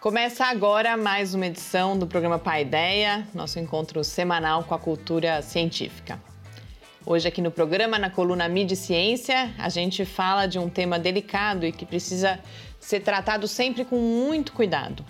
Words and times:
Começa 0.00 0.44
agora 0.44 0.94
mais 0.94 1.34
uma 1.34 1.46
edição 1.46 1.98
do 1.98 2.06
programa 2.06 2.38
Paideia, 2.38 3.26
nosso 3.34 3.58
encontro 3.58 4.04
semanal 4.04 4.62
com 4.62 4.74
a 4.74 4.78
cultura 4.78 5.40
científica. 5.40 6.22
Hoje 7.04 7.26
aqui 7.26 7.40
no 7.40 7.50
programa, 7.50 7.98
na 7.98 8.10
coluna 8.10 8.46
Mídia 8.46 8.76
Ciência, 8.76 9.50
a 9.58 9.70
gente 9.70 10.04
fala 10.04 10.46
de 10.46 10.58
um 10.58 10.68
tema 10.68 10.98
delicado 10.98 11.64
e 11.64 11.72
que 11.72 11.86
precisa 11.86 12.38
ser 12.78 13.00
tratado 13.00 13.48
sempre 13.48 13.86
com 13.86 13.96
muito 13.96 14.52
cuidado. 14.52 15.04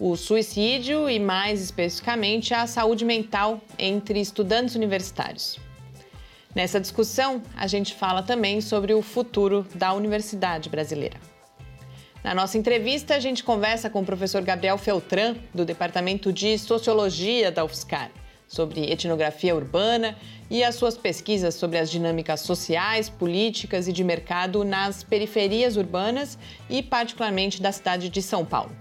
O 0.00 0.16
suicídio 0.16 1.08
e, 1.08 1.20
mais 1.20 1.60
especificamente, 1.60 2.54
a 2.54 2.66
saúde 2.66 3.04
mental 3.04 3.60
entre 3.78 4.20
estudantes 4.20 4.74
universitários. 4.74 5.60
Nessa 6.54 6.80
discussão, 6.80 7.42
a 7.54 7.66
gente 7.66 7.94
fala 7.94 8.22
também 8.22 8.62
sobre 8.62 8.94
o 8.94 9.02
futuro 9.02 9.66
da 9.74 9.92
universidade 9.92 10.70
brasileira. 10.70 11.37
Na 12.22 12.34
nossa 12.34 12.58
entrevista, 12.58 13.14
a 13.14 13.20
gente 13.20 13.44
conversa 13.44 13.88
com 13.88 14.00
o 14.00 14.04
professor 14.04 14.42
Gabriel 14.42 14.76
Feltran, 14.76 15.36
do 15.54 15.64
Departamento 15.64 16.32
de 16.32 16.58
Sociologia 16.58 17.52
da 17.52 17.64
UFSCar, 17.64 18.10
sobre 18.46 18.90
etnografia 18.90 19.54
urbana 19.54 20.16
e 20.50 20.64
as 20.64 20.74
suas 20.74 20.96
pesquisas 20.96 21.54
sobre 21.54 21.78
as 21.78 21.90
dinâmicas 21.90 22.40
sociais, 22.40 23.08
políticas 23.08 23.86
e 23.86 23.92
de 23.92 24.02
mercado 24.02 24.64
nas 24.64 25.02
periferias 25.02 25.76
urbanas 25.76 26.38
e, 26.68 26.82
particularmente, 26.82 27.62
da 27.62 27.70
cidade 27.70 28.08
de 28.08 28.20
São 28.20 28.44
Paulo. 28.44 28.72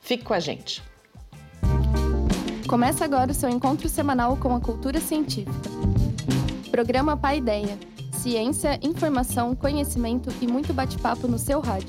Fique 0.00 0.24
com 0.24 0.32
a 0.32 0.40
gente. 0.40 0.82
Começa 2.66 3.04
agora 3.04 3.30
o 3.30 3.34
seu 3.34 3.50
encontro 3.50 3.88
semanal 3.88 4.36
com 4.36 4.54
a 4.54 4.60
cultura 4.60 5.00
científica. 5.00 5.52
Programa 6.70 7.16
Pai 7.16 7.38
Ideia. 7.38 7.78
Ciência, 8.12 8.78
informação, 8.82 9.56
conhecimento 9.56 10.32
e 10.40 10.46
muito 10.46 10.72
bate-papo 10.72 11.26
no 11.26 11.38
seu 11.38 11.60
rádio. 11.60 11.88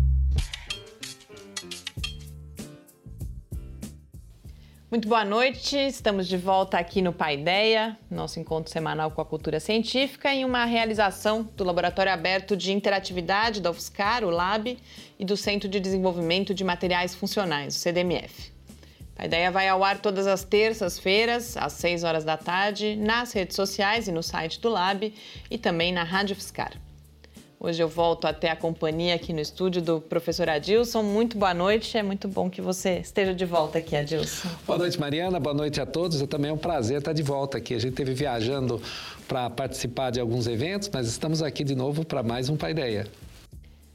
Muito 4.91 5.07
boa 5.07 5.23
noite, 5.23 5.77
estamos 5.77 6.27
de 6.27 6.35
volta 6.35 6.77
aqui 6.77 7.01
no 7.01 7.13
Paideia, 7.13 7.97
nosso 8.09 8.41
encontro 8.41 8.69
semanal 8.69 9.09
com 9.09 9.21
a 9.21 9.25
cultura 9.25 9.57
científica, 9.57 10.33
em 10.33 10.43
uma 10.43 10.65
realização 10.65 11.49
do 11.55 11.63
Laboratório 11.63 12.11
Aberto 12.11 12.57
de 12.57 12.73
Interatividade 12.73 13.61
da 13.61 13.71
UFSCar, 13.71 14.25
o 14.25 14.29
LAB, 14.29 14.77
e 15.17 15.23
do 15.23 15.37
Centro 15.37 15.69
de 15.69 15.79
Desenvolvimento 15.79 16.53
de 16.53 16.65
Materiais 16.65 17.15
Funcionais, 17.15 17.73
o 17.73 17.79
CDMF. 17.79 18.51
A 19.15 19.23
ideia 19.23 19.49
vai 19.49 19.69
ao 19.69 19.81
ar 19.81 19.97
todas 19.99 20.27
as 20.27 20.43
terças-feiras, 20.43 21.55
às 21.55 21.71
6 21.71 22.03
horas 22.03 22.25
da 22.25 22.35
tarde, 22.35 22.97
nas 22.97 23.31
redes 23.31 23.55
sociais 23.55 24.09
e 24.09 24.11
no 24.11 24.21
site 24.21 24.59
do 24.59 24.67
Lab 24.67 25.13
e 25.49 25.57
também 25.57 25.93
na 25.93 26.03
Rádio 26.03 26.35
UFSCar. 26.35 26.73
Hoje 27.63 27.79
eu 27.79 27.87
volto 27.87 28.25
até 28.25 28.49
a 28.49 28.55
companhia 28.55 29.13
aqui 29.13 29.31
no 29.31 29.39
estúdio 29.39 29.83
do 29.83 30.01
professor 30.01 30.49
Adilson. 30.49 31.03
Muito 31.03 31.37
boa 31.37 31.53
noite, 31.53 31.95
é 31.95 32.01
muito 32.01 32.27
bom 32.27 32.49
que 32.49 32.59
você 32.59 32.97
esteja 32.97 33.35
de 33.35 33.45
volta 33.45 33.77
aqui, 33.77 33.95
Adilson. 33.95 34.49
Boa 34.65 34.79
noite, 34.79 34.99
Mariana, 34.99 35.39
boa 35.39 35.53
noite 35.53 35.79
a 35.79 35.85
todos. 35.85 36.19
É 36.23 36.25
também 36.25 36.51
um 36.51 36.57
prazer 36.57 36.97
estar 36.97 37.13
de 37.13 37.21
volta 37.21 37.59
aqui. 37.59 37.75
A 37.75 37.79
gente 37.79 37.91
esteve 37.91 38.15
viajando 38.15 38.81
para 39.27 39.47
participar 39.47 40.09
de 40.09 40.19
alguns 40.19 40.47
eventos, 40.47 40.89
mas 40.91 41.05
estamos 41.05 41.43
aqui 41.43 41.63
de 41.63 41.75
novo 41.75 42.03
para 42.03 42.23
mais 42.23 42.49
um 42.49 42.57
Paideia. 42.57 43.05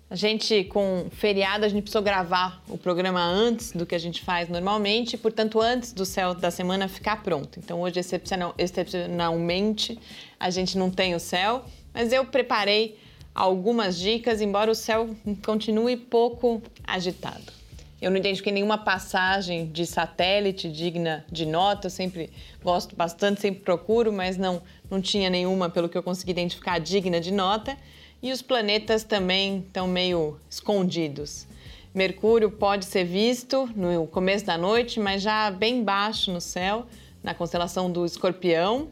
A 0.09 0.15
gente, 0.15 0.63
com 0.63 1.07
feriado, 1.11 1.65
a 1.65 1.69
gente 1.69 1.83
precisou 1.83 2.03
gravar 2.03 2.63
o 2.69 2.79
programa 2.79 3.21
antes 3.21 3.73
do 3.73 3.85
que 3.85 3.97
a 3.97 3.99
gente 3.99 4.23
faz 4.23 4.49
normalmente, 4.49 5.19
portanto, 5.19 5.61
antes 5.61 5.93
do 5.93 6.07
céu 6.07 6.35
da 6.35 6.53
semana 6.53 6.87
ficar 6.87 7.21
pronto. 7.21 7.59
Então, 7.59 7.81
hoje, 7.81 7.99
excepcional, 7.99 8.55
excepcionalmente, 8.57 9.99
a 10.39 10.51
gente 10.51 10.79
não 10.79 10.89
tem 10.89 11.17
o 11.17 11.19
céu, 11.19 11.65
mas 11.93 12.13
eu 12.13 12.25
preparei 12.25 12.97
algumas 13.37 13.99
dicas, 13.99 14.41
embora 14.41 14.71
o 14.71 14.75
céu 14.75 15.11
continue 15.45 15.95
pouco 15.95 16.63
agitado. 16.87 17.53
Eu 18.01 18.11
não 18.11 18.17
identifiquei 18.17 18.53
nenhuma 18.53 18.79
passagem 18.79 19.67
de 19.67 19.85
satélite 19.85 20.71
digna 20.71 21.25
de 21.31 21.45
nota, 21.45 21.87
eu 21.87 21.91
sempre 21.91 22.31
gosto 22.63 22.97
bastante, 22.97 23.43
sempre 23.43 23.61
procuro, 23.61 24.11
mas 24.11 24.39
não, 24.39 24.63
não 24.91 25.03
tinha 25.03 25.29
nenhuma, 25.29 25.69
pelo 25.69 25.89
que 25.89 25.99
eu 25.99 26.03
consegui 26.03 26.31
identificar, 26.31 26.79
digna 26.79 27.21
de 27.21 27.31
nota. 27.31 27.77
E 28.23 28.33
os 28.33 28.41
planetas 28.41 29.05
também 29.05 29.59
estão 29.59 29.87
meio 29.87 30.41
escondidos. 30.49 31.47
Mercúrio 31.95 32.51
pode 32.51 32.87
ser 32.87 33.05
visto 33.05 33.69
no 33.77 34.07
começo 34.07 34.47
da 34.47 34.57
noite, 34.57 34.99
mas 34.99 35.23
já 35.23 35.51
bem 35.51 35.85
baixo 35.85 36.33
no 36.33 36.41
céu, 36.41 36.87
na 37.23 37.35
constelação 37.35 37.91
do 37.91 38.05
Escorpião, 38.05 38.89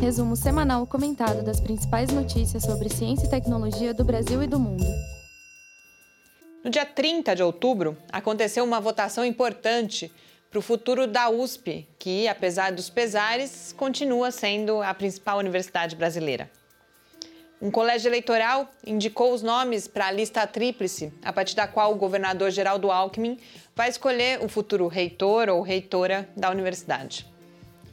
resumo 0.06 0.37
semanal 0.37 0.87
comentado 0.87 1.43
das 1.43 1.59
principais 1.59 2.12
notícias 2.12 2.62
sobre 2.62 2.89
ciência 2.89 3.27
e 3.27 3.28
tecnologia 3.28 3.93
do 3.93 4.05
Brasil 4.05 4.41
e 4.41 4.47
do 4.47 4.56
mundo. 4.56 4.84
No 6.62 6.71
dia 6.71 6.87
30 6.87 7.34
de 7.34 7.43
outubro, 7.43 7.99
aconteceu 8.12 8.63
uma 8.63 8.78
votação 8.78 9.25
importante 9.25 10.13
para 10.48 10.60
o 10.60 10.63
futuro 10.63 11.09
da 11.09 11.28
USP, 11.28 11.89
que, 11.98 12.28
apesar 12.28 12.71
dos 12.71 12.89
pesares, 12.89 13.75
continua 13.77 14.31
sendo 14.31 14.81
a 14.81 14.95
principal 14.95 15.39
universidade 15.39 15.97
brasileira. 15.97 16.48
Um 17.60 17.72
colégio 17.72 18.09
eleitoral 18.09 18.71
indicou 18.86 19.34
os 19.34 19.42
nomes 19.42 19.89
para 19.89 20.07
a 20.07 20.13
lista 20.13 20.47
tríplice, 20.47 21.13
a 21.21 21.33
partir 21.33 21.57
da 21.57 21.66
qual 21.66 21.92
o 21.92 21.97
governador 21.97 22.53
Geraldo 22.53 22.92
Alckmin 22.92 23.41
vai 23.75 23.89
escolher 23.89 24.41
o 24.41 24.48
futuro 24.48 24.86
reitor 24.86 25.48
ou 25.48 25.63
reitora 25.63 26.28
da 26.36 26.48
universidade. 26.48 27.27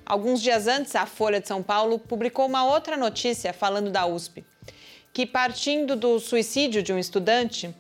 Alguns 0.06 0.42
dias 0.42 0.68
antes, 0.68 0.96
a 0.96 1.06
Folha 1.06 1.40
de 1.40 1.48
São 1.48 1.64
Paulo 1.64 1.98
publicou 1.98 2.46
uma 2.46 2.66
outra 2.66 2.98
notícia 2.98 3.54
falando 3.54 3.90
da 3.90 4.06
USP, 4.06 4.44
que, 5.14 5.26
partindo 5.26 5.96
do 5.96 6.20
suicídio 6.20 6.84
de 6.84 6.92
um 6.92 7.00
estudante, 7.00 7.74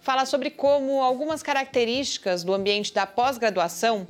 fala 0.00 0.26
sobre 0.26 0.50
como 0.50 1.00
algumas 1.00 1.42
características 1.42 2.42
do 2.42 2.52
ambiente 2.52 2.92
da 2.92 3.06
pós-graduação 3.06 4.06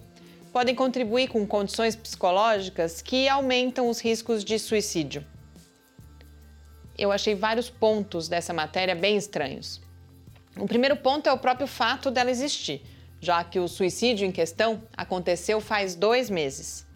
podem 0.50 0.74
contribuir 0.74 1.28
com 1.28 1.46
condições 1.46 1.94
psicológicas 1.94 3.02
que 3.02 3.28
aumentam 3.28 3.88
os 3.88 4.00
riscos 4.00 4.42
de 4.42 4.58
suicídio. 4.58 5.24
Eu 6.96 7.12
achei 7.12 7.34
vários 7.34 7.68
pontos 7.68 8.28
dessa 8.28 8.54
matéria 8.54 8.94
bem 8.94 9.16
estranhos. 9.16 9.80
O 10.56 10.66
primeiro 10.66 10.96
ponto 10.96 11.28
é 11.28 11.32
o 11.32 11.38
próprio 11.38 11.66
fato 11.66 12.10
dela 12.10 12.30
existir, 12.30 12.82
já 13.20 13.44
que 13.44 13.60
o 13.60 13.68
suicídio 13.68 14.26
em 14.26 14.32
questão 14.32 14.82
aconteceu 14.96 15.60
faz 15.60 15.94
dois 15.94 16.30
meses. 16.30 16.87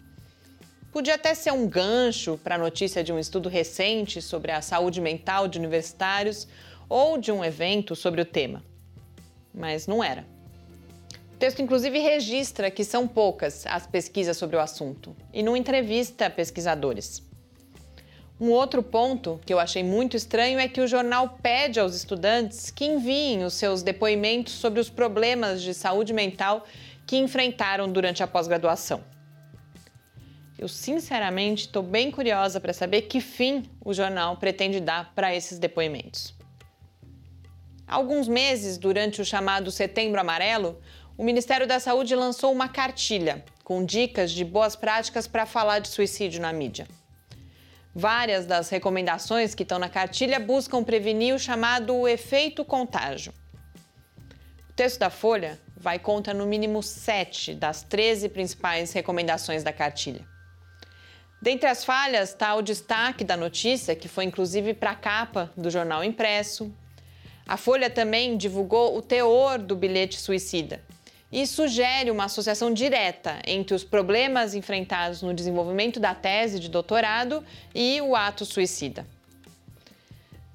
Podia 0.93 1.15
até 1.15 1.33
ser 1.33 1.51
um 1.51 1.67
gancho 1.67 2.39
para 2.43 2.53
a 2.53 2.57
notícia 2.57 3.03
de 3.03 3.11
um 3.11 3.17
estudo 3.17 3.49
recente 3.49 4.21
sobre 4.21 4.51
a 4.51 4.61
saúde 4.61 5.01
mental 5.01 5.47
de 5.47 5.57
universitários 5.57 6.47
ou 6.87 7.17
de 7.17 7.31
um 7.31 7.43
evento 7.43 7.95
sobre 7.95 8.21
o 8.21 8.25
tema. 8.25 8.63
Mas 9.51 9.87
não 9.87 10.03
era. 10.03 10.23
O 11.33 11.37
texto, 11.39 11.63
inclusive, 11.63 11.97
registra 11.97 12.69
que 12.69 12.83
são 12.83 13.07
poucas 13.07 13.65
as 13.65 13.87
pesquisas 13.87 14.37
sobre 14.37 14.55
o 14.55 14.59
assunto 14.59 15.15
e 15.33 15.41
não 15.41 15.57
entrevista 15.57 16.29
pesquisadores. 16.29 17.23
Um 18.39 18.51
outro 18.51 18.83
ponto 18.83 19.41
que 19.47 19.51
eu 19.51 19.59
achei 19.59 19.83
muito 19.83 20.15
estranho 20.15 20.59
é 20.59 20.67
que 20.67 20.79
o 20.79 20.87
jornal 20.87 21.39
pede 21.41 21.79
aos 21.79 21.95
estudantes 21.95 22.69
que 22.69 22.85
enviem 22.85 23.43
os 23.43 23.55
seus 23.55 23.81
depoimentos 23.81 24.53
sobre 24.53 24.79
os 24.79 24.91
problemas 24.91 25.59
de 25.63 25.73
saúde 25.73 26.13
mental 26.13 26.67
que 27.07 27.17
enfrentaram 27.17 27.91
durante 27.91 28.21
a 28.21 28.27
pós-graduação. 28.27 29.12
Eu, 30.63 30.69
sinceramente, 30.69 31.65
estou 31.65 31.83
bem 31.83 32.09
curiosa 32.09 32.57
para 32.57 32.71
saber 32.71 33.01
que 33.01 33.19
fim 33.19 33.69
o 33.83 33.93
jornal 33.93 34.37
pretende 34.37 34.79
dar 34.79 35.13
para 35.13 35.35
esses 35.35 35.59
depoimentos. 35.59 36.33
Há 37.85 37.95
alguns 37.95 38.29
meses, 38.29 38.77
durante 38.77 39.21
o 39.21 39.25
chamado 39.25 39.69
Setembro 39.71 40.21
Amarelo, 40.21 40.81
o 41.17 41.23
Ministério 41.25 41.67
da 41.67 41.81
Saúde 41.81 42.15
lançou 42.15 42.49
uma 42.49 42.69
cartilha 42.69 43.43
com 43.61 43.83
dicas 43.83 44.31
de 44.31 44.45
boas 44.45 44.73
práticas 44.73 45.27
para 45.27 45.45
falar 45.45 45.79
de 45.79 45.89
suicídio 45.89 46.39
na 46.39 46.53
mídia. 46.53 46.87
Várias 47.93 48.45
das 48.45 48.69
recomendações 48.69 49.53
que 49.53 49.63
estão 49.63 49.77
na 49.77 49.89
cartilha 49.89 50.39
buscam 50.39 50.81
prevenir 50.81 51.35
o 51.35 51.39
chamado 51.39 52.07
efeito 52.07 52.63
contágio. 52.63 53.33
O 54.69 54.73
texto 54.73 54.97
da 54.99 55.09
Folha 55.09 55.59
vai 55.75 55.99
contra 55.99 56.33
no 56.33 56.45
mínimo 56.45 56.81
sete 56.81 57.53
das 57.53 57.81
13 57.83 58.29
principais 58.29 58.93
recomendações 58.93 59.61
da 59.61 59.73
cartilha. 59.73 60.31
Dentre 61.43 61.67
as 61.67 61.83
falhas 61.83 62.29
está 62.29 62.55
o 62.55 62.61
destaque 62.61 63.21
da 63.21 63.35
notícia, 63.35 63.97
que 63.97 64.07
foi 64.07 64.23
inclusive 64.23 64.73
para 64.73 64.91
a 64.91 64.95
capa 64.95 65.51
do 65.57 65.69
jornal 65.69 66.01
impresso. 66.01 66.71
A 67.45 67.57
Folha 67.57 67.89
também 67.89 68.37
divulgou 68.37 68.97
o 68.97 69.01
teor 69.01 69.59
do 69.59 69.75
bilhete 69.75 70.17
suicida 70.21 70.81
e 71.29 71.45
sugere 71.45 72.09
uma 72.09 72.23
associação 72.23 72.73
direta 72.73 73.41
entre 73.45 73.75
os 73.75 73.83
problemas 73.83 74.55
enfrentados 74.55 75.21
no 75.21 75.33
desenvolvimento 75.33 75.99
da 75.99 76.15
tese 76.15 76.61
de 76.61 76.69
doutorado 76.69 77.43
e 77.75 77.99
o 77.99 78.15
ato 78.15 78.45
suicida. 78.45 79.05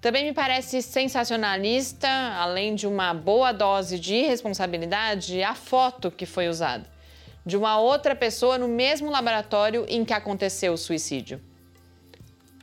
Também 0.01 0.25
me 0.25 0.33
parece 0.33 0.81
sensacionalista, 0.81 2.09
além 2.39 2.75
de 2.75 2.87
uma 2.87 3.13
boa 3.13 3.53
dose 3.53 3.99
de 3.99 4.15
irresponsabilidade, 4.15 5.43
a 5.43 5.55
foto 5.55 6.11
que 6.11 6.25
foi 6.25 6.49
usada 6.49 6.87
de 7.49 7.57
uma 7.57 7.81
outra 7.81 8.15
pessoa 8.15 8.59
no 8.59 8.69
mesmo 8.69 9.11
laboratório 9.11 9.87
em 9.89 10.05
que 10.05 10.13
aconteceu 10.13 10.75
o 10.75 10.77
suicídio. 10.77 11.41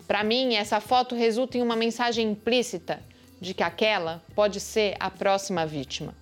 Para 0.05 0.23
mim, 0.23 0.53
essa 0.53 0.79
foto 0.79 1.15
resulta 1.15 1.57
em 1.57 1.63
uma 1.63 1.75
mensagem 1.75 2.29
implícita 2.29 3.01
de 3.41 3.55
que 3.55 3.63
aquela 3.63 4.21
pode 4.35 4.59
ser 4.59 4.95
a 4.99 5.09
próxima 5.09 5.65
vítima. 5.65 6.13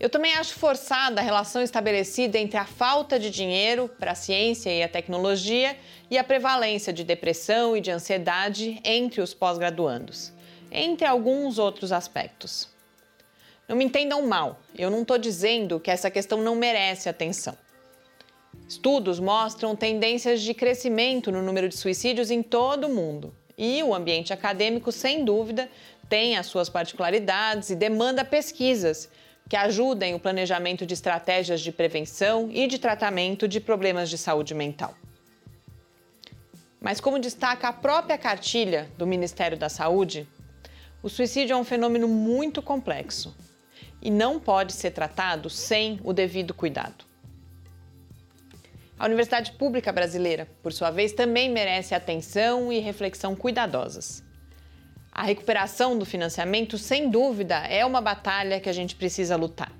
Eu 0.00 0.10
também 0.10 0.34
acho 0.34 0.54
forçada 0.54 1.20
a 1.20 1.24
relação 1.24 1.62
estabelecida 1.62 2.36
entre 2.38 2.58
a 2.58 2.64
falta 2.64 3.20
de 3.20 3.30
dinheiro 3.30 3.88
para 4.00 4.10
a 4.10 4.16
ciência 4.16 4.68
e 4.74 4.82
a 4.82 4.88
tecnologia 4.88 5.76
e 6.10 6.18
a 6.18 6.24
prevalência 6.24 6.92
de 6.92 7.04
depressão 7.04 7.76
e 7.76 7.80
de 7.80 7.92
ansiedade 7.92 8.80
entre 8.82 9.20
os 9.20 9.32
pós-graduandos, 9.32 10.32
entre 10.72 11.06
alguns 11.06 11.56
outros 11.56 11.92
aspectos. 11.92 12.68
Não 13.70 13.76
me 13.76 13.84
entendam 13.84 14.26
mal, 14.26 14.60
eu 14.76 14.90
não 14.90 15.02
estou 15.02 15.16
dizendo 15.16 15.78
que 15.78 15.92
essa 15.92 16.10
questão 16.10 16.42
não 16.42 16.56
merece 16.56 17.08
atenção. 17.08 17.56
Estudos 18.68 19.20
mostram 19.20 19.76
tendências 19.76 20.42
de 20.42 20.52
crescimento 20.52 21.30
no 21.30 21.40
número 21.40 21.68
de 21.68 21.76
suicídios 21.76 22.32
em 22.32 22.42
todo 22.42 22.88
o 22.88 22.92
mundo. 22.92 23.32
E 23.56 23.80
o 23.84 23.94
ambiente 23.94 24.32
acadêmico, 24.32 24.90
sem 24.90 25.24
dúvida, 25.24 25.70
tem 26.08 26.36
as 26.36 26.46
suas 26.46 26.68
particularidades 26.68 27.70
e 27.70 27.76
demanda 27.76 28.24
pesquisas 28.24 29.08
que 29.48 29.54
ajudem 29.54 30.16
o 30.16 30.18
planejamento 30.18 30.84
de 30.84 30.94
estratégias 30.94 31.60
de 31.60 31.70
prevenção 31.70 32.50
e 32.50 32.66
de 32.66 32.76
tratamento 32.76 33.46
de 33.46 33.60
problemas 33.60 34.10
de 34.10 34.18
saúde 34.18 34.52
mental. 34.52 34.96
Mas, 36.80 37.00
como 37.00 37.20
destaca 37.20 37.68
a 37.68 37.72
própria 37.72 38.18
cartilha 38.18 38.90
do 38.98 39.06
Ministério 39.06 39.56
da 39.56 39.68
Saúde, 39.68 40.26
o 41.04 41.08
suicídio 41.08 41.54
é 41.54 41.56
um 41.56 41.62
fenômeno 41.62 42.08
muito 42.08 42.60
complexo 42.60 43.32
e 44.02 44.10
não 44.10 44.40
pode 44.40 44.72
ser 44.72 44.90
tratado 44.90 45.50
sem 45.50 46.00
o 46.02 46.12
devido 46.12 46.54
cuidado. 46.54 47.04
A 48.98 49.06
Universidade 49.06 49.52
Pública 49.52 49.90
Brasileira, 49.92 50.46
por 50.62 50.72
sua 50.72 50.90
vez, 50.90 51.12
também 51.12 51.50
merece 51.50 51.94
atenção 51.94 52.72
e 52.72 52.78
reflexão 52.80 53.34
cuidadosas. 53.34 54.22
A 55.10 55.22
recuperação 55.22 55.98
do 55.98 56.04
financiamento, 56.04 56.76
sem 56.76 57.08
dúvida, 57.08 57.56
é 57.66 57.84
uma 57.84 58.00
batalha 58.00 58.60
que 58.60 58.68
a 58.68 58.72
gente 58.72 58.94
precisa 58.94 59.36
lutar. 59.36 59.72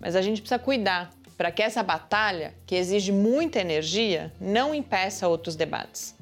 Mas 0.00 0.16
a 0.16 0.20
gente 0.20 0.40
precisa 0.40 0.58
cuidar 0.58 1.12
para 1.36 1.50
que 1.50 1.62
essa 1.62 1.82
batalha, 1.82 2.54
que 2.66 2.74
exige 2.74 3.12
muita 3.12 3.60
energia, 3.60 4.32
não 4.40 4.74
impeça 4.74 5.28
outros 5.28 5.56
debates. 5.56 6.14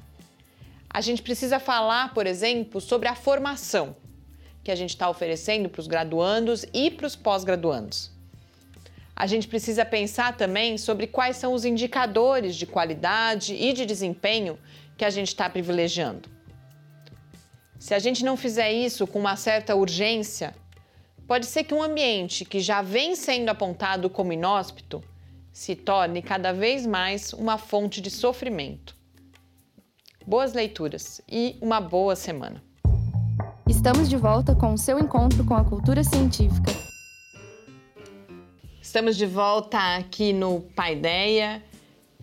A 0.88 1.00
gente 1.00 1.23
precisa 1.23 1.59
falar, 1.59 2.12
por 2.12 2.27
exemplo, 2.27 2.81
sobre 2.81 3.09
a 3.09 3.15
formação 3.15 3.97
que 4.62 4.70
a 4.70 4.74
gente 4.74 4.90
está 4.90 5.08
oferecendo 5.08 5.68
para 5.68 5.80
os 5.80 5.86
graduandos 5.86 6.64
e 6.72 6.90
para 6.90 7.06
os 7.06 7.16
pós-graduandos. 7.16 8.10
A 9.14 9.26
gente 9.26 9.48
precisa 9.48 9.84
pensar 9.84 10.36
também 10.36 10.78
sobre 10.78 11.06
quais 11.06 11.36
são 11.36 11.52
os 11.52 11.64
indicadores 11.64 12.56
de 12.56 12.66
qualidade 12.66 13.54
e 13.54 13.72
de 13.72 13.84
desempenho 13.84 14.58
que 14.96 15.04
a 15.04 15.10
gente 15.10 15.28
está 15.28 15.48
privilegiando. 15.48 16.28
Se 17.78 17.94
a 17.94 17.98
gente 17.98 18.24
não 18.24 18.36
fizer 18.36 18.72
isso 18.72 19.06
com 19.06 19.18
uma 19.18 19.36
certa 19.36 19.74
urgência, 19.74 20.54
pode 21.26 21.46
ser 21.46 21.64
que 21.64 21.74
um 21.74 21.82
ambiente 21.82 22.44
que 22.44 22.60
já 22.60 22.82
vem 22.82 23.16
sendo 23.16 23.48
apontado 23.48 24.08
como 24.10 24.32
inóspito 24.32 25.02
se 25.52 25.74
torne 25.74 26.22
cada 26.22 26.52
vez 26.52 26.86
mais 26.86 27.32
uma 27.32 27.58
fonte 27.58 28.00
de 28.00 28.10
sofrimento. 28.10 28.96
Boas 30.26 30.52
leituras 30.52 31.20
e 31.28 31.56
uma 31.60 31.80
boa 31.80 32.14
semana! 32.14 32.69
Estamos 33.70 34.11
de 34.11 34.17
volta 34.17 34.52
com 34.52 34.75
o 34.75 34.76
seu 34.76 34.99
encontro 34.99 35.44
com 35.44 35.55
a 35.55 35.64
cultura 35.64 36.02
científica. 36.02 36.72
Estamos 38.82 39.17
de 39.17 39.26
volta 39.26 39.79
aqui 39.94 40.32
no 40.32 40.60
Paideia. 40.74 41.62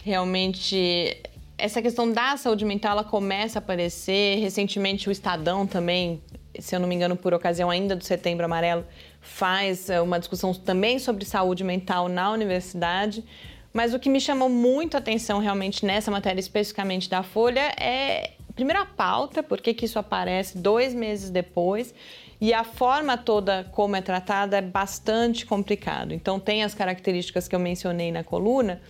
Realmente, 0.04 1.18
essa 1.58 1.82
questão 1.82 2.12
da 2.12 2.36
saúde 2.36 2.66
mental 2.66 2.92
ela 2.92 3.04
começa 3.06 3.60
a 3.60 3.62
aparecer. 3.62 4.40
Recentemente, 4.40 5.08
o 5.08 5.12
Estadão 5.12 5.66
também, 5.66 6.22
se 6.60 6.76
eu 6.76 6.82
não 6.82 6.88
me 6.88 6.94
engano, 6.94 7.16
por 7.16 7.34
ocasião 7.34 7.70
ainda 7.70 7.96
do 7.96 8.04
Setembro 8.04 8.44
Amarelo, 8.44 8.86
faz 9.22 9.90
eh, 9.90 10.02
uma 10.02 10.20
discussão 10.20 10.54
também 10.54 11.00
sobre 11.00 11.24
saúde 11.24 11.64
mental 11.64 12.10
na 12.10 12.30
universidade. 12.30 13.24
Mas 13.72 13.94
o 13.94 14.00
que 14.00 14.10
me 14.10 14.20
chamou 14.20 14.50
muito 14.50 14.96
a 14.96 14.98
atenção 14.98 15.40
realmente 15.40 15.86
nessa 15.86 16.12
matéria, 16.12 16.42
especificamente 16.42 17.10
da 17.10 17.24
Folha, 17.24 17.74
é 17.80 18.32
primeiro 18.58 18.82
a 18.82 18.86
pauta, 18.88 19.44
por 19.44 19.62
que 19.62 19.86
isso 19.86 20.00
aparece 20.00 20.58
dois 20.58 20.92
meses 20.92 21.30
depois, 21.30 21.94
e 22.42 22.56
a 22.56 22.64
forma 22.64 23.16
toda 23.16 23.66
como 23.72 23.96
é 23.96 24.02
tratada 24.02 24.58
é 24.58 24.62
bastante 24.62 25.46
complicado. 25.46 26.12
Então 26.12 26.40
tem 26.40 26.64
as 26.64 26.74
características 26.74 27.48
que 27.48 27.56
eu 27.56 27.60
mencionei 27.60 28.12
na 28.12 28.24
coluna, 28.24 28.82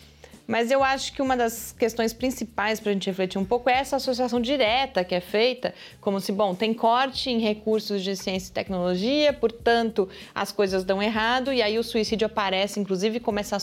mas 0.47 0.71
eu 0.71 0.83
acho 0.83 1.13
que 1.13 1.21
uma 1.21 1.35
das 1.35 1.75
questões 1.77 2.13
principais 2.13 2.79
para 2.79 2.91
a 2.91 2.93
gente 2.93 3.07
refletir 3.07 3.37
um 3.37 3.45
pouco 3.45 3.69
é 3.69 3.73
essa 3.73 3.97
associação 3.97 4.39
direta 4.39 5.03
que 5.03 5.13
é 5.13 5.19
feita, 5.19 5.73
como 5.99 6.19
se, 6.21 6.31
bom, 6.31 6.55
tem 6.55 6.73
corte 6.73 7.29
em 7.29 7.39
recursos 7.39 8.01
de 8.01 8.15
ciência 8.15 8.49
e 8.49 8.53
tecnologia, 8.53 9.33
portanto, 9.33 10.07
as 10.33 10.51
coisas 10.51 10.83
dão 10.83 11.03
errado, 11.03 11.51
e 11.51 11.61
aí 11.61 11.77
o 11.77 11.83
suicídio 11.83 12.25
aparece, 12.25 12.79
inclusive, 12.79 13.19
como 13.19 13.39
essa 13.39 13.57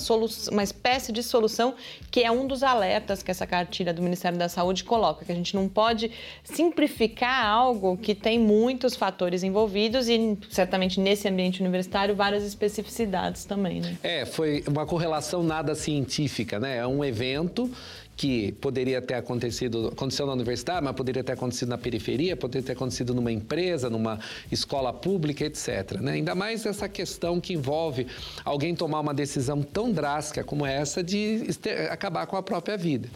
uma 0.51 0.63
espécie 0.63 1.13
de 1.13 1.23
solução, 1.23 1.75
que 2.11 2.23
é 2.23 2.31
um 2.31 2.47
dos 2.47 2.63
alertas 2.63 3.23
que 3.23 3.31
essa 3.31 3.47
cartilha 3.47 3.93
do 3.93 4.03
Ministério 4.03 4.39
da 4.39 4.49
Saúde 4.49 4.85
coloca, 4.85 5.25
que 5.25 5.33
a 5.33 5.35
gente 5.35 5.55
não 5.55 5.69
pode 5.69 6.11
simplificar 6.43 7.47
algo 7.47 7.97
que 7.97 8.15
tem 8.15 8.39
muitos 8.39 8.95
fatores 8.95 9.43
envolvidos 9.43 10.09
e, 10.09 10.37
certamente, 10.51 11.01
nesse 11.01 11.27
ambiente 11.29 11.61
universitário, 11.61 12.15
várias 12.15 12.45
especificidades 12.45 13.45
também, 13.45 13.81
né? 13.81 13.97
É, 14.03 14.27
foi 14.27 14.63
uma 14.67 14.85
correlação 14.85 15.43
nada 15.43 15.75
científica, 15.75 16.61
né? 16.61 16.74
É 16.75 16.87
um 16.87 17.05
evento 17.05 17.71
que 18.17 18.53
poderia 18.53 19.03
ter 19.03 19.15
acontecido, 19.15 19.89
aconteceu 19.89 20.27
na 20.27 20.33
universidade, 20.33 20.85
mas 20.85 20.95
poderia 20.95 21.25
ter 21.25 21.33
acontecido 21.33 21.69
na 21.69 21.79
periferia, 21.79 22.37
poderia 22.37 22.65
ter 22.65 22.73
acontecido 22.73 23.13
numa 23.13 23.33
empresa, 23.33 23.91
numa 23.91 24.21
escola 24.51 24.93
pública, 24.93 25.45
etc. 25.45 26.01
Né? 26.01 26.13
Ainda 26.13 26.35
mais 26.35 26.65
essa 26.65 26.89
questão 26.89 27.41
que 27.41 27.55
envolve 27.55 28.07
alguém 28.45 28.75
tomar 28.75 29.01
uma 29.01 29.13
decisão 29.13 29.63
tão 29.63 29.91
drástica 29.91 30.45
como 30.45 30.65
essa 30.65 31.03
de 31.03 31.43
acabar 31.91 32.27
com 32.27 32.37
a 32.37 32.43
própria 32.43 32.77
vida. 32.77 33.09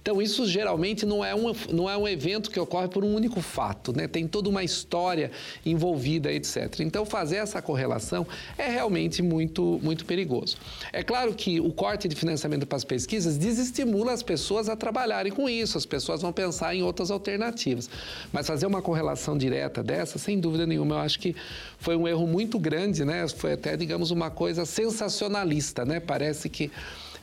Então, 0.00 0.22
isso 0.22 0.46
geralmente 0.46 1.04
não 1.04 1.24
é 1.24 1.34
um, 1.34 1.52
não 1.72 1.90
é 1.90 1.96
um 1.96 2.06
evento 2.06 2.50
que 2.50 2.60
ocorre 2.60 2.88
por 2.88 3.04
um 3.04 3.12
único 3.14 3.40
fato, 3.40 3.92
né? 3.94 4.06
tem 4.06 4.26
toda 4.26 4.48
uma 4.48 4.62
história 4.62 5.32
envolvida, 5.66 6.32
etc. 6.32 6.80
Então, 6.80 7.04
fazer 7.04 7.36
essa 7.36 7.60
correlação 7.60 8.26
é 8.56 8.68
realmente 8.68 9.20
muito, 9.20 9.80
muito 9.82 10.04
perigoso. 10.04 10.56
É 10.92 11.02
claro 11.02 11.34
que 11.34 11.60
o 11.60 11.72
corte 11.72 12.06
de 12.06 12.14
financiamento 12.14 12.66
para 12.66 12.76
as 12.76 12.84
pesquisas 12.84 13.36
desestimula 13.36 14.12
as 14.12 14.22
pessoas 14.22 14.43
pessoas 14.44 14.68
a 14.68 14.76
trabalharem 14.76 15.32
com 15.32 15.48
isso, 15.48 15.78
as 15.78 15.86
pessoas 15.86 16.20
vão 16.20 16.30
pensar 16.30 16.74
em 16.74 16.82
outras 16.82 17.10
alternativas. 17.10 17.88
Mas 18.30 18.46
fazer 18.46 18.66
uma 18.66 18.82
correlação 18.82 19.38
direta 19.38 19.82
dessa, 19.82 20.18
sem 20.18 20.38
dúvida 20.38 20.66
nenhuma, 20.66 20.96
eu 20.96 20.98
acho 20.98 21.18
que 21.18 21.34
foi 21.78 21.96
um 21.96 22.06
erro 22.06 22.26
muito 22.26 22.58
grande, 22.58 23.06
né? 23.06 23.26
Foi 23.26 23.54
até, 23.54 23.74
digamos, 23.74 24.10
uma 24.10 24.30
coisa 24.30 24.66
sensacionalista, 24.66 25.86
né? 25.86 25.98
Parece 25.98 26.50
que 26.50 26.70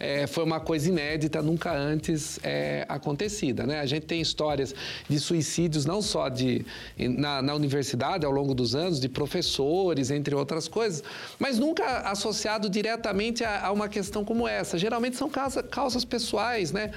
é, 0.02 0.26
foi 0.26 0.44
uma 0.44 0.60
coisa 0.60 0.90
inédita, 0.90 1.44
nunca 1.44 1.72
antes 1.72 2.40
é, 2.42 2.84
acontecida. 2.90 3.68
Né? 3.68 3.80
A 3.80 3.86
gente 3.86 4.08
tem 4.08 4.20
histórias 4.20 4.74
de 5.08 5.20
suicídios 5.20 5.86
não 5.86 6.02
só 6.02 6.28
de, 6.28 6.66
na, 6.98 7.40
na, 7.40 7.54
universidade 7.54 8.26
ao 8.26 8.32
longo 8.32 8.56
dos 8.56 8.74
anos, 8.74 9.00
de 9.00 9.08
professores, 9.08 10.10
entre 10.10 10.34
outras 10.34 10.68
coisas, 10.68 11.04
mas 11.38 11.60
nunca 11.60 12.00
associado 12.00 12.68
diretamente 12.68 13.44
a, 13.44 13.68
a 13.68 13.72
uma 13.72 13.88
questão 13.88 14.26
como 14.26 14.48
essa. 14.48 14.76
Geralmente 14.76 15.18
são 15.18 15.30
causa, 15.30 15.62
causas 15.62 16.04
pessoais, 16.04 16.72
né? 16.72 16.90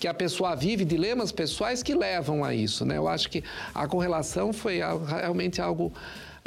que 0.00 0.08
a 0.08 0.14
pessoa 0.14 0.56
vive, 0.56 0.84
dilemas 0.84 1.30
pessoais 1.30 1.84
que 1.84 1.94
levam 1.94 2.42
a 2.42 2.52
isso. 2.52 2.84
Né? 2.84 2.96
Eu 2.96 3.06
acho 3.06 3.30
que 3.30 3.44
a 3.72 3.86
correlação 3.86 4.52
foi 4.52 4.80
realmente 5.06 5.60
algo 5.60 5.92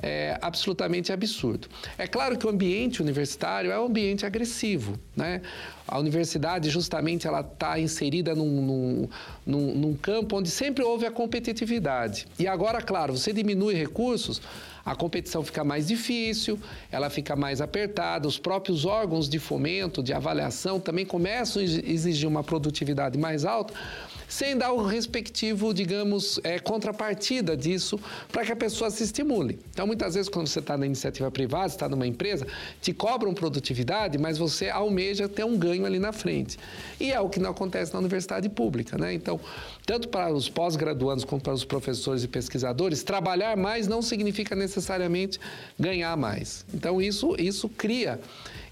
é, 0.04 0.38
absolutamente 0.42 1.14
absurdo. 1.14 1.70
É 1.98 2.06
claro 2.06 2.38
que 2.38 2.46
o 2.46 2.50
ambiente 2.50 3.02
universitário 3.02 3.72
é 3.72 3.80
um 3.80 3.86
ambiente 3.86 4.26
agressivo, 4.26 5.00
né? 5.16 5.42
A 5.88 6.00
universidade, 6.00 6.70
justamente, 6.70 7.28
ela 7.28 7.42
está 7.42 7.80
inserida 7.80 8.34
num, 8.34 9.10
num, 9.46 9.74
num, 9.76 9.94
campo 9.96 10.38
onde 10.38 10.50
sempre 10.50 10.84
houve 10.84 11.06
a 11.06 11.12
competitividade. 11.12 12.26
E 12.40 12.48
agora, 12.48 12.82
claro, 12.82 13.18
você 13.18 13.34
diminui 13.34 13.74
recursos, 13.74 14.42
a 14.86 14.96
competição 14.96 15.44
fica 15.44 15.64
mais 15.64 15.88
difícil, 15.88 16.60
ela 16.92 17.10
fica 17.10 17.36
mais 17.36 17.62
apertada, 17.62 18.28
os 18.28 18.38
próprios 18.38 18.84
órgãos 18.84 19.30
de 19.30 19.40
fomento, 19.40 20.04
de 20.04 20.12
avaliação 20.12 20.80
também 20.80 21.06
começam 21.06 21.62
a 21.62 21.66
exigir 21.66 22.28
uma 22.28 22.44
produtividade 22.44 23.18
mais 23.18 23.46
alta, 23.46 23.74
sem 24.28 24.58
dar 24.58 24.74
o 24.74 24.84
respectivo, 24.84 25.74
digamos, 25.74 26.40
é, 26.44 26.60
contrapartida 26.60 27.56
disso 27.56 28.00
para 28.30 28.44
que 28.44 28.52
a 28.52 28.56
pessoa 28.56 28.90
se 28.90 29.04
estimule. 29.04 29.60
Então, 29.72 29.88
muitas 29.88 30.16
vezes, 30.16 30.28
quando 30.28 30.48
você 30.48 30.60
está 30.60 30.78
na 30.78 30.86
iniciativa 30.86 31.30
privada, 31.32 31.68
está 31.68 31.88
numa 31.88 32.08
empresa, 32.08 32.46
te 32.82 32.92
cobram 32.92 33.34
produtividade, 33.34 34.18
mas 34.18 34.38
você 34.38 34.70
almeja 34.70 35.30
ter 35.30 35.46
um 35.46 35.58
ganho 35.58 35.73
ali 35.86 36.00
na 36.00 36.12
frente. 36.12 36.58
E 37.00 37.12
é 37.12 37.20
o 37.20 37.30
que 37.30 37.40
não 37.40 37.52
acontece 37.52 37.94
na 37.94 38.00
universidade 38.00 38.48
pública, 38.50 38.98
né? 38.98 39.14
Então, 39.14 39.40
tanto 39.86 40.08
para 40.08 40.32
os 40.32 40.48
pós-graduandos 40.48 41.24
como 41.24 41.42
para 41.42 41.54
os 41.54 41.66
professores 41.66 42.24
e 42.24 42.28
pesquisadores, 42.28 43.04
trabalhar 43.04 43.58
mais 43.58 43.88
não 43.88 44.02
significa 44.02 44.56
necessariamente 44.56 45.40
ganhar 45.80 46.16
mais. 46.16 46.66
Então, 46.74 47.02
isso, 47.02 47.36
isso 47.40 47.68
cria 47.70 48.20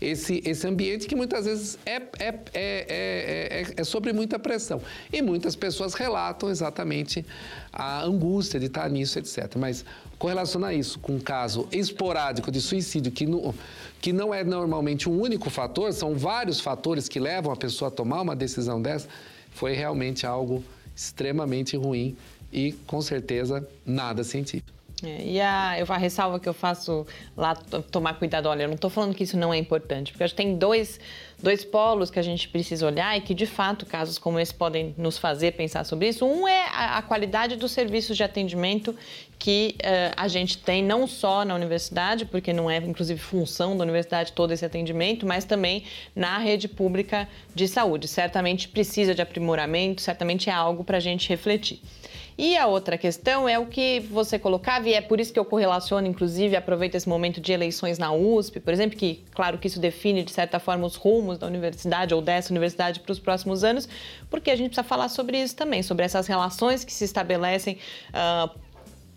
esse, 0.02 0.42
esse 0.44 0.68
ambiente 0.68 1.08
que 1.08 1.16
muitas 1.16 1.46
vezes 1.46 1.78
é, 1.86 2.02
é, 2.18 2.40
é, 2.54 3.74
é, 3.78 3.84
sobre 3.84 4.12
muita 4.12 4.40
pressão. 4.40 4.82
E 5.14 5.22
muitas 5.22 5.56
pessoas 5.56 5.94
relatam 5.94 6.50
exatamente 6.50 7.24
a 7.72 8.04
angústia 8.04 8.60
de 8.60 8.66
estar 8.66 8.90
nisso, 8.90 9.20
etc. 9.20 9.56
Mas 9.56 9.86
correlacionar 10.18 10.74
isso 10.74 10.98
com 11.00 11.14
um 11.14 11.20
caso 11.20 11.68
esporádico 11.72 12.52
de 12.52 12.60
suicídio, 12.60 13.12
que 13.12 13.28
não, 13.28 13.54
que 14.02 14.12
não 14.12 14.34
é 14.34 14.44
normalmente 14.44 15.08
um 15.08 15.22
único 15.22 15.52
fator, 15.52 15.94
são 15.94 16.16
vários 16.16 16.60
fatores 16.60 17.08
que 17.08 17.20
levam 17.20 17.54
a 17.54 17.56
pessoa 17.56 17.90
a 17.90 17.92
tomar 17.92 18.22
uma 18.22 18.36
decisão 18.36 18.82
dessa, 18.82 19.08
foi 19.52 19.74
realmente 19.74 20.26
algo 20.26 20.64
extremamente 20.96 21.78
ruim 21.78 22.18
e, 22.52 22.74
com 22.88 23.02
certeza, 23.02 23.66
nada 23.86 24.24
científico. 24.24 24.81
É, 25.04 25.24
e 25.24 25.42
a, 25.42 25.80
eu, 25.80 25.86
a 25.90 25.98
ressalva 25.98 26.40
que 26.40 26.48
eu 26.48 26.54
faço 26.54 27.06
lá, 27.36 27.56
tomar 27.92 28.14
cuidado, 28.16 28.48
olha, 28.48 28.64
eu 28.64 28.68
não 28.68 28.76
estou 28.76 28.90
falando 28.90 29.16
que 29.16 29.24
isso 29.24 29.38
não 29.38 29.54
é 29.54 29.58
importante, 29.58 30.12
porque 30.12 30.24
acho 30.24 30.34
que 30.34 30.44
tem 30.44 30.56
dois, 30.56 31.00
dois 31.42 31.66
polos 31.66 32.12
que 32.12 32.20
a 32.20 32.22
gente 32.22 32.48
precisa 32.48 32.86
olhar 32.86 33.18
e 33.18 33.22
que, 33.22 33.34
de 33.34 33.46
fato, 33.46 33.86
casos 33.86 34.18
como 34.18 34.40
esse 34.40 34.54
podem 34.54 34.94
nos 34.98 35.18
fazer 35.18 35.54
pensar 35.54 35.84
sobre 35.86 36.10
isso. 36.10 36.26
Um 36.26 36.48
é 36.48 36.68
a, 36.70 36.98
a 36.98 37.02
qualidade 37.02 37.56
dos 37.56 37.72
serviços 37.72 38.16
de 38.16 38.24
atendimento 38.24 38.96
que 39.40 39.76
uh, 39.80 40.14
a 40.16 40.28
gente 40.28 40.60
tem, 40.60 40.84
não 40.84 41.08
só 41.08 41.44
na 41.44 41.56
universidade, 41.56 42.26
porque 42.26 42.54
não 42.54 42.70
é, 42.70 42.78
inclusive, 42.78 43.20
função 43.20 43.76
da 43.76 43.84
universidade 43.84 44.34
todo 44.34 44.52
esse 44.52 44.64
atendimento, 44.64 45.26
mas 45.26 45.46
também 45.46 45.84
na 46.16 46.38
rede 46.38 46.68
pública 46.68 47.28
de 47.56 47.68
saúde. 47.68 48.08
Certamente 48.08 48.68
precisa 48.68 49.16
de 49.16 49.22
aprimoramento, 49.22 50.00
certamente 50.00 50.48
é 50.48 50.54
algo 50.54 50.84
para 50.84 50.98
a 50.98 51.00
gente 51.00 51.28
refletir. 51.28 51.82
E 52.38 52.58
a 52.58 52.68
outra 52.68 52.98
questão 52.98 53.48
é 53.48 53.60
o 53.60 53.66
que 53.66 54.00
você 54.00 54.40
colocava, 54.40 54.88
e 54.88 54.94
é 54.94 55.02
por 55.02 55.20
isso 55.20 55.32
que 55.34 55.40
eu 55.40 55.46
correlaciono, 55.46 56.08
inclusive, 56.08 56.56
aproveito 56.56 56.96
esse 56.96 57.08
momento 57.08 57.40
de 57.40 57.52
eleições 57.52 57.98
na 57.98 58.12
USP, 58.14 58.60
por 58.60 58.74
exemplo, 58.74 58.98
que, 58.98 59.24
claro, 59.34 59.58
que 59.58 59.68
isso 59.68 59.80
define, 59.80 60.24
de 60.24 60.32
certa 60.32 60.60
forma, 60.60 60.86
os 60.86 60.96
rumos 60.96 61.38
da 61.38 61.48
universidade 61.48 62.14
ou 62.14 62.22
dessa 62.22 62.52
universidade 62.52 63.00
para 63.00 63.12
os 63.12 63.20
próximos 63.20 63.64
anos, 63.64 63.88
porque 64.30 64.50
a 64.50 64.56
gente 64.56 64.70
precisa 64.70 64.88
falar 64.88 65.10
sobre 65.10 65.42
isso 65.42 65.56
também, 65.56 65.84
sobre 65.84 66.06
essas 66.06 66.28
relações 66.28 66.84
que 66.84 66.94
se 66.94 67.04
estabelecem. 67.04 67.78
Uh, 68.10 68.71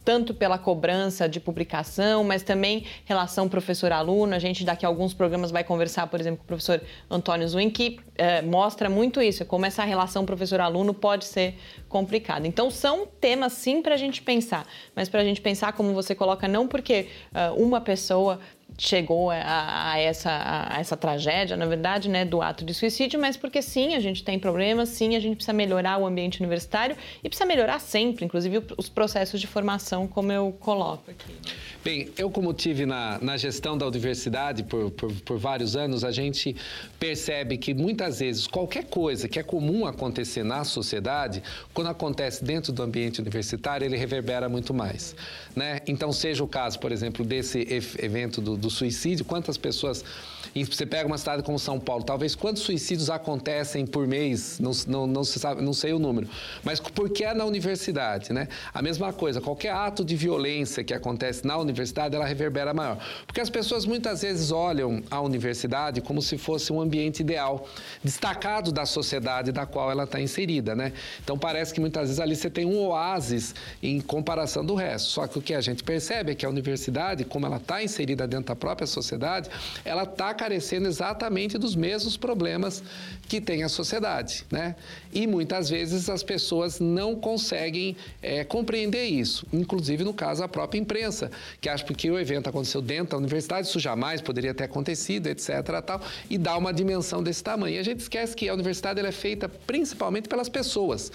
tanto 0.04 0.34
pela 0.34 0.58
cobrança 0.58 1.28
de 1.28 1.40
publicação, 1.40 2.23
mas 2.23 2.42
também 2.42 2.84
relação 3.04 3.49
professor-aluno. 3.49 4.34
A 4.34 4.38
gente 4.38 4.64
daqui 4.64 4.84
a 4.84 4.88
alguns 4.88 5.14
programas 5.14 5.50
vai 5.50 5.64
conversar, 5.64 6.06
por 6.06 6.20
exemplo, 6.20 6.38
com 6.38 6.44
o 6.44 6.46
professor 6.46 6.80
Antônio 7.11 7.49
Zwin, 7.49 7.70
que 7.70 7.99
é, 8.16 8.42
mostra 8.42 8.88
muito 8.88 9.20
isso, 9.20 9.44
como 9.44 9.66
essa 9.66 9.84
relação 9.84 10.25
professor-aluno 10.26 10.92
pode 10.92 11.25
ser 11.25 11.54
complicada. 11.88 12.46
Então, 12.46 12.70
são 12.70 13.06
temas 13.06 13.52
sim 13.54 13.80
para 13.82 13.94
a 13.94 13.99
gente 13.99 14.20
pensar, 14.23 14.66
mas 14.94 15.08
para 15.08 15.20
a 15.20 15.25
gente 15.25 15.40
pensar, 15.40 15.73
como 15.73 15.92
você 15.94 16.14
coloca, 16.14 16.46
não 16.46 16.68
porque 16.68 17.08
uh, 17.32 17.62
uma 17.62 17.80
pessoa 17.80 18.40
chegou 18.76 19.31
a, 19.31 19.93
a, 19.93 19.99
essa, 19.99 20.31
a, 20.71 20.81
essa 20.81 20.97
tragédia, 20.97 21.57
na 21.57 21.66
verdade, 21.66 22.09
né, 22.09 22.25
do 22.25 22.43
ato 22.43 22.64
de 22.64 22.75
suicídio, 22.75 23.21
mas 23.21 23.37
porque 23.37 23.62
sim, 23.62 23.95
a 23.95 24.00
gente 24.00 24.25
tem 24.25 24.38
problemas, 24.38 24.88
sim, 24.88 25.14
a 25.16 25.21
gente 25.21 25.37
precisa 25.37 25.52
melhorar 25.52 25.99
o 25.99 26.07
ambiente 26.07 26.40
universitário 26.40 26.97
e 27.23 27.28
precisa 27.28 27.47
melhorar 27.47 27.78
sempre, 27.78 28.25
inclusive 28.25 28.62
os 28.76 28.88
processos 28.88 29.40
de 29.40 29.47
formação, 29.47 30.07
como 30.07 30.33
eu 30.33 30.52
coloco 30.61 31.11
aqui. 31.11 31.33
Né? 31.33 31.52
Bem, 31.85 32.09
eu 32.16 32.31
como 32.31 32.54
tive 32.54 32.87
na, 32.87 33.19
na 33.21 33.37
gestão 33.37 33.76
da 33.76 33.87
universidade 33.87 34.62
por, 34.62 34.90
por, 34.93 35.12
por, 35.12 35.38
vários 35.38 35.76
anos, 35.76 36.02
a 36.02 36.11
gente 36.11 36.57
percebe 36.99 37.59
que 37.59 37.75
muitas 37.75 38.21
vezes 38.21 38.47
qualquer 38.47 38.85
coisa 38.85 39.28
que 39.28 39.38
é 39.38 39.43
comum 39.43 39.87
acontecer 39.87 40.43
na 40.43 40.64
sociedade, 40.64 41.43
quando 41.75 41.88
acontece 41.88 42.43
dentro 42.43 42.73
do 42.73 42.83
ambiente 42.83 43.21
universitário, 43.21 43.85
ele 43.85 43.99
reverbera 43.99 44.49
muito 44.49 44.73
mais. 44.73 45.14
Né? 45.54 45.81
Então, 45.87 46.11
seja 46.11 46.43
o 46.43 46.49
caso, 46.49 46.78
por 46.78 46.90
exemplo, 46.90 47.23
desse 47.23 47.66
evento 47.99 48.40
do, 48.40 48.57
do 48.64 48.71
suicídio, 48.71 49.25
quantas 49.25 49.56
pessoas 49.56 50.04
você 50.62 50.87
pega 50.87 51.06
uma 51.06 51.18
cidade 51.18 51.42
como 51.42 51.59
São 51.59 51.80
Paulo, 51.80 52.04
talvez 52.04 52.37
quantos 52.37 52.62
suicídios 52.62 53.11
acontecem 53.11 53.85
por 53.85 54.06
mês, 54.06 54.61
não, 54.61 54.71
não, 54.87 55.06
não, 55.06 55.25
se 55.25 55.40
sabe, 55.40 55.62
não 55.62 55.73
sei 55.73 55.92
o 55.92 55.99
número, 55.99 56.28
mas 56.62 56.78
por 56.78 57.11
que 57.11 57.25
é 57.25 57.35
na 57.35 57.44
universidade, 57.44 58.33
né? 58.33 58.47
A 58.73 58.80
mesma 58.80 59.12
coisa, 59.12 59.40
qualquer 59.40 59.73
ato 59.73 60.04
de 60.04 60.14
violência 60.14 60.85
que 60.85 60.94
acontece 60.94 61.44
na 61.44 61.56
universidade, 61.56 62.14
ela 62.14 62.25
reverbera 62.25 62.73
maior. 62.73 62.99
Porque 63.26 63.40
as 63.40 63.50
pessoas 63.50 63.85
muitas 63.85 64.23
vezes 64.23 64.52
olham 64.52 65.02
a 65.11 65.21
universidade 65.21 66.00
como 66.00 66.23
se 66.23 66.38
fosse 66.38 66.73
um 66.73 66.80
ambiente 66.80 67.21
ideal, 67.21 67.66
destacado 68.02 68.71
da 68.71 68.87
sociedade 68.87 69.50
da 69.50 69.66
qual 69.66 69.90
ela 69.90 70.04
está 70.04 70.21
inserida, 70.21 70.76
né? 70.76 70.92
Então 71.23 71.37
parece 71.37 71.75
que 71.75 71.80
muitas 71.80 72.02
vezes 72.02 72.21
ali 72.21 72.37
você 72.37 72.50
tem 72.50 72.64
um 72.64 72.78
oásis 72.87 73.54
em 73.83 74.00
comparação 74.00 74.64
do 74.64 74.75
resto. 74.75 75.09
Só 75.09 75.26
que 75.26 75.38
o 75.38 75.42
que 75.42 75.54
a 75.54 75.61
gente 75.61 75.83
percebe 75.83 76.33
é 76.33 76.35
que 76.35 76.47
a 76.47 76.49
universidade, 76.49 77.25
como 77.25 77.47
ela 77.47 77.56
está 77.56 77.83
inserida 77.83 78.26
dentro 78.26 78.47
da 78.47 78.53
própria 78.56 78.87
sociedade, 78.87 79.50
ela 79.84 80.04
está 80.04 80.32
carecendo 80.34 80.87
exatamente 80.87 81.58
dos 81.58 81.75
mesmos 81.75 82.16
problemas 82.16 82.82
que 83.28 83.40
tem 83.40 83.62
a 83.62 83.68
sociedade, 83.68 84.44
né? 84.50 84.76
E 85.12 85.26
muitas 85.26 85.68
vezes 85.68 86.08
as 86.08 86.23
pessoas 86.23 86.80
não 86.80 87.14
conseguem 87.14 87.96
é, 88.20 88.44
compreender 88.44 89.04
isso, 89.04 89.46
inclusive 89.52 90.04
no 90.04 90.12
caso 90.12 90.42
a 90.42 90.49
própria 90.49 90.78
imprensa, 90.78 91.30
que 91.61 91.68
acha 91.68 91.84
que 91.84 92.11
o 92.11 92.18
evento 92.18 92.49
aconteceu 92.49 92.82
dentro 92.82 93.12
da 93.12 93.16
universidade, 93.16 93.68
isso 93.68 93.80
jamais 93.80 94.20
poderia 94.20 94.52
ter 94.52 94.64
acontecido, 94.64 95.26
etc. 95.28 95.49
Tal, 95.84 96.00
e 96.28 96.37
dá 96.37 96.56
uma 96.56 96.73
dimensão 96.73 97.23
desse 97.23 97.42
tamanho. 97.42 97.76
E 97.76 97.78
a 97.78 97.82
gente 97.82 98.00
esquece 98.00 98.34
que 98.34 98.49
a 98.49 98.54
universidade 98.54 99.00
é 99.00 99.12
feita 99.12 99.49
principalmente 99.49 100.28
pelas 100.28 100.49
pessoas. 100.49 101.11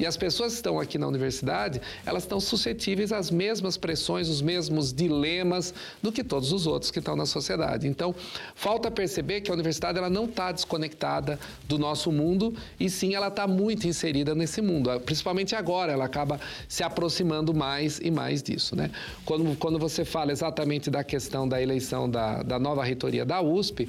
E 0.00 0.06
as 0.06 0.16
pessoas 0.16 0.52
que 0.52 0.58
estão 0.60 0.80
aqui 0.80 0.96
na 0.96 1.06
universidade, 1.06 1.78
elas 2.06 2.22
estão 2.22 2.40
suscetíveis 2.40 3.12
às 3.12 3.30
mesmas 3.30 3.76
pressões, 3.76 4.30
os 4.30 4.40
mesmos 4.40 4.94
dilemas 4.94 5.74
do 6.02 6.10
que 6.10 6.24
todos 6.24 6.52
os 6.52 6.66
outros 6.66 6.79
outros 6.80 6.90
que 6.90 6.98
estão 6.98 7.14
na 7.14 7.26
sociedade. 7.26 7.86
Então, 7.86 8.14
falta 8.54 8.90
perceber 8.90 9.42
que 9.42 9.50
a 9.50 9.54
universidade 9.54 9.98
ela 9.98 10.08
não 10.08 10.24
está 10.24 10.50
desconectada 10.50 11.38
do 11.68 11.78
nosso 11.78 12.10
mundo 12.10 12.54
e 12.78 12.88
sim 12.88 13.14
ela 13.14 13.28
está 13.28 13.46
muito 13.46 13.86
inserida 13.86 14.34
nesse 14.34 14.62
mundo. 14.62 14.88
Principalmente 15.00 15.54
agora, 15.54 15.92
ela 15.92 16.06
acaba 16.06 16.40
se 16.66 16.82
aproximando 16.82 17.52
mais 17.52 18.00
e 18.02 18.10
mais 18.10 18.42
disso. 18.42 18.74
Né? 18.74 18.90
Quando, 19.26 19.54
quando 19.56 19.78
você 19.78 20.04
fala 20.04 20.32
exatamente 20.32 20.90
da 20.90 21.04
questão 21.04 21.46
da 21.46 21.60
eleição 21.60 22.08
da, 22.08 22.42
da 22.42 22.58
nova 22.58 22.82
reitoria 22.82 23.24
da 23.24 23.42
USP, 23.42 23.88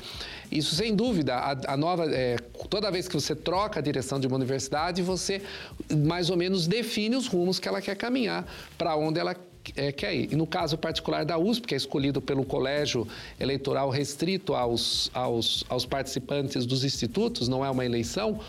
isso 0.52 0.76
sem 0.76 0.94
dúvida, 0.94 1.36
a, 1.36 1.74
a 1.74 1.78
nova, 1.78 2.06
é, 2.12 2.36
toda 2.70 2.92
vez 2.92 3.08
que 3.08 3.14
você 3.14 3.34
troca 3.34 3.80
a 3.80 3.82
direção 3.82 4.20
de 4.20 4.28
uma 4.28 4.36
universidade, 4.36 5.02
você 5.02 5.42
mais 6.06 6.30
ou 6.30 6.36
menos 6.36 6.68
define 6.68 7.16
os 7.16 7.28
rumos 7.28 7.58
que 7.60 7.68
ela 7.68 7.82
quer 7.82 7.96
caminhar, 7.96 8.46
para 8.78 8.96
onde 8.96 9.20
ela 9.20 9.36
é, 9.76 9.92
quer 9.92 10.14
ir. 10.16 10.34
E 10.34 10.36
no 10.36 10.48
caso 10.48 10.78
particular 10.78 11.26
da 11.26 11.38
USP, 11.38 11.68
que 11.68 11.74
é 11.74 11.78
escolhido 11.78 12.22
pelo 12.22 12.44
colégio 12.44 13.08
eleitoral 13.40 13.90
restrito 13.90 14.54
aos, 14.54 15.10
aos, 15.14 15.64
aos 15.70 15.86
participantes 15.86 16.66
dos 16.66 16.84
institutos, 16.84 17.48
não 17.48 17.64
é 17.64 17.70
uma 17.70 17.86
eleição, 17.86 18.40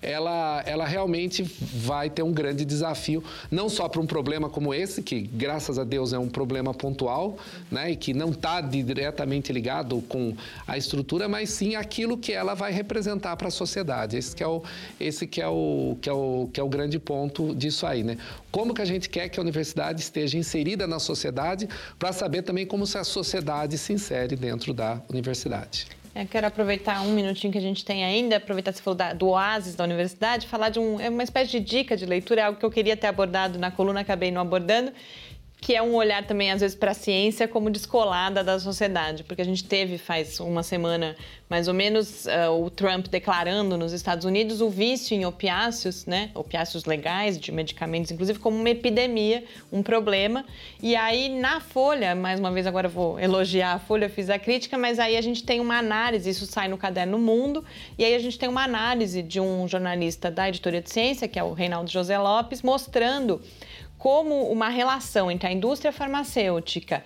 ela, 0.00 0.62
ela 0.66 0.86
realmente 0.86 1.42
vai 1.42 2.10
ter 2.10 2.22
um 2.22 2.32
grande 2.32 2.64
desafio, 2.64 3.22
não 3.50 3.68
só 3.68 3.88
para 3.88 4.00
um 4.00 4.06
problema 4.06 4.48
como 4.48 4.72
esse, 4.72 5.02
que 5.02 5.20
graças 5.20 5.78
a 5.78 5.84
Deus 5.84 6.12
é 6.12 6.18
um 6.18 6.28
problema 6.28 6.72
pontual, 6.74 7.38
né, 7.70 7.92
e 7.92 7.96
que 7.96 8.14
não 8.14 8.30
está 8.30 8.60
diretamente 8.60 9.52
ligado 9.52 10.00
com 10.02 10.34
a 10.66 10.76
estrutura, 10.76 11.28
mas 11.28 11.50
sim 11.50 11.74
aquilo 11.74 12.16
que 12.16 12.32
ela 12.32 12.54
vai 12.54 12.72
representar 12.72 13.36
para 13.36 13.48
a 13.48 13.50
sociedade. 13.50 14.16
Esse 14.16 14.34
que 14.34 14.42
é 14.42 14.48
o, 14.48 14.62
esse 15.00 15.26
que 15.26 15.40
é 15.40 15.48
o, 15.48 15.96
que 16.00 16.08
é 16.08 16.12
o, 16.12 16.48
que 16.52 16.60
é 16.60 16.62
o 16.62 16.68
grande 16.68 16.98
ponto 16.98 17.54
disso 17.54 17.86
aí, 17.86 18.02
né? 18.02 18.18
Como 18.50 18.72
que 18.72 18.80
a 18.80 18.84
gente 18.84 19.08
quer 19.08 19.28
que 19.28 19.38
a 19.38 19.42
universidade 19.42 20.00
esteja 20.00 20.38
inserida 20.38 20.86
na 20.86 20.98
sociedade 20.98 21.68
para 21.98 22.12
saber 22.12 22.42
também 22.42 22.66
como 22.66 22.84
a 22.84 23.04
sociedade 23.04 23.76
se 23.76 23.92
insere 23.92 24.36
dentro 24.36 24.72
da 24.72 25.00
universidade. 25.08 25.86
Eu 26.20 26.26
quero 26.26 26.48
aproveitar 26.48 27.00
um 27.02 27.12
minutinho 27.12 27.52
que 27.52 27.58
a 27.58 27.62
gente 27.62 27.84
tem 27.84 28.04
ainda, 28.04 28.38
aproveitar 28.38 28.72
que 28.72 28.78
você 28.78 28.82
falou 28.82 28.96
da, 28.96 29.12
do 29.12 29.28
oásis 29.28 29.76
da 29.76 29.84
universidade, 29.84 30.48
falar 30.48 30.68
de 30.68 30.80
um, 30.80 30.98
é 30.98 31.08
uma 31.08 31.22
espécie 31.22 31.52
de 31.52 31.60
dica 31.60 31.96
de 31.96 32.04
leitura, 32.04 32.40
é 32.40 32.44
algo 32.44 32.58
que 32.58 32.66
eu 32.66 32.70
queria 32.72 32.96
ter 32.96 33.06
abordado 33.06 33.56
na 33.56 33.70
coluna, 33.70 34.00
acabei 34.00 34.32
não 34.32 34.42
abordando, 34.42 34.92
que 35.60 35.74
é 35.74 35.82
um 35.82 35.94
olhar 35.94 36.24
também, 36.24 36.52
às 36.52 36.60
vezes, 36.60 36.76
para 36.76 36.92
a 36.92 36.94
ciência 36.94 37.48
como 37.48 37.68
descolada 37.68 38.44
da 38.44 38.58
sociedade. 38.60 39.24
Porque 39.24 39.42
a 39.42 39.44
gente 39.44 39.64
teve, 39.64 39.98
faz 39.98 40.38
uma 40.38 40.62
semana, 40.62 41.16
mais 41.50 41.66
ou 41.66 41.74
menos, 41.74 42.26
uh, 42.26 42.64
o 42.64 42.70
Trump 42.70 43.08
declarando 43.08 43.76
nos 43.76 43.92
Estados 43.92 44.24
Unidos 44.24 44.60
o 44.60 44.70
vício 44.70 45.16
em 45.16 45.26
opiáceos, 45.26 46.06
né? 46.06 46.30
Opiáceos 46.32 46.84
legais, 46.84 47.38
de 47.38 47.50
medicamentos, 47.50 48.10
inclusive, 48.12 48.38
como 48.38 48.56
uma 48.56 48.70
epidemia, 48.70 49.44
um 49.72 49.82
problema. 49.82 50.44
E 50.80 50.94
aí, 50.94 51.28
na 51.28 51.60
Folha, 51.60 52.14
mais 52.14 52.38
uma 52.38 52.52
vez, 52.52 52.66
agora 52.66 52.88
vou 52.88 53.18
elogiar 53.18 53.72
a 53.74 53.78
Folha, 53.80 54.08
fiz 54.08 54.30
a 54.30 54.38
crítica, 54.38 54.78
mas 54.78 55.00
aí 55.00 55.16
a 55.16 55.20
gente 55.20 55.42
tem 55.42 55.58
uma 55.58 55.76
análise, 55.76 56.30
isso 56.30 56.46
sai 56.46 56.68
no 56.68 56.78
caderno 56.78 57.18
Mundo, 57.18 57.64
e 57.98 58.04
aí 58.04 58.14
a 58.14 58.18
gente 58.20 58.38
tem 58.38 58.48
uma 58.48 58.62
análise 58.62 59.22
de 59.22 59.40
um 59.40 59.66
jornalista 59.66 60.30
da 60.30 60.48
editoria 60.48 60.80
de 60.80 60.90
ciência, 60.90 61.26
que 61.26 61.38
é 61.38 61.42
o 61.42 61.52
Reinaldo 61.52 61.90
José 61.90 62.16
Lopes, 62.16 62.62
mostrando 62.62 63.42
como 63.98 64.50
uma 64.50 64.68
relação 64.68 65.30
entre 65.30 65.48
a 65.48 65.52
indústria 65.52 65.92
farmacêutica, 65.92 67.04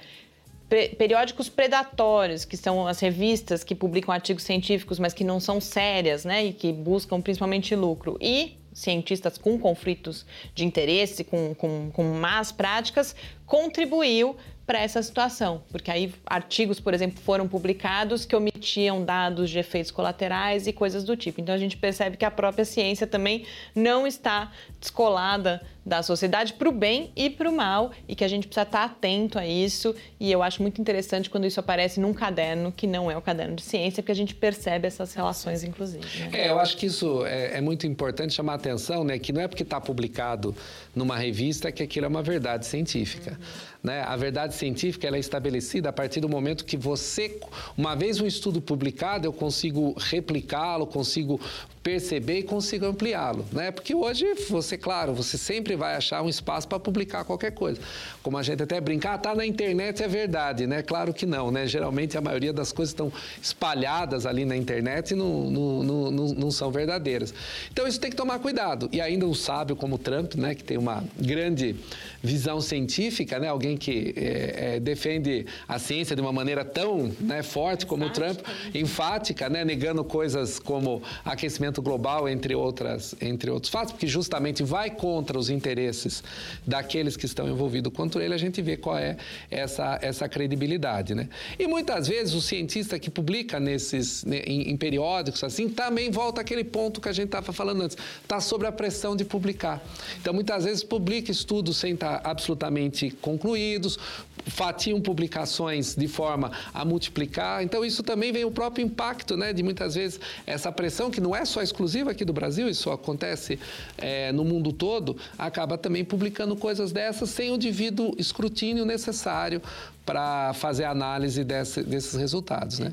periódicos 0.96 1.48
predatórios, 1.48 2.44
que 2.44 2.56
são 2.56 2.86
as 2.86 3.00
revistas 3.00 3.64
que 3.64 3.74
publicam 3.74 4.12
artigos 4.12 4.42
científicos, 4.42 4.98
mas 4.98 5.12
que 5.12 5.24
não 5.24 5.40
são 5.40 5.60
sérias, 5.60 6.24
né, 6.24 6.44
e 6.44 6.52
que 6.52 6.72
buscam 6.72 7.20
principalmente 7.20 7.74
lucro, 7.74 8.16
e 8.20 8.56
cientistas 8.72 9.36
com 9.36 9.58
conflitos 9.58 10.24
de 10.54 10.64
interesse, 10.64 11.24
com, 11.24 11.54
com, 11.54 11.90
com 11.90 12.04
más 12.14 12.50
práticas, 12.52 13.14
contribuiu 13.44 14.36
para 14.72 14.80
essa 14.80 15.02
situação, 15.02 15.62
porque 15.70 15.90
aí 15.90 16.14
artigos, 16.24 16.80
por 16.80 16.94
exemplo, 16.94 17.20
foram 17.20 17.46
publicados 17.46 18.24
que 18.24 18.34
omitiam 18.34 19.04
dados 19.04 19.50
de 19.50 19.58
efeitos 19.58 19.90
colaterais 19.90 20.66
e 20.66 20.72
coisas 20.72 21.04
do 21.04 21.14
tipo. 21.14 21.42
Então 21.42 21.54
a 21.54 21.58
gente 21.58 21.76
percebe 21.76 22.16
que 22.16 22.24
a 22.24 22.30
própria 22.30 22.64
ciência 22.64 23.06
também 23.06 23.44
não 23.74 24.06
está 24.06 24.50
descolada 24.80 25.60
da 25.84 26.02
sociedade 26.02 26.54
para 26.54 26.68
o 26.68 26.72
bem 26.72 27.10
e 27.16 27.28
para 27.28 27.50
o 27.50 27.52
mal 27.52 27.90
e 28.08 28.14
que 28.14 28.24
a 28.24 28.28
gente 28.28 28.46
precisa 28.46 28.62
estar 28.62 28.84
atento 28.84 29.38
a 29.38 29.46
isso. 29.46 29.94
E 30.18 30.30
eu 30.30 30.42
acho 30.42 30.62
muito 30.62 30.80
interessante 30.80 31.28
quando 31.28 31.44
isso 31.44 31.58
aparece 31.60 32.00
num 32.00 32.14
caderno 32.14 32.72
que 32.72 32.86
não 32.86 33.10
é 33.10 33.16
o 33.16 33.20
caderno 33.20 33.56
de 33.56 33.62
ciência, 33.62 34.02
porque 34.02 34.12
a 34.12 34.16
gente 34.16 34.34
percebe 34.34 34.86
essas 34.86 35.12
relações, 35.12 35.64
inclusive. 35.64 36.06
Né? 36.30 36.30
É, 36.32 36.50
eu 36.50 36.58
acho 36.58 36.76
que 36.76 36.86
isso 36.86 37.26
é, 37.26 37.58
é, 37.58 37.60
muito 37.60 37.86
importante 37.86 38.32
chamar 38.32 38.52
a 38.52 38.56
atenção, 38.56 39.04
né? 39.04 39.18
Que 39.18 39.32
não 39.32 39.42
é 39.42 39.48
porque 39.48 39.64
está 39.64 39.80
publicado 39.80 40.54
numa 40.94 41.16
revista 41.16 41.70
que 41.72 41.82
aquilo 41.82 42.06
é 42.06 42.08
uma 42.08 42.22
verdade 42.22 42.64
científica. 42.64 43.32
Uhum. 43.32 43.71
Né? 43.82 44.02
A 44.02 44.16
verdade 44.16 44.54
científica 44.54 45.06
ela 45.06 45.16
é 45.16 45.20
estabelecida 45.20 45.88
a 45.88 45.92
partir 45.92 46.20
do 46.20 46.28
momento 46.28 46.64
que 46.64 46.76
você, 46.76 47.40
uma 47.76 47.96
vez 47.96 48.20
um 48.20 48.26
estudo 48.26 48.60
publicado, 48.60 49.26
eu 49.26 49.32
consigo 49.32 49.94
replicá-lo, 49.98 50.86
consigo 50.86 51.40
perceber 51.82 52.38
e 52.38 52.42
consigo 52.42 52.86
ampliá-lo, 52.86 53.44
né? 53.50 53.70
Porque 53.70 53.94
hoje 53.94 54.24
você, 54.48 54.78
claro, 54.78 55.12
você 55.12 55.36
sempre 55.36 55.74
vai 55.74 55.96
achar 55.96 56.22
um 56.22 56.28
espaço 56.28 56.68
para 56.68 56.78
publicar 56.78 57.24
qualquer 57.24 57.52
coisa. 57.52 57.80
Como 58.22 58.38
a 58.38 58.42
gente 58.42 58.62
até 58.62 58.80
brincar, 58.80 59.14
ah, 59.14 59.18
tá 59.18 59.34
na 59.34 59.44
internet 59.44 60.02
é 60.02 60.08
verdade, 60.08 60.66
né? 60.66 60.82
Claro 60.82 61.12
que 61.12 61.26
não, 61.26 61.50
né? 61.50 61.66
Geralmente 61.66 62.16
a 62.16 62.20
maioria 62.20 62.52
das 62.52 62.70
coisas 62.70 62.92
estão 62.92 63.12
espalhadas 63.40 64.26
ali 64.26 64.44
na 64.44 64.56
internet 64.56 65.10
e 65.10 65.14
não, 65.14 65.50
não, 65.50 65.82
não, 65.82 66.10
não, 66.10 66.50
são 66.50 66.70
verdadeiras. 66.70 67.34
Então 67.72 67.86
isso 67.86 68.00
tem 68.00 68.10
que 68.10 68.16
tomar 68.16 68.38
cuidado. 68.38 68.88
E 68.92 69.00
ainda 69.00 69.26
um 69.26 69.34
sábio 69.34 69.74
como 69.74 69.98
Trump, 69.98 70.34
né? 70.34 70.54
Que 70.54 70.62
tem 70.62 70.78
uma 70.78 71.02
grande 71.18 71.74
visão 72.22 72.60
científica, 72.60 73.40
né? 73.40 73.48
Alguém 73.48 73.76
que 73.76 74.14
é, 74.16 74.76
é, 74.76 74.80
defende 74.80 75.46
a 75.66 75.78
ciência 75.78 76.14
de 76.14 76.22
uma 76.22 76.32
maneira 76.32 76.64
tão 76.64 77.12
né, 77.18 77.42
forte 77.42 77.86
como 77.86 78.04
enfática. 78.04 78.30
o 78.30 78.34
Trump, 78.34 78.46
enfática, 78.74 79.48
né? 79.48 79.64
Negando 79.64 80.04
coisas 80.04 80.60
como 80.60 81.02
aquecimento 81.24 81.71
global, 81.80 82.28
entre, 82.28 82.54
outras, 82.54 83.14
entre 83.20 83.50
outros 83.50 83.70
fatos, 83.70 83.92
porque 83.92 84.06
justamente 84.06 84.62
vai 84.62 84.90
contra 84.90 85.38
os 85.38 85.48
interesses 85.48 86.22
daqueles 86.66 87.16
que 87.16 87.24
estão 87.24 87.48
envolvidos 87.48 87.92
contra 87.92 88.22
ele, 88.22 88.34
a 88.34 88.38
gente 88.38 88.60
vê 88.60 88.76
qual 88.76 88.98
é 88.98 89.16
essa, 89.50 89.98
essa 90.02 90.28
credibilidade, 90.28 91.14
né? 91.14 91.28
E 91.58 91.66
muitas 91.66 92.08
vezes 92.08 92.34
o 92.34 92.40
cientista 92.40 92.98
que 92.98 93.10
publica 93.10 93.60
nesses, 93.60 94.24
né, 94.24 94.42
em, 94.44 94.70
em 94.70 94.76
periódicos 94.76 95.44
assim, 95.44 95.68
também 95.68 96.10
volta 96.10 96.40
àquele 96.40 96.64
ponto 96.64 97.00
que 97.00 97.08
a 97.08 97.12
gente 97.12 97.26
estava 97.26 97.52
falando 97.52 97.82
antes, 97.82 97.96
está 98.22 98.40
sob 98.40 98.66
a 98.66 98.72
pressão 98.72 99.14
de 99.14 99.24
publicar. 99.24 99.82
Então, 100.20 100.34
muitas 100.34 100.64
vezes 100.64 100.82
publica 100.82 101.30
estudos 101.30 101.76
sem 101.76 101.94
estar 101.94 102.20
absolutamente 102.24 103.10
concluídos, 103.20 103.98
fatiam 104.46 105.00
publicações 105.00 105.94
de 105.94 106.08
forma 106.08 106.50
a 106.72 106.84
multiplicar. 106.84 107.62
Então, 107.62 107.84
isso 107.84 108.02
também 108.02 108.32
vem 108.32 108.44
o 108.44 108.50
próprio 108.50 108.84
impacto, 108.84 109.36
né, 109.36 109.52
de 109.52 109.62
muitas 109.62 109.94
vezes 109.94 110.20
essa 110.46 110.70
pressão, 110.70 111.10
que 111.10 111.20
não 111.20 111.34
é 111.34 111.44
só 111.44 111.62
exclusiva 111.62 112.10
aqui 112.10 112.24
do 112.24 112.32
Brasil, 112.32 112.68
isso 112.68 112.90
acontece 112.90 113.58
é, 113.98 114.32
no 114.32 114.44
mundo 114.44 114.72
todo, 114.72 115.16
acaba 115.38 115.78
também 115.78 116.04
publicando 116.04 116.56
coisas 116.56 116.92
dessas 116.92 117.30
sem 117.30 117.50
o 117.50 117.56
devido 117.56 118.14
escrutínio 118.18 118.84
necessário 118.84 119.62
para 120.04 120.52
fazer 120.54 120.84
análise 120.84 121.44
desse, 121.44 121.82
desses 121.82 122.14
resultados, 122.14 122.78
né? 122.78 122.92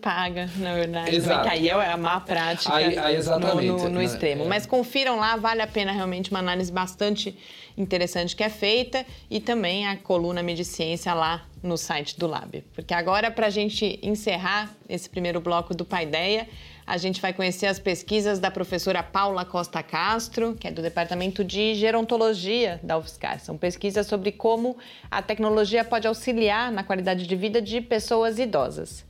Paga, 0.00 0.48
na 0.56 0.74
verdade. 0.74 1.14
Exato. 1.14 1.48
Aí 1.48 1.68
é 1.68 1.72
a 1.72 1.96
má 1.96 2.20
prática 2.20 2.74
aí, 2.74 2.98
aí 2.98 3.16
exatamente, 3.16 3.66
no, 3.66 3.78
no, 3.78 3.88
no 3.88 3.98
né? 3.98 4.04
extremo. 4.04 4.44
É. 4.44 4.48
Mas 4.48 4.66
confiram 4.66 5.16
lá, 5.16 5.36
vale 5.36 5.62
a 5.62 5.66
pena 5.66 5.92
realmente 5.92 6.30
uma 6.30 6.40
análise 6.40 6.72
bastante 6.72 7.36
interessante 7.76 8.34
que 8.36 8.42
é 8.42 8.48
feita 8.48 9.04
e 9.30 9.40
também 9.40 9.86
a 9.86 9.96
coluna 9.96 10.42
Mediciência 10.42 11.12
lá 11.14 11.46
no 11.62 11.76
site 11.76 12.18
do 12.18 12.26
Lab. 12.26 12.62
Porque 12.74 12.94
agora, 12.94 13.30
para 13.30 13.46
a 13.46 13.50
gente 13.50 13.98
encerrar 14.02 14.70
esse 14.88 15.08
primeiro 15.08 15.40
bloco 15.40 15.74
do 15.74 15.84
Paideia, 15.84 16.48
a 16.86 16.96
gente 16.96 17.20
vai 17.20 17.32
conhecer 17.32 17.66
as 17.66 17.78
pesquisas 17.78 18.40
da 18.40 18.50
professora 18.50 19.02
Paula 19.02 19.44
Costa 19.44 19.82
Castro, 19.82 20.56
que 20.58 20.66
é 20.66 20.72
do 20.72 20.82
Departamento 20.82 21.44
de 21.44 21.74
Gerontologia 21.74 22.80
da 22.82 22.98
UFSCar. 22.98 23.38
São 23.38 23.56
pesquisas 23.56 24.06
sobre 24.06 24.32
como 24.32 24.76
a 25.08 25.22
tecnologia 25.22 25.84
pode 25.84 26.08
auxiliar 26.08 26.72
na 26.72 26.82
qualidade 26.82 27.26
de 27.28 27.36
vida 27.36 27.62
de 27.62 27.80
pessoas 27.80 28.38
idosas. 28.40 29.04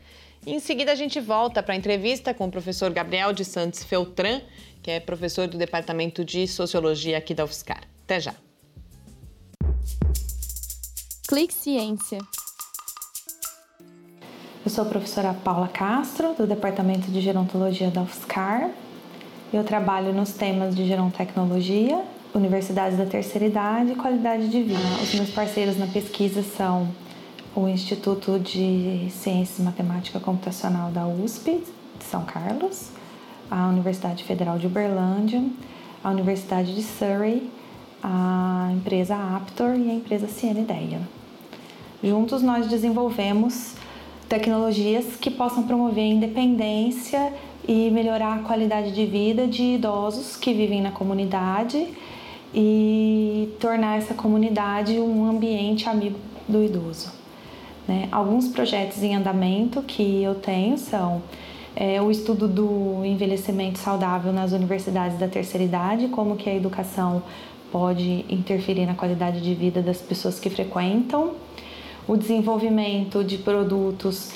Em 0.46 0.58
seguida, 0.58 0.92
a 0.92 0.94
gente 0.94 1.20
volta 1.20 1.62
para 1.62 1.74
a 1.74 1.76
entrevista 1.76 2.32
com 2.32 2.46
o 2.46 2.50
professor 2.50 2.90
Gabriel 2.90 3.30
de 3.30 3.44
Santos 3.44 3.84
Feltran, 3.84 4.40
que 4.82 4.90
é 4.90 4.98
professor 4.98 5.46
do 5.46 5.58
Departamento 5.58 6.24
de 6.24 6.48
Sociologia 6.48 7.18
aqui 7.18 7.34
da 7.34 7.44
UFSCar. 7.44 7.82
Até 8.04 8.20
já! 8.20 8.34
Clique 11.28 11.52
Ciência. 11.52 12.18
Eu 14.64 14.70
sou 14.70 14.84
a 14.84 14.88
professora 14.88 15.34
Paula 15.34 15.68
Castro, 15.68 16.34
do 16.34 16.46
Departamento 16.46 17.10
de 17.10 17.20
Gerontologia 17.20 17.90
da 17.90 18.00
UFSCar. 18.00 18.70
Eu 19.52 19.62
trabalho 19.62 20.14
nos 20.14 20.32
temas 20.32 20.74
de 20.74 20.86
gerontecnologia, 20.86 22.02
universidades 22.34 22.96
da 22.96 23.04
terceira 23.04 23.46
idade 23.46 23.92
e 23.92 23.94
qualidade 23.94 24.48
de 24.48 24.62
vida. 24.62 24.80
Os 25.02 25.14
meus 25.14 25.30
parceiros 25.30 25.76
na 25.76 25.86
pesquisa 25.86 26.42
são 26.42 26.88
o 27.54 27.66
Instituto 27.66 28.38
de 28.38 29.08
Ciências 29.10 29.58
e 29.58 29.62
Matemática 29.62 30.20
Computacional 30.20 30.90
da 30.90 31.06
USP 31.06 31.64
de 31.98 32.04
São 32.04 32.24
Carlos, 32.24 32.90
a 33.50 33.66
Universidade 33.68 34.22
Federal 34.22 34.58
de 34.58 34.66
Uberlândia, 34.66 35.42
a 36.02 36.10
Universidade 36.10 36.74
de 36.74 36.82
Surrey, 36.82 37.50
a 38.02 38.70
empresa 38.72 39.16
Aptor 39.16 39.74
e 39.76 39.90
a 39.90 39.94
empresa 39.94 40.28
Ciena. 40.28 41.08
Juntos 42.02 42.40
nós 42.40 42.68
desenvolvemos 42.68 43.74
tecnologias 44.28 45.16
que 45.16 45.30
possam 45.30 45.64
promover 45.64 46.04
a 46.04 46.14
independência 46.14 47.32
e 47.66 47.90
melhorar 47.90 48.38
a 48.38 48.42
qualidade 48.42 48.92
de 48.92 49.04
vida 49.04 49.46
de 49.46 49.74
idosos 49.74 50.36
que 50.36 50.54
vivem 50.54 50.80
na 50.80 50.92
comunidade 50.92 51.88
e 52.54 53.52
tornar 53.58 53.98
essa 53.98 54.14
comunidade 54.14 54.98
um 54.98 55.28
ambiente 55.28 55.88
amigo 55.88 56.18
do 56.48 56.64
idoso. 56.64 57.19
Né? 57.90 58.06
Alguns 58.12 58.46
projetos 58.46 59.02
em 59.02 59.16
andamento 59.16 59.82
que 59.82 60.22
eu 60.22 60.36
tenho 60.36 60.78
são 60.78 61.20
é, 61.74 62.00
o 62.00 62.08
estudo 62.08 62.46
do 62.46 63.04
envelhecimento 63.04 63.80
saudável 63.80 64.32
nas 64.32 64.52
universidades 64.52 65.18
da 65.18 65.26
terceira 65.26 65.64
idade, 65.64 66.06
como 66.06 66.36
que 66.36 66.48
a 66.48 66.54
educação 66.54 67.20
pode 67.72 68.24
interferir 68.28 68.86
na 68.86 68.94
qualidade 68.94 69.40
de 69.40 69.52
vida 69.56 69.82
das 69.82 70.00
pessoas 70.00 70.38
que 70.38 70.48
frequentam, 70.48 71.32
o 72.06 72.16
desenvolvimento 72.16 73.24
de 73.24 73.38
produtos 73.38 74.30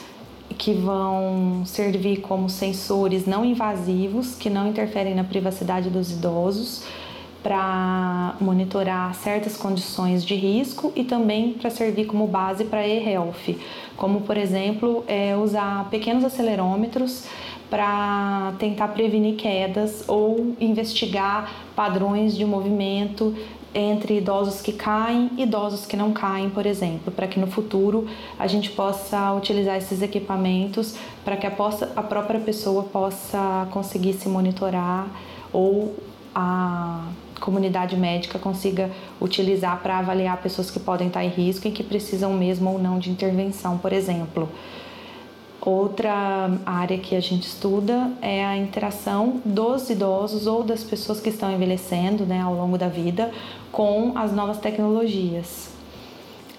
que 0.59 0.75
vão 0.75 1.63
servir 1.65 2.23
como 2.23 2.51
sensores 2.51 3.25
não 3.25 3.45
invasivos, 3.45 4.35
que 4.35 4.51
não 4.51 4.67
interferem 4.67 5.15
na 5.15 5.23
privacidade 5.23 5.89
dos 5.91 6.11
idosos, 6.11 6.83
para 7.45 8.37
monitorar 8.41 9.15
certas 9.15 9.55
condições 9.55 10.25
de 10.25 10.35
risco 10.35 10.91
e 10.97 11.05
também 11.05 11.53
para 11.53 11.69
servir 11.69 12.07
como 12.07 12.27
base 12.27 12.65
para 12.65 12.89
e-health, 12.89 13.55
como 13.99 14.23
por 14.23 14.39
exemplo 14.39 15.05
é, 15.07 15.37
usar 15.37 15.91
pequenos 15.91 16.25
acelerômetros 16.25 17.25
para 17.69 18.55
tentar 18.59 18.89
prevenir 18.89 19.37
quedas 19.37 20.05
ou 20.09 20.55
investigar 20.59 21.53
padrões 21.77 22.35
de 22.35 22.47
movimento 22.47 23.35
entre 23.75 24.19
idosos 24.19 24.63
que 24.63 24.73
caem 24.73 25.31
e 25.37 25.43
idosos 25.43 25.85
que 25.85 25.97
não 25.97 26.13
caem, 26.13 26.49
por 26.49 26.65
exemplo, 26.65 27.13
para 27.13 27.27
que 27.27 27.39
no 27.39 27.49
futuro 27.49 28.07
a 28.39 28.47
gente 28.47 28.71
possa 28.71 29.35
utilizar 29.35 29.77
esses 29.77 30.01
equipamentos 30.01 30.97
para 31.23 31.37
que 31.37 31.47
a, 31.47 31.51
possa, 31.51 31.93
a 31.95 32.03
própria 32.03 32.41
pessoa 32.41 32.85
possa 32.85 33.69
conseguir 33.71 34.15
se 34.15 34.29
monitorar 34.31 35.09
ou 35.53 35.95
a 36.35 37.05
comunidade 37.45 37.95
médica 37.95 38.39
consiga 38.39 38.91
utilizar 39.21 39.83
para 39.83 39.99
avaliar 39.99 40.41
pessoas 40.41 40.71
que 40.71 40.81
podem 40.81 41.09
estar 41.09 41.23
em 41.23 41.29
risco 41.29 41.69
e 41.69 41.71
que 41.71 41.85
precisam 41.85 42.33
mesmo 42.33 42.71
ou 42.71 42.79
não 42.79 42.99
de 42.99 43.11
intervenção, 43.11 43.77
por 43.77 43.93
exemplo. 43.93 44.49
Outra 45.61 46.51
área 46.65 46.97
que 46.97 47.15
a 47.15 47.21
gente 47.21 47.47
estuda 47.47 48.11
é 48.23 48.43
a 48.45 48.57
interação 48.57 49.43
dos 49.45 49.91
idosos 49.91 50.47
ou 50.47 50.63
das 50.63 50.83
pessoas 50.83 51.21
que 51.21 51.29
estão 51.29 51.53
envelhecendo 51.53 52.25
né, 52.25 52.41
ao 52.41 52.55
longo 52.55 52.79
da 52.79 52.89
vida 52.89 53.31
com 53.71 54.13
as 54.17 54.33
novas 54.33 54.59
tecnologias. 54.59 55.71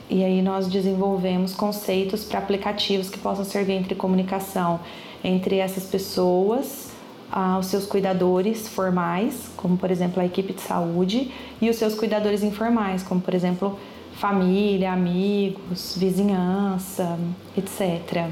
E 0.07 0.23
aí 0.23 0.39
nós 0.43 0.67
desenvolvemos 0.67 1.55
conceitos 1.55 2.23
para 2.23 2.37
aplicativos 2.37 3.09
que 3.09 3.17
possam 3.17 3.43
servir 3.43 3.73
entre 3.73 3.95
comunicação 3.95 4.79
entre 5.23 5.57
essas 5.57 5.85
pessoas, 5.85 6.84
ah, 7.31 7.57
os 7.59 7.67
seus 7.67 7.85
cuidadores 7.85 8.67
formais, 8.67 9.49
como 9.57 9.77
por 9.77 9.91
exemplo 9.91 10.21
a 10.21 10.25
equipe 10.25 10.53
de 10.53 10.61
saúde, 10.61 11.31
e 11.61 11.69
os 11.69 11.75
seus 11.75 11.95
cuidadores 11.95 12.43
informais, 12.43 13.03
como 13.03 13.21
por 13.21 13.33
exemplo 13.33 13.77
família, 14.13 14.93
amigos, 14.93 15.95
vizinhança, 15.97 17.17
etc. 17.57 18.29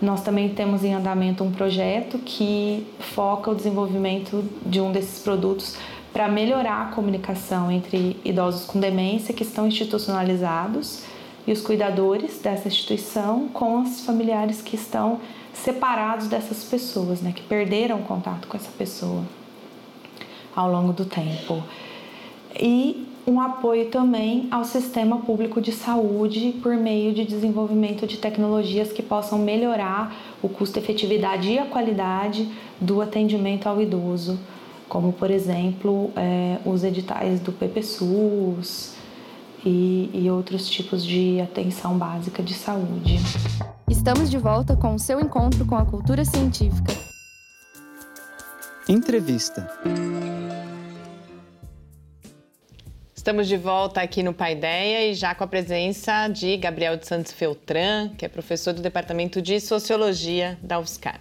Nós 0.00 0.22
também 0.22 0.50
temos 0.50 0.84
em 0.84 0.92
andamento 0.92 1.42
um 1.42 1.50
projeto 1.50 2.18
que 2.18 2.86
foca 2.98 3.50
o 3.50 3.54
desenvolvimento 3.54 4.44
de 4.64 4.80
um 4.80 4.92
desses 4.92 5.22
produtos 5.22 5.76
para 6.12 6.28
melhorar 6.28 6.88
a 6.88 6.94
comunicação 6.94 7.70
entre 7.70 8.18
idosos 8.24 8.66
com 8.66 8.78
demência 8.78 9.34
que 9.34 9.42
estão 9.42 9.66
institucionalizados 9.66 11.02
e 11.46 11.52
os 11.52 11.60
cuidadores 11.60 12.38
dessa 12.38 12.68
instituição 12.68 13.48
com 13.48 13.80
os 13.80 14.00
familiares 14.00 14.60
que 14.60 14.76
estão 14.76 15.20
separados 15.62 16.28
dessas 16.28 16.64
pessoas, 16.64 17.20
né, 17.20 17.32
que 17.32 17.42
perderam 17.42 18.02
contato 18.02 18.46
com 18.48 18.56
essa 18.56 18.70
pessoa 18.76 19.22
ao 20.54 20.70
longo 20.70 20.92
do 20.92 21.04
tempo. 21.04 21.62
E 22.58 23.06
um 23.26 23.40
apoio 23.40 23.86
também 23.86 24.46
ao 24.50 24.64
sistema 24.64 25.18
público 25.18 25.60
de 25.60 25.72
saúde 25.72 26.54
por 26.62 26.76
meio 26.76 27.12
de 27.12 27.24
desenvolvimento 27.24 28.06
de 28.06 28.18
tecnologias 28.18 28.92
que 28.92 29.02
possam 29.02 29.38
melhorar 29.38 30.14
o 30.40 30.48
custo-efetividade 30.48 31.50
e 31.50 31.58
a 31.58 31.66
qualidade 31.66 32.48
do 32.80 33.02
atendimento 33.02 33.68
ao 33.68 33.82
idoso, 33.82 34.38
como 34.88 35.12
por 35.12 35.30
exemplo 35.30 36.10
é, 36.14 36.58
os 36.64 36.84
editais 36.84 37.40
do 37.40 37.50
PPSUS 37.50 38.94
e, 39.64 40.08
e 40.14 40.30
outros 40.30 40.70
tipos 40.70 41.04
de 41.04 41.40
atenção 41.40 41.98
básica 41.98 42.42
de 42.42 42.54
saúde. 42.54 43.18
Estamos 43.88 44.28
de 44.28 44.36
volta 44.36 44.76
com 44.76 44.96
o 44.96 44.98
seu 44.98 45.20
encontro 45.20 45.64
com 45.64 45.76
a 45.76 45.86
cultura 45.86 46.24
científica. 46.24 46.92
Entrevista. 48.88 49.70
Estamos 53.14 53.46
de 53.46 53.56
volta 53.56 54.00
aqui 54.00 54.24
no 54.24 54.34
Paideia 54.34 55.06
e 55.06 55.14
já 55.14 55.36
com 55.36 55.44
a 55.44 55.46
presença 55.46 56.26
de 56.26 56.56
Gabriel 56.56 56.96
de 56.96 57.06
Santos 57.06 57.30
Feltran, 57.30 58.08
que 58.18 58.24
é 58.24 58.28
professor 58.28 58.74
do 58.74 58.82
Departamento 58.82 59.40
de 59.40 59.60
Sociologia 59.60 60.58
da 60.60 60.80
UFSCar. 60.80 61.20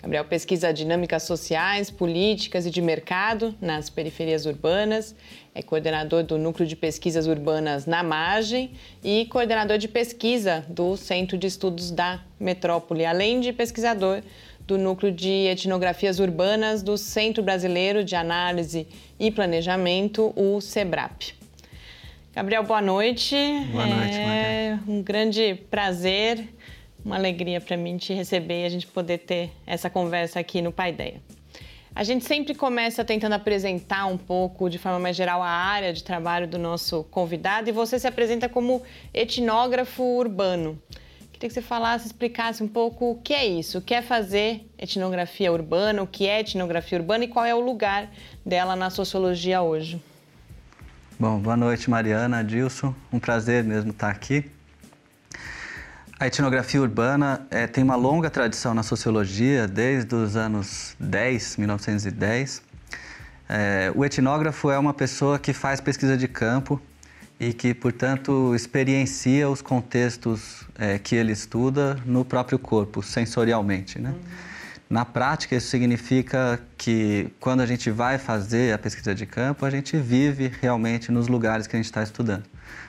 Gabriel 0.00 0.24
pesquisa 0.26 0.72
dinâmicas 0.72 1.24
sociais, 1.24 1.90
políticas 1.90 2.66
e 2.66 2.70
de 2.70 2.80
mercado 2.80 3.52
nas 3.60 3.90
periferias 3.90 4.46
urbanas, 4.46 5.16
é 5.56 5.62
coordenador 5.62 6.22
do 6.22 6.36
Núcleo 6.36 6.68
de 6.68 6.76
Pesquisas 6.76 7.26
Urbanas 7.26 7.86
na 7.86 8.02
Margem 8.02 8.72
e 9.02 9.24
coordenador 9.24 9.78
de 9.78 9.88
pesquisa 9.88 10.62
do 10.68 10.98
Centro 10.98 11.38
de 11.38 11.46
Estudos 11.46 11.90
da 11.90 12.20
Metrópole, 12.38 13.06
além 13.06 13.40
de 13.40 13.54
pesquisador 13.54 14.20
do 14.66 14.76
Núcleo 14.76 15.10
de 15.10 15.30
Etnografias 15.46 16.20
Urbanas 16.20 16.82
do 16.82 16.98
Centro 16.98 17.42
Brasileiro 17.42 18.04
de 18.04 18.14
Análise 18.14 18.86
e 19.18 19.30
Planejamento, 19.30 20.30
o 20.36 20.60
SEBRAP. 20.60 21.32
Gabriel, 22.34 22.62
boa 22.62 22.82
noite. 22.82 23.34
Boa 23.72 23.86
noite, 23.86 24.14
É 24.14 24.78
um 24.86 25.02
grande 25.02 25.54
prazer, 25.70 26.52
uma 27.02 27.16
alegria 27.16 27.62
para 27.62 27.78
mim 27.78 27.96
te 27.96 28.12
receber 28.12 28.64
e 28.64 28.66
a 28.66 28.68
gente 28.68 28.86
poder 28.86 29.18
ter 29.20 29.50
essa 29.66 29.88
conversa 29.88 30.38
aqui 30.38 30.60
no 30.60 30.70
Paideia. 30.70 31.18
A 31.96 32.02
gente 32.02 32.26
sempre 32.26 32.54
começa 32.54 33.02
tentando 33.02 33.32
apresentar 33.32 34.04
um 34.04 34.18
pouco, 34.18 34.68
de 34.68 34.76
forma 34.76 34.98
mais 34.98 35.16
geral, 35.16 35.42
a 35.42 35.48
área 35.48 35.94
de 35.94 36.04
trabalho 36.04 36.46
do 36.46 36.58
nosso 36.58 37.04
convidado 37.04 37.70
e 37.70 37.72
você 37.72 37.98
se 37.98 38.06
apresenta 38.06 38.50
como 38.50 38.82
etnógrafo 39.14 40.02
urbano. 40.02 40.78
Queria 41.32 41.48
que 41.48 41.54
você 41.54 41.62
falasse, 41.62 42.04
explicasse 42.04 42.62
um 42.62 42.68
pouco 42.68 43.12
o 43.12 43.14
que 43.14 43.32
é 43.32 43.46
isso, 43.46 43.78
o 43.78 43.80
que 43.80 43.94
é 43.94 44.02
fazer 44.02 44.70
etnografia 44.76 45.50
urbana, 45.50 46.02
o 46.02 46.06
que 46.06 46.26
é 46.26 46.40
etnografia 46.40 46.98
urbana 46.98 47.24
e 47.24 47.28
qual 47.28 47.46
é 47.46 47.54
o 47.54 47.60
lugar 47.60 48.10
dela 48.44 48.76
na 48.76 48.90
sociologia 48.90 49.62
hoje. 49.62 49.98
Bom, 51.18 51.38
boa 51.38 51.56
noite, 51.56 51.88
Mariana, 51.88 52.40
Adilson. 52.40 52.94
Um 53.10 53.18
prazer 53.18 53.64
mesmo 53.64 53.92
estar 53.92 54.10
aqui. 54.10 54.44
A 56.18 56.26
etnografia 56.26 56.80
urbana 56.80 57.46
é, 57.50 57.66
tem 57.66 57.84
uma 57.84 57.94
longa 57.94 58.30
tradição 58.30 58.72
na 58.72 58.82
sociologia, 58.82 59.68
desde 59.68 60.14
os 60.14 60.34
anos 60.34 60.96
10, 60.98 61.58
1910. 61.58 62.62
É, 63.46 63.92
o 63.94 64.02
etnógrafo 64.02 64.70
é 64.70 64.78
uma 64.78 64.94
pessoa 64.94 65.38
que 65.38 65.52
faz 65.52 65.78
pesquisa 65.78 66.16
de 66.16 66.26
campo 66.26 66.80
e 67.38 67.52
que, 67.52 67.74
portanto, 67.74 68.54
experiencia 68.54 69.46
os 69.46 69.60
contextos 69.60 70.64
é, 70.78 70.98
que 70.98 71.14
ele 71.14 71.32
estuda 71.32 71.98
no 72.06 72.24
próprio 72.24 72.58
corpo, 72.58 73.02
sensorialmente. 73.02 73.98
Né? 73.98 74.08
Uhum. 74.08 74.20
Na 74.88 75.04
prática, 75.04 75.54
isso 75.54 75.68
significa 75.68 76.58
que 76.78 77.30
quando 77.38 77.60
a 77.60 77.66
gente 77.66 77.90
vai 77.90 78.16
fazer 78.16 78.72
a 78.72 78.78
pesquisa 78.78 79.14
de 79.14 79.26
campo, 79.26 79.66
a 79.66 79.70
gente 79.70 79.98
vive 79.98 80.50
realmente 80.62 81.12
nos 81.12 81.28
lugares 81.28 81.66
que 81.66 81.76
a 81.76 81.78
gente 81.78 81.84
está 81.84 82.02
estudando. 82.02 82.44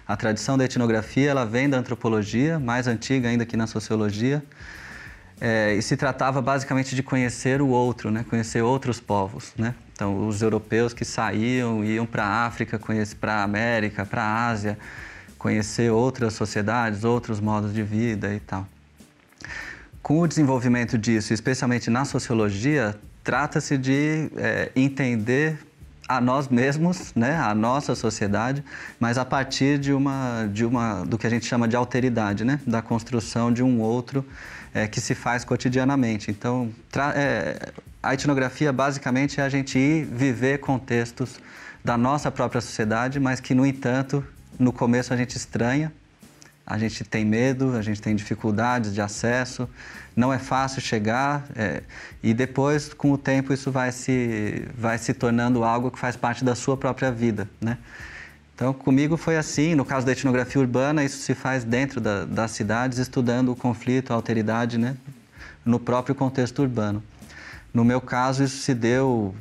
A 0.07 0.15
tradição 0.15 0.57
da 0.57 0.63
etnografia 0.63 1.29
ela 1.29 1.45
vem 1.45 1.69
da 1.69 1.77
antropologia, 1.77 2.57
mais 2.57 2.87
antiga 2.87 3.27
ainda 3.27 3.45
que 3.45 3.57
na 3.57 3.67
sociologia, 3.67 4.41
é, 5.41 5.73
e 5.75 5.81
se 5.81 5.97
tratava 5.97 6.41
basicamente 6.41 6.95
de 6.95 7.03
conhecer 7.03 7.61
o 7.61 7.67
outro, 7.67 8.09
né? 8.09 8.25
conhecer 8.29 8.61
outros 8.61 9.01
povos. 9.01 9.51
Né? 9.57 9.75
Então, 9.91 10.27
os 10.27 10.41
europeus 10.41 10.93
que 10.93 11.03
saíam, 11.03 11.83
iam 11.83 12.05
para 12.05 12.23
a 12.23 12.45
África, 12.45 12.79
para 13.19 13.33
a 13.33 13.43
América, 13.43 14.05
para 14.05 14.23
a 14.23 14.47
Ásia, 14.47 14.79
conhecer 15.37 15.91
outras 15.91 16.33
sociedades, 16.33 17.03
outros 17.03 17.41
modos 17.41 17.73
de 17.73 17.83
vida 17.83 18.33
e 18.33 18.39
tal. 18.39 18.65
Com 20.01 20.21
o 20.21 20.27
desenvolvimento 20.27 20.97
disso, 20.97 21.33
especialmente 21.33 21.89
na 21.89 22.05
sociologia, 22.05 22.95
trata-se 23.23 23.77
de 23.77 24.31
é, 24.37 24.71
entender 24.73 25.66
a 26.07 26.21
nós 26.21 26.47
mesmos, 26.47 27.13
né, 27.15 27.35
a 27.37 27.53
nossa 27.53 27.93
sociedade, 27.95 28.63
mas 28.99 29.17
a 29.17 29.25
partir 29.25 29.77
de 29.77 29.91
uma, 29.91 30.47
de 30.51 30.65
uma, 30.65 31.03
do 31.03 31.17
que 31.17 31.27
a 31.27 31.29
gente 31.29 31.45
chama 31.45 31.67
de 31.67 31.75
alteridade, 31.75 32.45
né, 32.45 32.59
da 32.65 32.81
construção 32.81 33.51
de 33.51 33.61
um 33.61 33.81
outro 33.81 34.25
é, 34.73 34.87
que 34.87 35.01
se 35.01 35.13
faz 35.13 35.43
cotidianamente. 35.43 36.31
Então, 36.31 36.71
é, 37.15 37.71
a 38.01 38.13
etnografia 38.13 38.71
basicamente 38.71 39.41
é 39.41 39.43
a 39.43 39.49
gente 39.49 39.77
ir 39.77 40.05
viver 40.05 40.59
contextos 40.59 41.39
da 41.83 41.97
nossa 41.97 42.31
própria 42.31 42.61
sociedade, 42.61 43.19
mas 43.19 43.39
que, 43.39 43.53
no 43.53 43.65
entanto, 43.65 44.23
no 44.57 44.71
começo 44.71 45.13
a 45.13 45.17
gente 45.17 45.35
estranha 45.35 45.91
a 46.67 46.77
gente 46.77 47.05
tem 47.05 47.23
medo, 47.23 47.77
a 47.77 47.81
gente 47.81 48.01
tem 48.01 48.13
dificuldades 48.13 48.93
de 48.93 48.99
acesso, 48.99 49.69
não 50.17 50.33
é 50.33 50.37
fácil 50.37 50.81
chegar 50.81 51.45
é, 51.55 51.81
e 52.21 52.33
depois, 52.33 52.93
com 52.93 53.13
o 53.13 53.17
tempo, 53.17 53.53
isso 53.53 53.71
vai 53.71 53.93
se, 53.93 54.67
vai 54.77 54.97
se 54.97 55.13
tornando 55.13 55.63
algo 55.63 55.89
que 55.89 55.97
faz 55.97 56.17
parte 56.17 56.43
da 56.43 56.55
sua 56.55 56.75
própria 56.75 57.11
vida, 57.11 57.47
né? 57.61 57.77
Então, 58.53 58.73
comigo 58.73 59.15
foi 59.15 59.37
assim. 59.37 59.75
No 59.75 59.85
caso 59.85 60.03
da 60.05 60.11
etnografia 60.11 60.59
urbana, 60.59 61.03
isso 61.03 61.19
se 61.19 61.35
faz 61.35 61.63
dentro 61.63 62.01
da, 62.01 62.25
das 62.25 62.51
cidades, 62.51 62.97
estudando 62.97 63.51
o 63.51 63.55
conflito, 63.55 64.11
a 64.11 64.15
alteridade, 64.15 64.79
né? 64.79 64.97
no 65.67 65.79
próprio 65.79 66.15
contexto 66.15 66.61
urbano. 66.61 67.03
No 67.73 67.83
meu 67.83 67.99
caso, 67.99 68.43
isso 68.43 68.57
se 68.57 68.73
deu, 68.73 69.35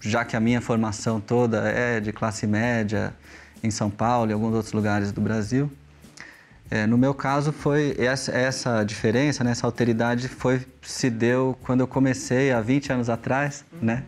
já 0.00 0.24
que 0.24 0.36
a 0.36 0.40
minha 0.40 0.60
formação 0.60 1.20
toda 1.20 1.68
é 1.68 2.00
de 2.00 2.12
classe 2.12 2.46
média, 2.46 3.12
em 3.62 3.70
São 3.70 3.90
Paulo 3.90 4.30
e 4.30 4.32
alguns 4.32 4.54
outros 4.54 4.72
lugares 4.72 5.12
do 5.12 5.20
Brasil. 5.20 5.70
É, 6.72 6.86
no 6.86 6.96
meu 6.96 7.12
caso, 7.12 7.52
foi 7.52 7.94
essa, 7.98 8.32
essa 8.32 8.82
diferença, 8.82 9.44
né, 9.44 9.50
essa 9.50 9.66
alteridade 9.66 10.26
foi, 10.26 10.64
se 10.80 11.10
deu 11.10 11.54
quando 11.64 11.80
eu 11.80 11.86
comecei, 11.86 12.50
há 12.50 12.62
20 12.62 12.94
anos 12.94 13.10
atrás, 13.10 13.62
né, 13.82 14.04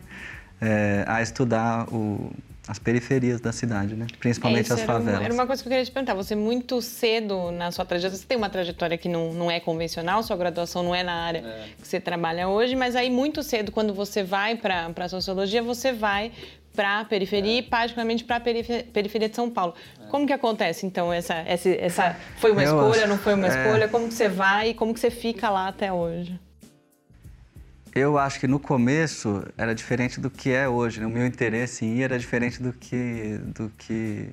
é, 0.59 1.05
a 1.07 1.21
estudar 1.21 1.87
o, 1.93 2.31
as 2.67 2.79
periferias 2.79 3.39
da 3.39 3.51
cidade, 3.51 3.93
né? 3.93 4.07
principalmente 4.19 4.71
é, 4.71 4.73
as 4.73 4.81
favelas. 4.81 5.19
Uma, 5.19 5.25
era 5.25 5.33
uma 5.35 5.45
coisa 5.45 5.61
que 5.61 5.67
eu 5.67 5.71
queria 5.71 5.85
te 5.85 5.91
perguntar. 5.91 6.15
Você 6.15 6.33
muito 6.33 6.81
cedo 6.81 7.51
na 7.51 7.71
sua 7.71 7.85
trajetória, 7.85 8.17
você 8.17 8.25
tem 8.25 8.35
uma 8.35 8.49
trajetória 8.49 8.97
que 8.97 9.07
não, 9.07 9.31
não 9.31 9.51
é 9.51 9.59
convencional, 9.59 10.23
sua 10.23 10.35
graduação 10.35 10.81
não 10.81 10.95
é 10.95 11.03
na 11.03 11.13
área 11.13 11.39
é. 11.45 11.67
que 11.79 11.87
você 11.87 11.99
trabalha 11.99 12.47
hoje, 12.47 12.75
mas 12.75 12.95
aí 12.95 13.11
muito 13.11 13.43
cedo, 13.43 13.71
quando 13.71 13.93
você 13.93 14.23
vai 14.23 14.55
para 14.55 14.91
a 14.95 15.09
sociologia, 15.09 15.61
você 15.61 15.93
vai 15.93 16.31
para 16.75 16.99
a 16.99 17.05
periferia 17.05 17.53
é. 17.53 17.57
e 17.57 17.61
particularmente 17.63 18.23
para 18.23 18.35
a 18.35 18.39
periferia 18.39 19.29
de 19.29 19.35
São 19.35 19.49
Paulo. 19.49 19.73
É. 19.99 20.07
Como 20.07 20.27
que 20.27 20.33
acontece 20.33 20.85
então 20.85 21.11
essa, 21.11 21.33
essa, 21.35 21.69
essa 21.69 22.17
foi 22.37 22.51
uma 22.51 22.63
eu 22.63 22.67
escolha, 22.67 23.01
acho, 23.01 23.07
não 23.07 23.17
foi 23.17 23.33
uma 23.33 23.47
é. 23.47 23.49
escolha? 23.49 23.87
Como 23.87 24.07
que 24.07 24.13
você 24.13 24.29
vai 24.29 24.69
e 24.69 24.73
como 24.73 24.93
que 24.93 24.99
você 24.99 25.09
fica 25.09 25.49
lá 25.49 25.67
até 25.67 25.91
hoje? 25.91 26.39
Eu 27.95 28.17
acho 28.17 28.41
que 28.41 28.47
no 28.47 28.59
começo 28.59 29.41
era 29.57 29.73
diferente 29.73 30.19
do 30.19 30.29
que 30.29 30.51
é 30.51 30.67
hoje. 30.67 30.99
Né? 30.99 31.05
O 31.05 31.09
meu 31.09 31.25
interesse 31.25 31.85
em 31.85 31.99
ir 31.99 32.03
era 32.03 32.19
diferente 32.19 32.61
do 32.61 32.73
que, 32.73 33.39
do 33.55 33.71
que 33.77 34.29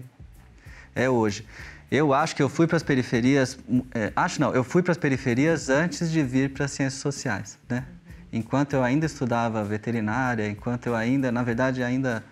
é 0.96 1.08
hoje. 1.08 1.46
Eu 1.88 2.12
acho 2.12 2.34
que 2.34 2.42
eu 2.42 2.48
fui 2.48 2.66
para 2.66 2.76
as 2.76 2.82
periferias, 2.82 3.58
é, 3.94 4.12
acho 4.16 4.40
não, 4.40 4.52
eu 4.54 4.64
fui 4.64 4.82
para 4.82 4.92
as 4.92 4.98
periferias 4.98 5.68
antes 5.68 6.10
de 6.10 6.22
vir 6.22 6.50
para 6.50 6.64
as 6.64 6.72
ciências 6.72 7.02
sociais, 7.02 7.58
né? 7.68 7.84
Enquanto 8.32 8.72
eu 8.72 8.82
ainda 8.82 9.04
estudava 9.04 9.62
veterinária, 9.62 10.48
enquanto 10.48 10.86
eu 10.86 10.94
ainda, 10.94 11.30
na 11.30 11.42
verdade, 11.42 11.82
ainda 11.82 12.24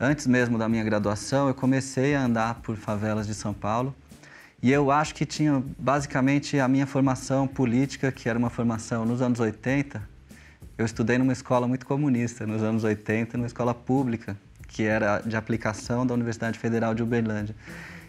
antes 0.00 0.26
mesmo 0.26 0.56
da 0.56 0.68
minha 0.68 0.82
graduação, 0.82 1.48
eu 1.48 1.54
comecei 1.54 2.14
a 2.14 2.22
andar 2.22 2.54
por 2.56 2.76
favelas 2.76 3.26
de 3.26 3.34
São 3.34 3.52
Paulo. 3.52 3.94
E 4.62 4.72
eu 4.72 4.90
acho 4.90 5.14
que 5.14 5.26
tinha 5.26 5.62
basicamente 5.78 6.58
a 6.58 6.66
minha 6.66 6.86
formação 6.86 7.46
política, 7.46 8.10
que 8.10 8.28
era 8.28 8.38
uma 8.38 8.48
formação 8.48 9.04
nos 9.04 9.20
anos 9.20 9.38
80, 9.38 10.02
eu 10.78 10.84
estudei 10.84 11.16
numa 11.16 11.32
escola 11.32 11.66
muito 11.66 11.86
comunista, 11.86 12.46
nos 12.46 12.62
anos 12.62 12.84
80, 12.84 13.38
numa 13.38 13.46
escola 13.46 13.74
pública, 13.74 14.36
que 14.68 14.82
era 14.82 15.20
de 15.20 15.34
aplicação 15.34 16.06
da 16.06 16.12
Universidade 16.12 16.58
Federal 16.58 16.94
de 16.94 17.02
Uberlândia. 17.02 17.54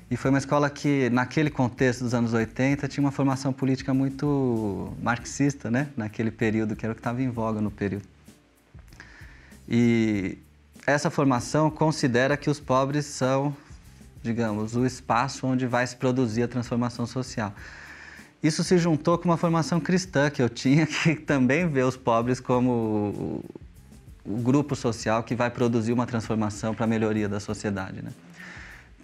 E 0.09 0.15
foi 0.15 0.29
uma 0.29 0.37
escola 0.37 0.69
que, 0.69 1.09
naquele 1.09 1.49
contexto 1.49 2.03
dos 2.03 2.13
anos 2.13 2.33
80, 2.33 2.87
tinha 2.87 3.03
uma 3.03 3.11
formação 3.11 3.51
política 3.51 3.93
muito 3.93 4.93
marxista, 5.01 5.69
né? 5.69 5.89
Naquele 5.97 6.31
período, 6.31 6.75
que 6.75 6.85
era 6.85 6.93
o 6.93 6.95
que 6.95 7.01
estava 7.01 7.21
em 7.21 7.29
voga 7.29 7.59
no 7.59 7.69
período. 7.69 8.05
E 9.67 10.37
essa 10.85 11.09
formação 11.09 11.69
considera 11.69 12.37
que 12.37 12.49
os 12.49 12.59
pobres 12.59 13.05
são, 13.05 13.53
digamos, 14.23 14.77
o 14.77 14.85
espaço 14.85 15.45
onde 15.45 15.67
vai 15.67 15.85
se 15.85 15.97
produzir 15.97 16.43
a 16.43 16.47
transformação 16.47 17.05
social. 17.05 17.53
Isso 18.41 18.63
se 18.63 18.77
juntou 18.77 19.17
com 19.17 19.25
uma 19.27 19.35
formação 19.35 19.77
cristã 19.79 20.29
que 20.29 20.41
eu 20.41 20.47
tinha, 20.47 20.85
que 20.87 21.15
também 21.15 21.67
vê 21.67 21.83
os 21.83 21.97
pobres 21.97 22.39
como 22.39 23.43
o, 24.25 24.37
grupo 24.37 24.75
social 24.75 25.23
que 25.23 25.35
vai 25.35 25.49
produzir 25.49 25.91
uma 25.91 26.05
transformação 26.05 26.73
para 26.73 26.85
a 26.85 26.87
melhoria 26.87 27.27
da 27.27 27.39
sociedade. 27.39 28.01
Né? 28.01 28.11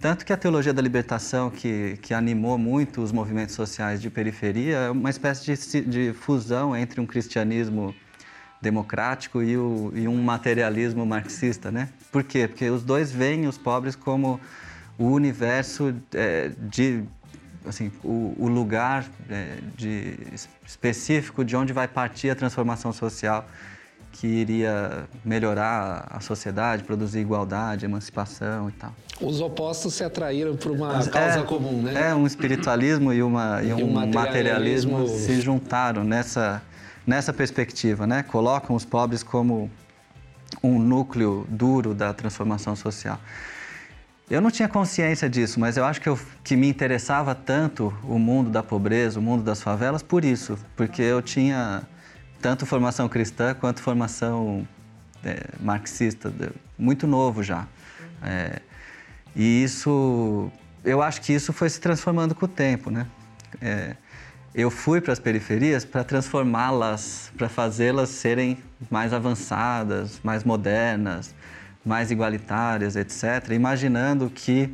Tanto 0.04 0.26
que 0.26 0.34
a 0.34 0.36
teologia 0.36 0.74
da 0.74 0.82
libertação, 0.82 1.48
que, 1.48 1.98
que 2.02 2.12
animou 2.12 2.58
muito 2.58 3.00
os 3.00 3.10
movimentos 3.10 3.54
sociais 3.54 4.02
de 4.02 4.10
periferia, 4.10 4.76
é 4.76 4.90
uma 4.90 5.08
espécie 5.08 5.46
de, 5.46 5.80
de 5.80 6.12
fusão 6.12 6.76
entre 6.76 7.00
um 7.00 7.06
cristianismo 7.06 7.94
democrático 8.60 9.42
e, 9.42 9.56
o, 9.56 9.90
e, 9.94 10.06
um 10.06 10.22
materialismo 10.22 11.06
marxista, 11.06 11.70
né? 11.70 11.88
Por 12.12 12.22
quê? 12.22 12.46
Porque 12.46 12.68
os 12.68 12.84
dois 12.84 13.10
veem 13.10 13.46
os 13.46 13.56
pobres 13.56 13.96
como 13.96 14.38
o 14.98 15.06
universo 15.06 15.94
é, 16.12 16.50
de 16.68 17.02
assim, 17.66 17.90
o, 18.04 18.36
o 18.38 18.46
lugar 18.46 19.06
é, 19.30 19.56
de, 19.74 20.18
específico 20.66 21.42
de 21.42 21.56
onde 21.56 21.72
vai 21.72 21.88
partir 21.88 22.28
a 22.28 22.34
transformação 22.34 22.92
social 22.92 23.48
que 24.14 24.28
iria 24.28 25.08
melhorar 25.24 26.06
a 26.08 26.20
sociedade, 26.20 26.84
produzir 26.84 27.18
igualdade, 27.18 27.84
emancipação 27.84 28.68
e 28.68 28.72
tal. 28.72 28.94
Os 29.20 29.40
opostos 29.40 29.94
se 29.94 30.04
atraíram 30.04 30.56
por 30.56 30.70
uma 30.70 31.00
é, 31.00 31.08
causa 31.08 31.42
comum, 31.42 31.82
né? 31.82 32.10
É, 32.10 32.14
um 32.14 32.24
espiritualismo 32.24 33.12
e, 33.12 33.22
uma, 33.22 33.60
e, 33.60 33.70
e 33.70 33.72
um, 33.74 33.88
um 33.88 33.92
materialismo, 33.92 34.98
materialismo 34.98 35.18
se 35.18 35.40
juntaram 35.40 36.04
nessa, 36.04 36.62
nessa 37.04 37.32
perspectiva, 37.32 38.06
né? 38.06 38.22
Colocam 38.22 38.76
os 38.76 38.84
pobres 38.84 39.24
como 39.24 39.68
um 40.62 40.78
núcleo 40.78 41.44
duro 41.48 41.92
da 41.92 42.12
transformação 42.14 42.76
social. 42.76 43.18
Eu 44.30 44.40
não 44.40 44.50
tinha 44.50 44.68
consciência 44.68 45.28
disso, 45.28 45.58
mas 45.58 45.76
eu 45.76 45.84
acho 45.84 46.00
que, 46.00 46.08
eu, 46.08 46.18
que 46.44 46.56
me 46.56 46.68
interessava 46.68 47.34
tanto 47.34 47.92
o 48.04 48.18
mundo 48.18 48.48
da 48.48 48.62
pobreza, 48.62 49.18
o 49.18 49.22
mundo 49.22 49.42
das 49.42 49.60
favelas, 49.60 50.02
por 50.02 50.24
isso. 50.24 50.56
Porque 50.76 51.02
eu 51.02 51.20
tinha 51.20 51.82
tanto 52.44 52.66
formação 52.66 53.08
cristã 53.08 53.54
quanto 53.54 53.80
formação 53.80 54.68
é, 55.24 55.44
marxista, 55.58 56.30
muito 56.78 57.06
novo 57.06 57.42
já. 57.42 57.66
É, 58.22 58.60
e 59.34 59.64
isso, 59.64 60.50
eu 60.84 61.00
acho 61.00 61.22
que 61.22 61.32
isso 61.32 61.54
foi 61.54 61.70
se 61.70 61.80
transformando 61.80 62.34
com 62.34 62.44
o 62.44 62.48
tempo, 62.48 62.90
né? 62.90 63.06
É, 63.62 63.96
eu 64.54 64.70
fui 64.70 65.00
para 65.00 65.14
as 65.14 65.18
periferias 65.18 65.86
para 65.86 66.04
transformá-las, 66.04 67.32
para 67.34 67.48
fazê-las 67.48 68.10
serem 68.10 68.58
mais 68.90 69.14
avançadas, 69.14 70.20
mais 70.22 70.44
modernas, 70.44 71.34
mais 71.82 72.10
igualitárias, 72.10 72.94
etc., 72.94 73.52
imaginando 73.52 74.28
que 74.28 74.70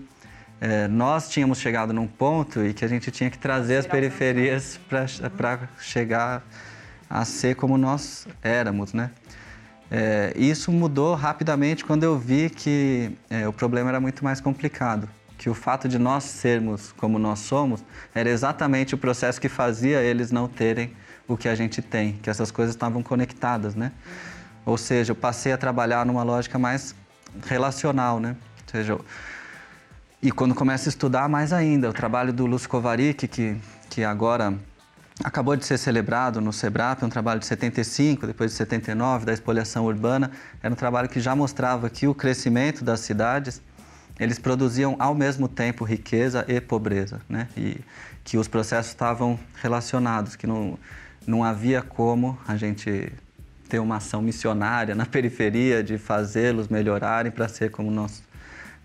é, 0.61 0.89
nós 0.89 1.29
tínhamos 1.29 1.61
chegado 1.61 1.93
num 1.93 2.09
ponto 2.09 2.65
e 2.65 2.75
que 2.75 2.85
a 2.85 2.89
gente 2.89 3.13
tinha 3.13 3.31
que 3.31 3.39
trazer 3.39 3.77
as 3.77 3.87
periferias 3.87 4.81
para 4.89 5.69
chegar 5.79 6.43
a 7.11 7.25
ser 7.25 7.57
como 7.57 7.77
nós 7.77 8.29
éramos, 8.41 8.93
né? 8.93 9.11
É, 9.91 10.33
isso 10.37 10.71
mudou 10.71 11.17
rapidamente 11.17 11.85
quando 11.85 12.05
eu 12.05 12.17
vi 12.17 12.49
que 12.49 13.11
é, 13.29 13.49
o 13.49 13.53
problema 13.53 13.89
era 13.89 14.01
muito 14.01 14.23
mais 14.23 14.41
complicado, 14.41 15.09
que 15.37 15.51
o 15.51 15.55
fato 15.55 15.89
de 15.89 15.99
nós 15.99 16.23
sermos 16.23 16.93
como 16.93 17.19
nós 17.19 17.41
somos 17.41 17.85
era 18.15 18.31
exatamente 18.31 18.95
o 18.95 18.99
processo 18.99 19.41
que 19.41 19.49
fazia 19.49 20.01
eles 20.01 20.31
não 20.31 20.47
terem 20.47 20.95
o 21.27 21.37
que 21.37 21.49
a 21.49 21.57
gente 21.57 21.83
tem, 21.83 22.13
que 22.23 22.31
essas 22.31 22.53
coisas 22.53 22.75
estavam 22.75 23.03
conectadas, 23.03 23.75
né? 23.75 23.91
Ou 24.65 24.79
seja, 24.79 25.11
eu 25.11 25.17
passei 25.17 25.53
a 25.53 25.59
trabalhar 25.59 26.07
numa 26.07 26.23
lógica 26.23 26.59
mais 26.59 26.95
relacional, 27.47 28.21
né? 28.21 28.37
Ou 28.63 28.71
seja, 28.71 28.99
e 30.23 30.31
quando 30.31 30.55
começa 30.55 30.89
a 30.89 30.91
estudar, 30.91 31.29
mais 31.29 31.53
ainda. 31.53 31.89
O 31.89 31.93
trabalho 31.93 32.33
do 32.33 32.47
Lúcio 32.47 32.69
Kovarik, 32.69 33.27
que, 33.27 33.57
que 33.89 34.05
agora 34.05 34.55
acabou 35.23 35.55
de 35.57 35.65
ser 35.65 35.79
celebrado 35.79 36.41
no 36.41 36.53
SEBRAP, 36.53 37.03
um 37.05 37.09
trabalho 37.09 37.41
de 37.41 37.47
75, 37.47 38.27
depois 38.27 38.51
de 38.51 38.57
79, 38.57 39.27
da 39.27 39.33
espoliação 39.33 39.85
urbana, 39.85 40.31
era 40.63 40.73
um 40.73 40.77
trabalho 40.77 41.09
que 41.09 41.21
já 41.21 41.35
mostrava 41.37 41.91
que 41.91 42.07
o 42.07 42.15
crescimento 42.15 42.85
das 42.85 43.01
cidades, 43.01 43.61
eles 44.19 44.39
produziam 44.39 44.97
ao 44.99 45.15
mesmo 45.15 45.49
tempo 45.49 45.85
riqueza 45.85 46.45
e 46.49 46.61
pobreza, 46.61 47.21
né? 47.29 47.49
E 47.57 47.79
que 48.25 48.37
os 48.37 48.49
processos 48.49 48.93
estavam 48.93 49.39
relacionados, 49.63 50.37
que 50.37 50.47
não, 50.47 50.79
não 51.27 51.43
havia 51.43 51.83
como 51.83 52.39
a 52.47 52.57
gente 52.57 53.13
ter 53.69 53.79
uma 53.79 53.97
ação 53.97 54.21
missionária 54.21 54.95
na 54.95 55.05
periferia, 55.07 55.83
de 55.83 55.97
fazê-los 55.97 56.69
melhorarem 56.69 57.33
para 57.33 57.49
ser 57.49 57.71
como 57.71 57.91
nós 57.91 58.23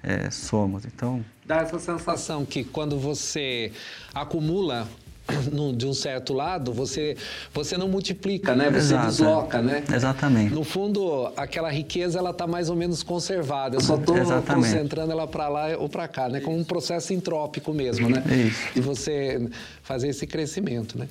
é, 0.03 0.29
somos. 0.29 0.85
Então 0.85 1.23
dá 1.45 1.57
essa 1.57 1.79
sensação 1.79 2.45
que 2.45 2.63
quando 2.63 2.97
você 2.99 3.71
acumula 4.13 4.87
de 5.75 5.85
um 5.85 5.93
certo 5.93 6.33
lado, 6.33 6.71
você, 6.71 7.17
você 7.53 7.77
não 7.77 7.87
multiplica, 7.87 8.55
né? 8.55 8.69
Você 8.69 8.77
Exato. 8.77 9.07
desloca, 9.07 9.61
né? 9.61 9.83
Exatamente. 9.93 10.53
No 10.53 10.63
fundo, 10.63 11.31
aquela 11.35 11.71
riqueza 11.71 12.19
ela 12.19 12.29
está 12.29 12.45
mais 12.45 12.69
ou 12.69 12.75
menos 12.75 13.03
conservada. 13.03 13.77
Eu 13.77 13.81
só 13.81 13.95
estou 13.95 14.15
concentrando 14.53 15.11
ela 15.11 15.27
para 15.27 15.47
lá 15.47 15.67
ou 15.77 15.89
para 15.89 16.07
cá, 16.07 16.29
né? 16.29 16.39
Como 16.39 16.57
um 16.57 16.63
processo 16.63 17.13
entrópico 17.13 17.73
mesmo, 17.73 18.09
né? 18.09 18.23
Isso. 18.47 18.61
E 18.75 18.81
você 18.81 19.49
fazer 19.83 20.09
esse 20.09 20.25
crescimento, 20.25 20.97
né? 20.97 21.07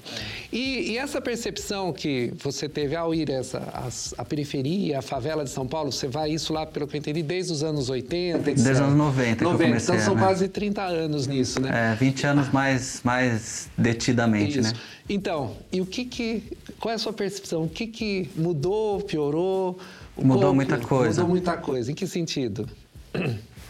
E, 0.53 0.93
e 0.93 0.99
essa 0.99 1.21
percepção 1.21 1.93
que 1.93 2.33
você 2.43 2.69
teve 2.69 2.97
ao 2.97 3.15
ir 3.15 3.31
essa, 3.31 3.59
a, 3.59 3.89
a, 4.21 4.25
periferia, 4.25 4.99
a 4.99 5.03
favela 5.03 5.45
de 5.45 5.51
São 5.51 5.67
Paulo, 5.67 5.93
você 5.93 6.09
vai 6.09 6.33
isso 6.33 6.53
lá, 6.53 6.67
pelo 6.67 6.87
que 6.89 6.97
eu 6.97 6.99
entendi, 6.99 7.23
desde 7.23 7.53
os 7.53 7.63
anos 7.63 7.89
80, 7.89 8.39
etc. 8.39 8.65
Desde 8.65 8.73
os 8.73 8.81
anos 8.81 8.97
90 8.97 9.45
90, 9.45 9.77
então 9.77 10.01
são 10.01 10.15
né? 10.17 10.21
quase 10.21 10.49
30 10.49 10.83
anos 10.83 11.27
nisso, 11.29 11.61
né? 11.61 11.93
É, 11.93 11.95
20 11.95 12.27
anos 12.27 12.49
mais, 12.51 13.01
mais 13.05 13.69
detidamente, 14.05 14.59
isso. 14.59 14.73
né? 14.73 14.81
Então, 15.09 15.57
e 15.73 15.81
o 15.81 15.87
que 15.87 16.05
que... 16.05 16.57
Qual 16.79 16.93
é 16.93 16.95
a 16.95 16.99
sua 16.99 17.13
percepção? 17.13 17.65
O 17.65 17.69
que 17.69 17.87
que 17.87 18.31
mudou, 18.37 19.01
piorou? 19.01 19.79
Mudou 20.17 20.55
muita 20.55 20.79
coisa. 20.79 21.23
Mudou 21.23 21.29
muita 21.29 21.57
coisa. 21.57 21.91
Em 21.91 21.95
que 21.95 22.07
sentido? 22.07 22.69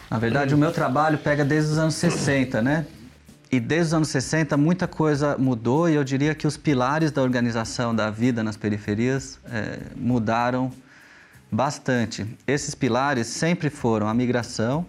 Na 0.09 0.19
verdade, 0.19 0.53
o 0.53 0.57
meu 0.57 0.71
trabalho 0.71 1.17
pega 1.17 1.43
desde 1.43 1.71
os 1.71 1.77
anos 1.77 1.95
60, 1.95 2.61
né? 2.61 2.85
E 3.51 3.59
desde 3.59 3.87
os 3.87 3.93
anos 3.93 4.09
60 4.09 4.57
muita 4.57 4.87
coisa 4.87 5.37
mudou 5.37 5.89
e 5.89 5.95
eu 5.95 6.03
diria 6.03 6.35
que 6.35 6.45
os 6.45 6.57
pilares 6.57 7.11
da 7.11 7.21
organização 7.21 7.95
da 7.95 8.09
vida 8.09 8.43
nas 8.43 8.57
periferias 8.57 9.39
é, 9.45 9.79
mudaram 9.95 10.71
bastante. 11.51 12.25
Esses 12.45 12.75
pilares 12.75 13.27
sempre 13.27 13.69
foram 13.69 14.07
a 14.07 14.13
migração, 14.13 14.85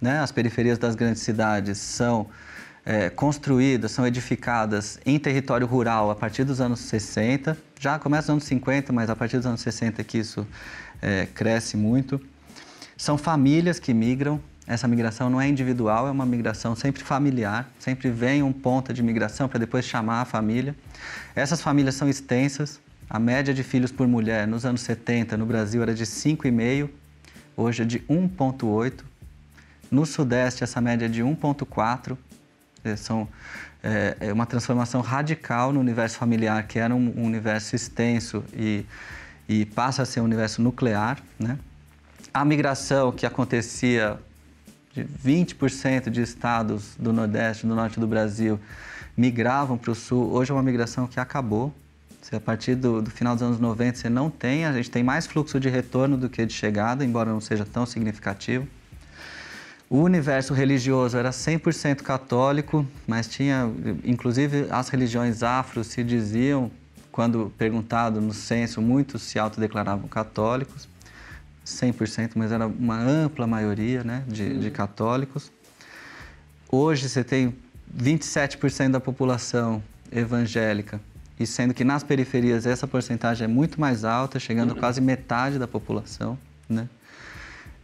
né? 0.00 0.20
as 0.20 0.32
periferias 0.32 0.78
das 0.78 0.94
grandes 0.94 1.22
cidades 1.22 1.78
são 1.78 2.26
é, 2.84 3.10
construídas, 3.10 3.90
são 3.90 4.06
edificadas 4.06 4.98
em 5.04 5.18
território 5.18 5.66
rural 5.66 6.10
a 6.10 6.14
partir 6.14 6.44
dos 6.44 6.60
anos 6.60 6.80
60, 6.80 7.56
já 7.78 7.98
começa 7.98 8.32
nos 8.32 8.42
anos 8.42 8.44
50, 8.44 8.92
mas 8.92 9.10
a 9.10 9.16
partir 9.16 9.36
dos 9.36 9.46
anos 9.46 9.60
60 9.60 10.02
que 10.04 10.18
isso 10.18 10.46
é, 11.00 11.26
cresce 11.34 11.76
muito. 11.76 12.20
São 12.96 13.16
famílias 13.16 13.78
que 13.78 13.94
migram, 13.94 14.40
essa 14.66 14.86
migração 14.86 15.28
não 15.28 15.40
é 15.40 15.48
individual, 15.48 16.06
é 16.06 16.10
uma 16.10 16.26
migração 16.26 16.76
sempre 16.76 17.02
familiar, 17.02 17.68
sempre 17.78 18.10
vem 18.10 18.42
um 18.42 18.52
ponta 18.52 18.92
de 18.92 19.02
migração 19.02 19.48
para 19.48 19.58
depois 19.58 19.84
chamar 19.84 20.20
a 20.20 20.24
família. 20.24 20.74
Essas 21.34 21.60
famílias 21.60 21.94
são 21.94 22.08
extensas, 22.08 22.80
a 23.08 23.18
média 23.18 23.52
de 23.52 23.64
filhos 23.64 23.90
por 23.90 24.06
mulher 24.06 24.46
nos 24.46 24.64
anos 24.64 24.82
70 24.82 25.36
no 25.36 25.44
Brasil 25.44 25.82
era 25.82 25.92
de 25.92 26.04
5,5, 26.04 26.88
hoje 27.56 27.82
é 27.82 27.84
de 27.84 27.98
1,8. 28.00 29.02
No 29.90 30.06
Sudeste, 30.06 30.62
essa 30.62 30.80
média 30.80 31.06
é 31.06 31.08
de 31.08 31.20
1,4. 31.20 32.16
É, 32.84 32.96
são, 32.96 33.28
é, 33.82 34.16
é, 34.20 34.32
uma 34.32 34.46
transformação 34.46 35.00
radical 35.00 35.72
no 35.72 35.80
universo 35.80 36.16
familiar, 36.16 36.66
que 36.66 36.78
era 36.78 36.94
um, 36.94 37.12
um 37.16 37.24
universo 37.24 37.76
extenso 37.76 38.44
e, 38.54 38.84
e 39.48 39.64
passa 39.66 40.02
a 40.02 40.06
ser 40.06 40.20
um 40.20 40.24
universo 40.24 40.62
nuclear. 40.62 41.18
Né? 41.38 41.58
A 42.32 42.44
migração 42.44 43.12
que 43.12 43.26
acontecia 43.26 44.18
de 44.94 45.04
20% 45.04 46.10
de 46.10 46.22
estados 46.22 46.94
do 46.98 47.12
Nordeste, 47.12 47.66
do 47.66 47.74
Norte 47.74 48.00
do 48.00 48.06
Brasil, 48.06 48.58
migravam 49.16 49.76
para 49.76 49.90
o 49.90 49.94
Sul. 49.94 50.32
Hoje 50.32 50.50
é 50.50 50.54
uma 50.54 50.62
migração 50.62 51.06
que 51.06 51.20
acabou. 51.20 51.74
Se 52.22 52.36
a 52.36 52.40
partir 52.40 52.74
do, 52.74 53.00
do, 53.00 53.10
final 53.10 53.34
dos 53.34 53.42
anos 53.42 53.58
90 53.58 53.98
você 53.98 54.08
não 54.08 54.28
tem, 54.30 54.64
a 54.66 54.72
gente 54.72 54.90
tem 54.90 55.02
mais 55.02 55.26
fluxo 55.26 55.58
de 55.58 55.68
retorno 55.68 56.16
do 56.16 56.28
que 56.28 56.44
de 56.44 56.52
chegada, 56.52 57.04
embora 57.04 57.30
não 57.30 57.40
seja 57.40 57.64
tão 57.64 57.86
significativo. 57.86 58.66
O 59.92 60.02
universo 60.02 60.54
religioso 60.54 61.18
era 61.18 61.30
100% 61.30 62.02
católico, 62.02 62.86
mas 63.08 63.26
tinha, 63.26 63.68
inclusive, 64.04 64.68
as 64.70 64.88
religiões 64.88 65.42
afro 65.42 65.82
se 65.82 66.04
diziam, 66.04 66.70
quando 67.10 67.52
perguntado 67.58 68.20
no 68.20 68.32
censo, 68.32 68.80
muitos 68.80 69.22
se 69.22 69.36
autodeclaravam 69.36 70.06
católicos. 70.06 70.88
100%, 71.66 72.32
mas 72.36 72.52
era 72.52 72.68
uma 72.68 73.00
ampla 73.00 73.48
maioria 73.48 74.04
né, 74.04 74.22
de, 74.28 74.60
de 74.60 74.70
católicos. 74.70 75.50
Hoje 76.70 77.08
você 77.08 77.24
tem 77.24 77.52
27% 77.92 78.92
da 78.92 79.00
população 79.00 79.82
evangélica, 80.12 81.00
e 81.38 81.44
sendo 81.44 81.74
que 81.74 81.82
nas 81.82 82.04
periferias 82.04 82.64
essa 82.64 82.86
porcentagem 82.86 83.44
é 83.44 83.48
muito 83.48 83.80
mais 83.80 84.04
alta, 84.04 84.38
chegando 84.38 84.72
a 84.72 84.76
quase 84.76 85.00
metade 85.00 85.58
da 85.58 85.66
população, 85.66 86.38
né? 86.68 86.88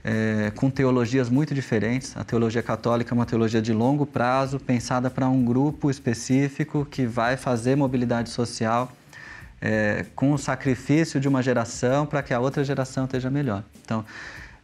É, 0.09 0.53
com 0.55 0.71
teologias 0.71 1.29
muito 1.29 1.53
diferentes. 1.53 2.17
A 2.17 2.23
teologia 2.23 2.63
católica 2.63 3.13
é 3.13 3.15
uma 3.15 3.27
teologia 3.27 3.61
de 3.61 3.73
longo 3.73 4.07
prazo, 4.07 4.61
pensada 4.61 5.11
para 5.11 5.29
um 5.29 5.45
grupo 5.45 5.91
específico 5.91 6.87
que 6.89 7.05
vai 7.05 7.37
fazer 7.37 7.75
mobilidade 7.75 8.31
social 8.31 8.93
é, 9.61 10.07
com 10.15 10.33
o 10.33 10.39
sacrifício 10.39 11.19
de 11.19 11.27
uma 11.27 11.43
geração 11.43 12.07
para 12.07 12.23
que 12.23 12.33
a 12.33 12.39
outra 12.39 12.63
geração 12.63 13.05
esteja 13.05 13.29
melhor. 13.29 13.65
Então, 13.85 14.05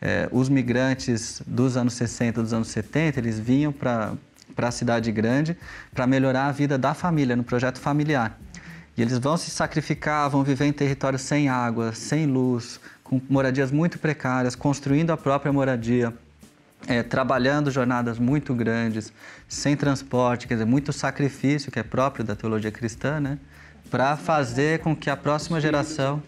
é, 0.00 0.28
os 0.31 0.48
migrantes 0.48 1.42
dos 1.44 1.76
anos 1.76 1.94
60, 1.94 2.40
dos 2.40 2.52
anos 2.52 2.68
70, 2.68 3.18
eles 3.18 3.38
vinham 3.38 3.72
para 3.72 4.16
a 4.57 4.70
cidade 4.70 5.11
grande 5.11 5.57
para 5.92 6.07
melhorar 6.07 6.46
a 6.46 6.52
vida 6.52 6.78
da 6.78 6.94
família, 6.94 7.35
no 7.35 7.42
projeto 7.42 7.81
familiar. 7.81 8.38
E 8.96 9.00
eles 9.00 9.18
vão 9.18 9.37
se 9.37 9.50
sacrificar, 9.50 10.28
vão 10.28 10.44
viver 10.44 10.66
em 10.66 10.72
territórios 10.72 11.22
sem 11.22 11.48
água, 11.48 11.92
sem 11.94 12.26
luz, 12.26 12.78
com 13.12 13.20
moradias 13.29 13.70
muito 13.70 13.98
precárias, 13.98 14.55
construindo 14.55 15.11
a 15.11 15.18
própria 15.18 15.53
moradia, 15.53 16.14
é, 16.87 17.03
trabalhando 17.03 17.70
jornadas 17.70 18.18
muito 18.18 18.55
grandes, 18.55 19.12
sem 19.46 19.77
transporte, 19.77 20.48
quer 20.48 20.55
dizer, 20.55 20.64
muito 20.64 20.94
sacrifício 20.94 21.70
que 21.70 21.79
é 21.79 21.83
próprio 21.83 22.25
da 22.25 22.35
teologia 22.35 22.70
cristã, 22.70 23.20
né? 23.20 23.38
para 23.90 24.16
fazer 24.16 24.79
com 24.79 24.96
que 24.96 25.11
a 25.11 25.16
próxima 25.16 25.61
geração 25.61 26.22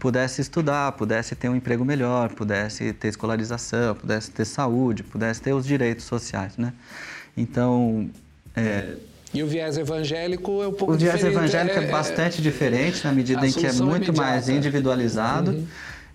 pudesse 0.00 0.40
estudar, 0.40 0.90
pudesse 0.92 1.36
ter 1.36 1.48
um 1.48 1.54
emprego 1.54 1.84
melhor, 1.84 2.30
pudesse 2.30 2.92
ter 2.92 3.06
escolarização, 3.06 3.94
pudesse 3.94 4.32
ter 4.32 4.44
saúde, 4.44 5.04
pudesse 5.04 5.40
ter 5.40 5.52
os 5.52 5.64
direitos 5.64 6.04
sociais, 6.06 6.56
né? 6.56 6.72
Então, 7.36 8.10
é, 8.56 8.96
e 9.32 9.42
o 9.42 9.46
viés 9.46 9.76
evangélico 9.76 10.62
é 10.62 10.66
um 10.66 10.72
pouco 10.72 10.96
diferente. 10.96 11.20
O 11.20 11.30
viés 11.30 11.36
evangélico 11.36 11.78
é, 11.78 11.84
é, 11.84 11.90
bastante 11.90 12.42
diferente 12.42 13.04
na 13.04 13.12
medida 13.12 13.46
em 13.46 13.52
que 13.52 13.66
é 13.66 13.72
muito 13.72 14.12
mais 14.16 14.48
individualizado 14.48 15.52
uhum. 15.52 15.66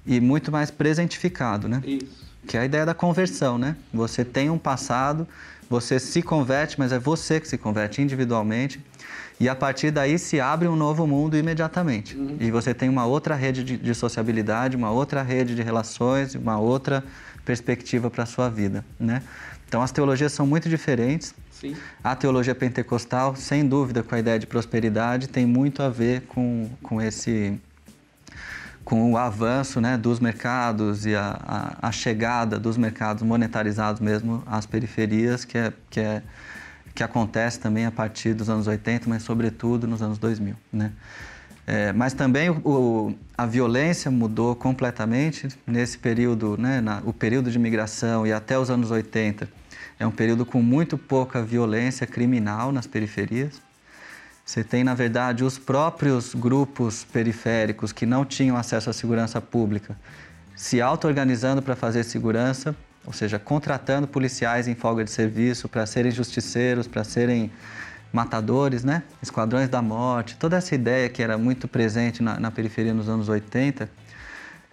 E 0.05 0.19
muito 0.19 0.51
mais 0.51 0.71
presentificado, 0.71 1.67
né? 1.67 1.81
Isso. 1.85 2.29
Que 2.47 2.57
é 2.57 2.61
a 2.61 2.65
ideia 2.65 2.85
da 2.85 2.93
conversão, 2.93 3.57
né? 3.57 3.75
Você 3.93 4.25
tem 4.25 4.49
um 4.49 4.57
passado, 4.57 5.27
você 5.69 5.99
se 5.99 6.21
converte, 6.21 6.79
mas 6.79 6.91
é 6.91 6.99
você 6.99 7.39
que 7.39 7.47
se 7.47 7.57
converte 7.57 8.01
individualmente 8.01 8.83
e 9.39 9.49
a 9.49 9.55
partir 9.55 9.89
daí 9.89 10.19
se 10.19 10.39
abre 10.39 10.67
um 10.67 10.75
novo 10.75 11.07
mundo 11.07 11.35
imediatamente. 11.35 12.15
Uhum. 12.15 12.37
E 12.39 12.51
você 12.51 12.75
tem 12.75 12.87
uma 12.87 13.05
outra 13.05 13.33
rede 13.33 13.63
de, 13.63 13.75
de, 13.75 13.95
sociabilidade, 13.95 14.77
uma 14.77 14.91
outra 14.91 15.23
rede 15.23 15.55
de 15.55 15.63
relações, 15.63 16.35
uma 16.35 16.59
outra 16.59 17.03
perspectiva 17.43 18.11
para 18.11 18.21
a 18.21 18.27
sua 18.27 18.49
vida, 18.49 18.85
né? 18.99 19.23
Então 19.67 19.81
as 19.81 19.91
teologias 19.91 20.31
são 20.31 20.45
muito 20.45 20.69
diferentes. 20.69 21.33
Sim. 21.49 21.75
A 22.03 22.15
teologia 22.15 22.53
pentecostal, 22.53 23.35
sem 23.35 23.65
dúvida, 23.65 24.03
com 24.03 24.13
a 24.13 24.19
ideia 24.19 24.37
de 24.37 24.45
prosperidade, 24.45 25.27
tem 25.27 25.45
muito 25.45 25.81
a 25.81 25.89
ver 25.89 26.21
com, 26.27 26.69
com 26.83 27.01
esse 27.01 27.59
com 28.83 29.11
o 29.11 29.17
avanço 29.17 29.79
né, 29.79 29.97
dos 29.97 30.19
mercados 30.19 31.05
e 31.05 31.15
a, 31.15 31.39
a, 31.81 31.87
a 31.87 31.91
chegada 31.91 32.59
dos 32.59 32.77
mercados 32.77 33.23
monetarizados 33.23 34.01
mesmo 34.01 34.43
às 34.45 34.65
periferias, 34.65 35.45
que 35.45 35.57
é, 35.57 35.73
que 35.89 35.99
é 35.99 36.21
que 36.93 37.03
acontece 37.03 37.59
também 37.59 37.85
a 37.85 37.91
partir 37.91 38.33
dos 38.33 38.49
anos 38.49 38.67
80, 38.67 39.09
mas 39.09 39.23
sobretudo 39.23 39.87
nos 39.87 40.01
anos 40.01 40.17
2000, 40.17 40.55
né? 40.71 40.91
É, 41.65 41.93
mas 41.93 42.13
também 42.13 42.49
o, 42.49 43.13
a 43.37 43.45
violência 43.45 44.09
mudou 44.09 44.55
completamente 44.55 45.47
nesse 45.65 45.97
período, 45.97 46.57
né, 46.57 46.81
na, 46.81 47.01
o 47.05 47.13
período 47.13 47.51
de 47.51 47.59
migração 47.59 48.25
e 48.25 48.33
até 48.33 48.57
os 48.57 48.69
anos 48.69 48.89
80 48.91 49.47
é 49.99 50.07
um 50.07 50.11
período 50.11 50.45
com 50.45 50.61
muito 50.61 50.97
pouca 50.97 51.43
violência 51.43 52.07
criminal 52.07 52.71
nas 52.71 52.87
periferias. 52.87 53.61
Você 54.51 54.65
tem, 54.65 54.83
na 54.83 54.93
verdade, 54.93 55.45
os 55.45 55.57
próprios 55.57 56.35
grupos 56.35 57.05
periféricos 57.05 57.93
que 57.93 58.05
não 58.05 58.25
tinham 58.25 58.57
acesso 58.57 58.89
à 58.89 58.93
segurança 58.93 59.39
pública 59.39 59.97
se 60.57 60.81
auto-organizando 60.81 61.61
para 61.61 61.73
fazer 61.73 62.03
segurança 62.03 62.75
ou 63.05 63.13
seja, 63.13 63.39
contratando 63.39 64.09
policiais 64.09 64.67
em 64.67 64.75
folga 64.75 65.05
de 65.05 65.09
serviço 65.09 65.69
para 65.69 65.85
serem 65.85 66.11
justiceiros, 66.11 66.85
para 66.85 67.05
serem 67.05 67.49
matadores, 68.11 68.83
né? 68.83 69.03
Esquadrões 69.23 69.69
da 69.69 69.81
morte, 69.81 70.35
toda 70.35 70.57
essa 70.57 70.75
ideia 70.75 71.07
que 71.07 71.23
era 71.23 71.37
muito 71.37 71.65
presente 71.65 72.21
na, 72.21 72.37
na 72.37 72.51
periferia 72.51 72.93
nos 72.93 73.07
anos 73.07 73.29
80, 73.29 73.89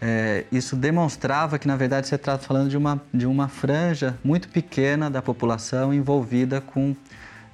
é, 0.02 0.44
isso 0.50 0.74
demonstrava 0.74 1.56
que, 1.56 1.68
na 1.68 1.76
verdade, 1.76 2.08
você 2.08 2.16
está 2.16 2.36
falando 2.36 2.68
de 2.68 2.76
uma, 2.76 3.00
de 3.14 3.28
uma 3.28 3.46
franja 3.46 4.18
muito 4.24 4.48
pequena 4.48 5.08
da 5.08 5.22
população 5.22 5.94
envolvida 5.94 6.60
com 6.60 6.96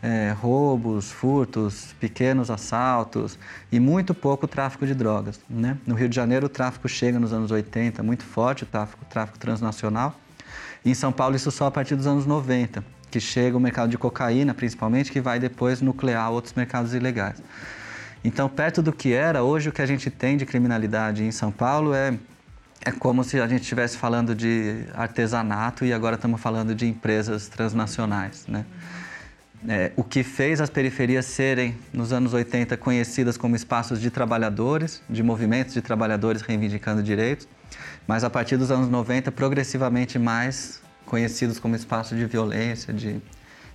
é, 0.04 0.32
roubos, 0.32 1.10
furtos, 1.10 1.94
pequenos 1.98 2.50
assaltos 2.50 3.38
e 3.72 3.80
muito 3.80 4.12
pouco 4.12 4.46
tráfico 4.46 4.86
de 4.86 4.94
drogas. 4.94 5.40
Né? 5.48 5.78
No 5.86 5.94
Rio 5.94 6.10
de 6.10 6.14
Janeiro, 6.14 6.44
o 6.44 6.48
tráfico 6.50 6.86
chega 6.86 7.18
nos 7.18 7.32
anos 7.32 7.50
80, 7.50 8.02
muito 8.02 8.22
forte, 8.22 8.64
o 8.64 8.66
tráfico, 8.66 9.02
o 9.02 9.06
tráfico 9.06 9.38
transnacional. 9.38 10.14
Em 10.84 10.92
São 10.92 11.10
Paulo, 11.10 11.34
isso 11.34 11.50
só 11.50 11.68
a 11.68 11.70
partir 11.70 11.96
dos 11.96 12.06
anos 12.06 12.26
90, 12.26 12.84
que 13.10 13.18
chega 13.18 13.56
o 13.56 13.60
mercado 13.60 13.88
de 13.88 13.96
cocaína, 13.96 14.52
principalmente, 14.52 15.10
que 15.10 15.22
vai 15.22 15.38
depois 15.38 15.80
nuclear 15.80 16.30
outros 16.30 16.52
mercados 16.52 16.92
ilegais. 16.92 17.42
Então, 18.22 18.46
perto 18.46 18.82
do 18.82 18.92
que 18.92 19.14
era, 19.14 19.42
hoje 19.42 19.70
o 19.70 19.72
que 19.72 19.80
a 19.80 19.86
gente 19.86 20.10
tem 20.10 20.36
de 20.36 20.44
criminalidade 20.44 21.24
em 21.24 21.30
São 21.30 21.50
Paulo 21.50 21.94
é, 21.94 22.12
é 22.84 22.92
como 22.92 23.24
se 23.24 23.40
a 23.40 23.48
gente 23.48 23.62
estivesse 23.62 23.96
falando 23.96 24.34
de 24.34 24.84
artesanato 24.92 25.82
e 25.82 25.94
agora 25.94 26.16
estamos 26.16 26.42
falando 26.42 26.74
de 26.74 26.86
empresas 26.86 27.48
transnacionais, 27.48 28.44
né? 28.46 28.66
É, 29.66 29.92
o 29.96 30.04
que 30.04 30.22
fez 30.22 30.60
as 30.60 30.68
periferias 30.68 31.24
serem, 31.24 31.74
nos 31.92 32.12
anos 32.12 32.34
80, 32.34 32.76
conhecidas 32.76 33.38
como 33.38 33.56
espaços 33.56 33.98
de 33.98 34.10
trabalhadores, 34.10 35.02
de 35.08 35.22
movimentos 35.22 35.72
de 35.72 35.80
trabalhadores 35.80 36.42
reivindicando 36.42 37.02
direitos, 37.02 37.48
mas 38.06 38.24
a 38.24 38.30
partir 38.30 38.58
dos 38.58 38.70
anos 38.70 38.90
90, 38.90 39.32
progressivamente 39.32 40.18
mais 40.18 40.82
conhecidos 41.06 41.58
como 41.58 41.74
espaços 41.74 42.18
de 42.18 42.26
violência, 42.26 42.92
de, 42.92 43.20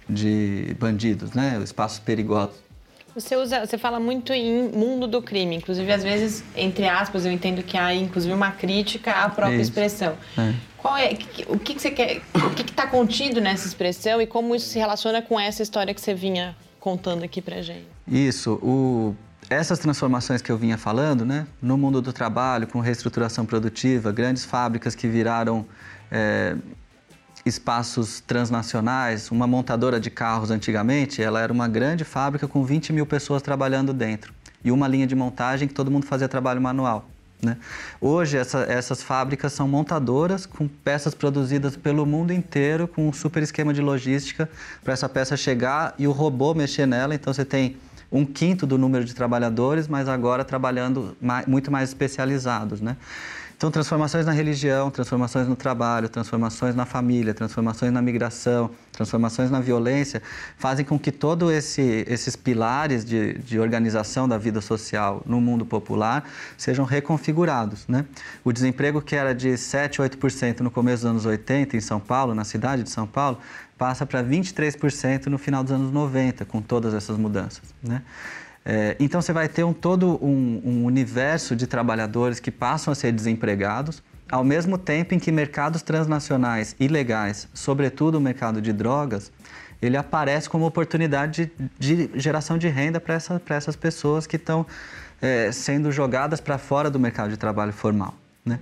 de 0.07 0.75
bandidos, 0.79 1.33
né? 1.33 1.59
espaços 1.63 1.97
perigosos. 1.97 2.68
Você 3.15 3.35
usa, 3.35 3.65
você 3.65 3.77
fala 3.77 3.99
muito 3.99 4.31
em 4.33 4.69
mundo 4.69 5.07
do 5.07 5.21
crime, 5.21 5.55
inclusive 5.55 5.91
às 5.91 6.03
vezes, 6.03 6.43
entre 6.55 6.87
aspas, 6.87 7.25
eu 7.25 7.31
entendo 7.31 7.63
que 7.63 7.77
há 7.77 7.93
inclusive 7.93 8.33
uma 8.33 8.51
crítica 8.51 9.11
à 9.11 9.29
própria 9.29 9.55
isso. 9.55 9.63
expressão. 9.63 10.15
É. 10.37 10.53
Qual 10.77 10.95
é, 10.95 11.17
o 11.47 11.59
que, 11.59 11.73
que 11.75 11.81
você 11.81 11.91
quer, 11.91 12.21
o 12.33 12.49
que 12.51 12.61
está 12.61 12.87
contido 12.87 13.41
nessa 13.41 13.67
expressão 13.67 14.21
e 14.21 14.27
como 14.27 14.55
isso 14.55 14.67
se 14.67 14.79
relaciona 14.79 15.21
com 15.21 15.39
essa 15.39 15.61
história 15.61 15.93
que 15.93 15.99
você 15.99 16.13
vinha 16.13 16.55
contando 16.79 17.23
aqui 17.23 17.41
para 17.41 17.61
gente? 17.61 17.85
Isso, 18.07 18.53
o, 18.63 19.13
essas 19.49 19.79
transformações 19.79 20.41
que 20.41 20.49
eu 20.49 20.57
vinha 20.57 20.77
falando, 20.77 21.25
né, 21.25 21.45
no 21.61 21.77
mundo 21.77 22.01
do 22.01 22.13
trabalho, 22.13 22.67
com 22.67 22.79
reestruturação 22.79 23.45
produtiva, 23.45 24.11
grandes 24.11 24.45
fábricas 24.45 24.95
que 24.95 25.07
viraram 25.07 25.65
é, 26.11 26.55
espaços 27.49 28.21
transnacionais. 28.21 29.29
Uma 29.31 29.45
montadora 29.45 29.99
de 29.99 30.09
carros 30.09 30.51
antigamente, 30.51 31.21
ela 31.21 31.41
era 31.41 31.51
uma 31.51 31.67
grande 31.67 32.03
fábrica 32.03 32.47
com 32.47 32.63
20 32.63 32.93
mil 32.93 33.05
pessoas 33.05 33.41
trabalhando 33.41 33.93
dentro 33.93 34.33
e 34.63 34.71
uma 34.71 34.87
linha 34.87 35.07
de 35.07 35.15
montagem 35.15 35.67
que 35.67 35.73
todo 35.73 35.89
mundo 35.91 36.05
fazia 36.05 36.27
trabalho 36.27 36.61
manual. 36.61 37.09
Né? 37.41 37.55
Hoje, 38.01 38.37
essa, 38.37 38.59
essas 38.63 39.01
fábricas 39.01 39.53
são 39.53 39.67
montadoras 39.67 40.45
com 40.45 40.67
peças 40.67 41.13
produzidas 41.13 41.77
pelo 41.77 42.05
mundo 42.05 42.33
inteiro, 42.33 42.87
com 42.87 43.07
um 43.07 43.13
super 43.13 43.41
esquema 43.41 43.73
de 43.73 43.81
logística 43.81 44.49
para 44.83 44.93
essa 44.93 45.07
peça 45.07 45.37
chegar 45.37 45.95
e 45.97 46.05
o 46.05 46.11
robô 46.11 46.53
mexer 46.53 46.85
nela. 46.85 47.15
Então, 47.15 47.33
você 47.33 47.45
tem 47.45 47.77
um 48.11 48.25
quinto 48.25 48.67
do 48.67 48.77
número 48.77 49.05
de 49.05 49.13
trabalhadores, 49.13 49.87
mas 49.87 50.09
agora 50.09 50.43
trabalhando 50.43 51.15
mais, 51.21 51.45
muito 51.45 51.71
mais 51.71 51.89
especializados. 51.89 52.81
Né? 52.81 52.97
Então, 53.59 53.69
transformações 53.69 54.25
na 54.25 54.31
religião, 54.31 54.89
transformações 54.89 55.45
no 55.45 55.53
trabalho, 55.53 56.07
transformações 56.07 56.75
na 56.75 56.85
família, 56.85 57.33
transformações 57.33 57.91
na 57.91 58.01
migração, 58.01 58.71
transformações 58.93 59.51
na 59.51 59.59
violência, 59.59 60.21
fazem 60.57 60.85
com 60.85 60.97
que 60.97 61.11
todos 61.11 61.51
esse, 61.51 62.05
esses 62.07 62.37
pilares 62.37 63.03
de, 63.03 63.33
de, 63.39 63.59
organização 63.59 64.29
da 64.29 64.37
vida 64.37 64.61
social 64.61 65.21
no 65.25 65.41
mundo 65.41 65.65
popular 65.65 66.23
sejam 66.57 66.85
reconfigurados. 66.85 67.85
Né? 67.85 68.05
O 68.45 68.53
desemprego 68.53 69.01
que 69.01 69.13
era 69.13 69.35
de 69.35 69.57
7, 69.57 70.01
8% 70.01 70.61
no 70.61 70.71
começo 70.71 71.03
dos 71.03 71.11
anos 71.11 71.25
80 71.25 71.75
em 71.75 71.81
São 71.81 71.99
Paulo, 71.99 72.33
na 72.33 72.45
cidade 72.45 72.83
de 72.83 72.89
São 72.89 73.05
Paulo, 73.05 73.39
passa 73.77 74.05
para 74.05 74.23
23% 74.23 75.25
no 75.25 75.37
final 75.37 75.65
dos 75.65 75.73
anos 75.73 75.91
90, 75.91 76.45
com 76.45 76.61
todas 76.61 76.93
essas 76.93 77.17
mudanças. 77.17 77.75
Né? 77.83 78.03
É, 78.65 78.95
então 78.99 79.21
você 79.21 79.33
vai 79.33 79.47
ter 79.47 79.63
um, 79.63 79.73
todo 79.73 80.23
um, 80.23 80.61
um 80.63 80.85
universo 80.85 81.55
de 81.55 81.65
trabalhadores 81.65 82.39
que 82.39 82.51
passam 82.51 82.91
a 82.91 82.95
ser 82.95 83.11
desempregados, 83.11 84.03
ao 84.31 84.43
mesmo 84.43 84.77
tempo 84.77 85.13
em 85.13 85.19
que 85.19 85.31
mercados 85.31 85.81
transnacionais 85.81 86.75
ilegais, 86.79 87.47
sobretudo 87.53 88.19
o 88.19 88.21
mercado 88.21 88.61
de 88.61 88.71
drogas, 88.71 89.31
ele 89.81 89.97
aparece 89.97 90.49
como 90.49 90.65
oportunidade 90.65 91.51
de, 91.79 92.07
de 92.07 92.19
geração 92.19 92.57
de 92.57 92.67
renda 92.67 92.99
para 92.99 93.15
essa, 93.15 93.41
essas 93.49 93.75
pessoas 93.75 94.27
que 94.27 94.35
estão 94.35 94.65
é, 95.21 95.51
sendo 95.51 95.91
jogadas 95.91 96.39
para 96.39 96.57
fora 96.57 96.89
do 96.89 96.99
mercado 96.99 97.29
de 97.29 97.37
trabalho 97.37 97.73
formal. 97.73 98.13
Né? 98.45 98.59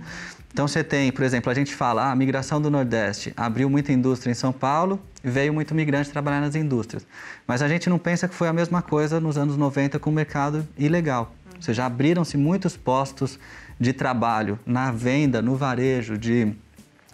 Então 0.52 0.66
você 0.66 0.82
tem, 0.82 1.12
por 1.12 1.24
exemplo, 1.24 1.50
a 1.50 1.54
gente 1.54 1.74
fala, 1.74 2.04
ah, 2.04 2.12
a 2.12 2.16
migração 2.16 2.60
do 2.60 2.70
Nordeste 2.70 3.32
abriu 3.36 3.68
muita 3.68 3.92
indústria 3.92 4.30
em 4.30 4.34
São 4.34 4.52
Paulo, 4.52 5.00
veio 5.22 5.52
muito 5.52 5.74
migrante 5.74 6.10
trabalhar 6.10 6.40
nas 6.40 6.54
indústrias. 6.54 7.06
Mas 7.46 7.62
a 7.62 7.68
gente 7.68 7.88
não 7.88 7.98
pensa 7.98 8.26
que 8.26 8.34
foi 8.34 8.48
a 8.48 8.52
mesma 8.52 8.82
coisa 8.82 9.20
nos 9.20 9.36
anos 9.36 9.56
90 9.56 9.98
com 9.98 10.10
o 10.10 10.12
mercado 10.12 10.66
ilegal. 10.76 11.34
Ou 11.54 11.62
seja, 11.62 11.84
abriram-se 11.84 12.36
muitos 12.36 12.76
postos 12.76 13.38
de 13.78 13.92
trabalho 13.92 14.58
na 14.64 14.90
venda, 14.90 15.42
no 15.42 15.54
varejo 15.54 16.16
de, 16.16 16.52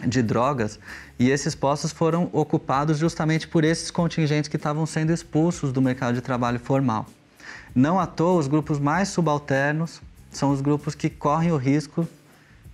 de 0.07 0.23
drogas, 0.23 0.79
e 1.19 1.31
esses 1.31 1.55
postos 1.55 1.93
foram 1.93 2.29
ocupados 2.33 2.99
justamente 2.99 3.49
por 3.49 3.65
esses 3.65 3.91
contingentes 3.91 4.49
que 4.49 4.57
estavam 4.57 4.87
sendo 4.87 5.13
expulsos 5.13 5.73
do 5.73 5.83
mercado 5.83 6.15
de 6.15 6.21
trabalho 6.21 6.59
formal. 6.59 7.07
Não 7.75 7.99
à 7.99 8.07
toa, 8.07 8.39
os 8.39 8.47
grupos 8.47 8.79
mais 8.79 9.09
subalternos 9.09 10.01
são 10.31 10.51
os 10.51 10.61
grupos 10.61 10.95
que 10.95 11.11
correm 11.11 11.53
o 11.53 11.57
risco 11.57 12.07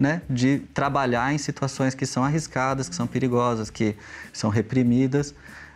né, 0.00 0.22
de 0.30 0.60
trabalhar 0.72 1.34
em 1.34 1.36
situações 1.36 1.94
que 1.94 2.06
são 2.06 2.24
arriscadas, 2.24 2.88
que 2.88 2.94
são 2.94 3.06
perigosas, 3.06 3.68
que 3.68 3.94
são 4.32 4.48
reprimidas. 4.48 5.34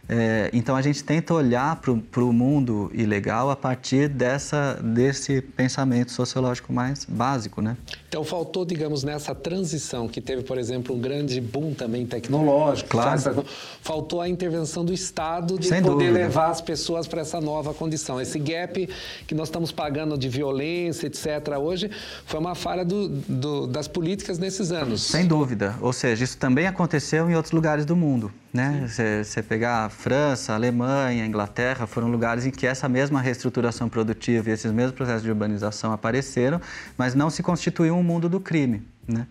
É, 0.08 0.50
então 0.52 0.74
a 0.76 0.82
gente 0.82 1.04
tenta 1.04 1.32
olhar 1.32 1.76
para 1.76 2.22
o 2.24 2.32
mundo 2.32 2.90
ilegal 2.94 3.50
a 3.50 3.56
partir 3.56 4.08
dessa, 4.08 4.80
desse 4.82 5.40
pensamento 5.40 6.10
sociológico 6.10 6.72
mais 6.72 7.04
básico, 7.04 7.60
né? 7.60 7.76
Então 8.14 8.22
faltou, 8.22 8.64
digamos, 8.64 9.02
nessa 9.02 9.34
transição 9.34 10.06
que 10.06 10.20
teve, 10.20 10.44
por 10.44 10.56
exemplo, 10.56 10.94
um 10.94 11.00
grande 11.00 11.40
boom 11.40 11.74
também 11.74 12.06
tecnológico, 12.06 12.90
claro. 12.90 13.44
faltou 13.82 14.20
a 14.20 14.28
intervenção 14.28 14.84
do 14.84 14.92
Estado 14.92 15.58
de 15.58 15.66
Sem 15.66 15.82
poder 15.82 16.06
dúvida. 16.06 16.12
levar 16.12 16.50
as 16.50 16.60
pessoas 16.60 17.08
para 17.08 17.22
essa 17.22 17.40
nova 17.40 17.74
condição. 17.74 18.20
Esse 18.20 18.38
gap 18.38 18.88
que 19.26 19.34
nós 19.34 19.48
estamos 19.48 19.72
pagando 19.72 20.16
de 20.16 20.28
violência, 20.28 21.08
etc., 21.08 21.58
hoje, 21.58 21.90
foi 22.24 22.38
uma 22.38 22.54
falha 22.54 22.84
do, 22.84 23.08
do, 23.08 23.66
das 23.66 23.88
políticas 23.88 24.38
nesses 24.38 24.70
anos. 24.70 25.02
Sem 25.02 25.26
dúvida. 25.26 25.74
Ou 25.80 25.92
seja, 25.92 26.22
isso 26.22 26.38
também 26.38 26.68
aconteceu 26.68 27.28
em 27.28 27.34
outros 27.34 27.50
lugares 27.50 27.84
do 27.84 27.96
mundo. 27.96 28.30
Né? 28.54 28.86
Você 28.86 29.42
pegar 29.42 29.86
a 29.86 29.88
França, 29.88 30.52
a 30.52 30.54
Alemanha, 30.54 31.24
a 31.24 31.26
Inglaterra, 31.26 31.88
foram 31.88 32.08
lugares 32.08 32.46
em 32.46 32.52
que 32.52 32.64
essa 32.64 32.88
mesma 32.88 33.20
reestruturação 33.20 33.88
produtiva 33.88 34.48
e 34.48 34.52
esses 34.52 34.70
mesmos 34.70 34.94
processos 34.94 35.24
de 35.24 35.28
urbanização 35.28 35.90
apareceram, 35.90 36.60
mas 36.96 37.16
não 37.16 37.28
se 37.30 37.42
constituiu 37.42 37.96
um 37.96 38.02
mundo 38.04 38.28
do 38.28 38.38
crime. 38.38 38.82
Né? 39.08 39.26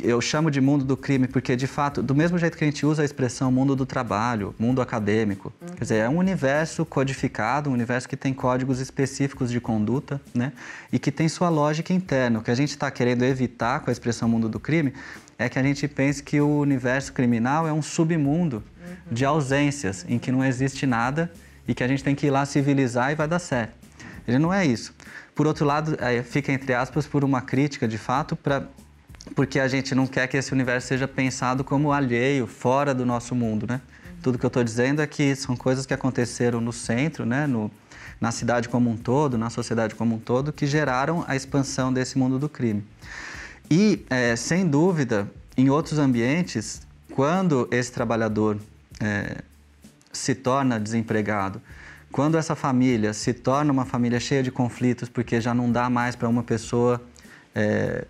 Eu 0.00 0.20
chamo 0.20 0.48
de 0.48 0.60
mundo 0.60 0.84
do 0.84 0.96
crime 0.96 1.26
porque, 1.26 1.56
de 1.56 1.66
fato, 1.66 2.00
do 2.00 2.14
mesmo 2.14 2.38
jeito 2.38 2.56
que 2.56 2.62
a 2.62 2.66
gente 2.66 2.86
usa 2.86 3.02
a 3.02 3.04
expressão 3.04 3.50
mundo 3.50 3.74
do 3.74 3.84
trabalho, 3.84 4.54
mundo 4.56 4.80
acadêmico, 4.80 5.52
uhum. 5.60 5.74
quer 5.74 5.82
dizer, 5.82 5.96
é 5.96 6.08
um 6.08 6.18
universo 6.18 6.86
codificado, 6.86 7.68
um 7.68 7.72
universo 7.72 8.08
que 8.08 8.16
tem 8.16 8.32
códigos 8.32 8.78
específicos 8.78 9.50
de 9.50 9.60
conduta, 9.60 10.20
né? 10.32 10.52
E 10.92 11.00
que 11.00 11.10
tem 11.10 11.28
sua 11.28 11.48
lógica 11.48 11.92
interna. 11.92 12.38
O 12.38 12.42
que 12.42 12.50
a 12.52 12.54
gente 12.54 12.70
está 12.70 12.88
querendo 12.92 13.24
evitar 13.24 13.80
com 13.80 13.90
a 13.90 13.92
expressão 13.92 14.28
mundo 14.28 14.48
do 14.48 14.60
crime 14.60 14.94
é 15.36 15.48
que 15.48 15.58
a 15.58 15.62
gente 15.62 15.88
pense 15.88 16.22
que 16.22 16.40
o 16.40 16.60
universo 16.60 17.12
criminal 17.12 17.66
é 17.66 17.72
um 17.72 17.82
submundo 17.82 18.62
uhum. 18.80 18.94
de 19.10 19.24
ausências, 19.24 20.06
em 20.08 20.16
que 20.16 20.30
não 20.30 20.44
existe 20.44 20.86
nada 20.86 21.28
e 21.66 21.74
que 21.74 21.82
a 21.82 21.88
gente 21.88 22.04
tem 22.04 22.14
que 22.14 22.28
ir 22.28 22.30
lá 22.30 22.46
civilizar 22.46 23.10
e 23.10 23.16
vai 23.16 23.26
dar 23.26 23.40
certo. 23.40 23.74
Ele 24.28 24.38
não 24.38 24.54
é 24.54 24.64
isso. 24.64 24.94
Por 25.34 25.46
outro 25.46 25.64
lado, 25.64 25.96
fica 26.24 26.52
entre 26.52 26.74
aspas 26.74 27.06
por 27.06 27.24
uma 27.24 27.40
crítica, 27.40 27.88
de 27.88 27.98
fato, 27.98 28.36
para 28.36 28.66
porque 29.34 29.60
a 29.60 29.68
gente 29.68 29.94
não 29.94 30.06
quer 30.06 30.26
que 30.26 30.36
esse 30.36 30.52
universo 30.52 30.88
seja 30.88 31.06
pensado 31.06 31.62
como 31.62 31.92
alheio, 31.92 32.46
fora 32.46 32.92
do 32.92 33.06
nosso 33.06 33.34
mundo, 33.34 33.66
né? 33.68 33.80
Tudo 34.20 34.38
que 34.38 34.44
eu 34.44 34.48
estou 34.48 34.64
dizendo 34.64 35.00
é 35.00 35.06
que 35.06 35.34
são 35.36 35.56
coisas 35.56 35.86
que 35.86 35.94
aconteceram 35.94 36.60
no 36.60 36.72
centro, 36.72 37.24
né? 37.24 37.46
No, 37.46 37.70
na 38.20 38.30
cidade 38.30 38.68
como 38.68 38.90
um 38.90 38.96
todo, 38.96 39.38
na 39.38 39.50
sociedade 39.50 39.94
como 39.94 40.16
um 40.16 40.18
todo, 40.18 40.52
que 40.52 40.66
geraram 40.66 41.24
a 41.26 41.36
expansão 41.36 41.92
desse 41.92 42.18
mundo 42.18 42.38
do 42.38 42.48
crime. 42.48 42.84
E, 43.70 44.04
é, 44.10 44.36
sem 44.36 44.66
dúvida, 44.66 45.30
em 45.56 45.70
outros 45.70 45.98
ambientes, 45.98 46.82
quando 47.14 47.68
esse 47.70 47.90
trabalhador 47.90 48.58
é, 49.00 49.38
se 50.12 50.34
torna 50.34 50.78
desempregado, 50.78 51.60
quando 52.12 52.36
essa 52.36 52.54
família 52.54 53.14
se 53.14 53.32
torna 53.32 53.72
uma 53.72 53.86
família 53.86 54.20
cheia 54.20 54.42
de 54.42 54.50
conflitos, 54.50 55.08
porque 55.08 55.40
já 55.40 55.54
não 55.54 55.72
dá 55.72 55.88
mais 55.88 56.14
para 56.14 56.28
uma 56.28 56.42
pessoa 56.42 57.00
é, 57.54 58.04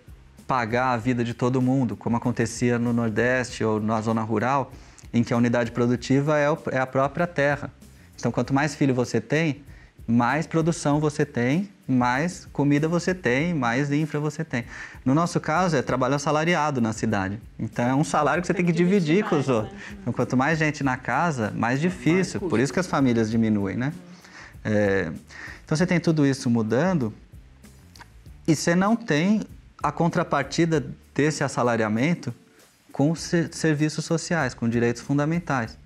pagar 0.45 0.91
a 0.91 0.97
vida 0.97 1.23
de 1.23 1.33
todo 1.33 1.63
mundo, 1.63 1.97
como 1.97 2.17
acontecia 2.17 2.81
no 2.81 2.93
Nordeste 2.93 3.63
ou 3.63 3.81
na 3.81 4.01
zona 4.01 4.21
rural, 4.21 4.73
em 5.15 5.23
que 5.23 5.33
a 5.33 5.37
unidade 5.37 5.71
produtiva 5.71 6.37
é, 6.37 6.47
é 6.73 6.79
a 6.79 6.87
própria 6.87 7.29
terra. 7.29 7.73
Então, 8.17 8.33
quanto 8.33 8.53
mais 8.53 8.75
filho 8.75 8.93
você 8.93 9.21
tem, 9.21 9.63
mais 10.07 10.47
produção 10.47 11.01
você 11.01 11.25
tem, 11.25 11.69
mais 11.87 12.47
comida 12.53 12.89
você 12.89 13.15
tem, 13.15 13.55
mais 13.55 13.91
infra 13.93 14.19
você 14.19 14.45
tem. 14.45 14.65
No 15.05 15.15
nosso 15.15 15.41
caso, 15.41 15.77
é 15.77 15.83
trabalho 15.83 16.15
assalariado 16.15 16.81
na 16.81 16.93
cidade. 16.93 17.41
Então, 17.59 17.85
é 17.89 17.95
um 17.95 18.05
salário 18.05 18.41
que 18.41 18.47
você 18.47 18.55
tem 18.55 18.65
que 18.65 18.73
dividir 18.73 19.25
com 19.25 19.39
os 19.39 19.49
outros. 19.49 19.73
Né? 19.73 19.81
Então, 20.01 20.13
quanto 20.13 20.37
mais 20.37 20.59
gente 20.59 20.83
na 20.83 20.97
casa, 20.97 21.53
mais 21.55 21.81
difícil. 21.81 22.41
Por 22.41 22.59
isso 22.59 22.73
que 22.73 22.81
as 22.81 22.87
famílias 22.87 23.31
diminuem, 23.31 23.77
né? 23.77 23.93
É... 24.65 25.13
Então, 25.65 25.77
você 25.77 25.87
tem 25.87 26.01
tudo 26.01 26.27
isso 26.27 26.51
mudando 26.51 27.13
e 28.47 28.55
você 28.57 28.75
não 28.75 28.97
tem 28.97 29.43
a 29.83 29.93
contrapartida 29.93 30.85
desse 31.15 31.43
assalariamento 31.43 32.35
com 32.93 33.15
serviços 33.15 34.05
sociais, 34.05 34.53
com 34.53 34.69
direitos 34.69 35.01
fundamentais. 35.01 35.79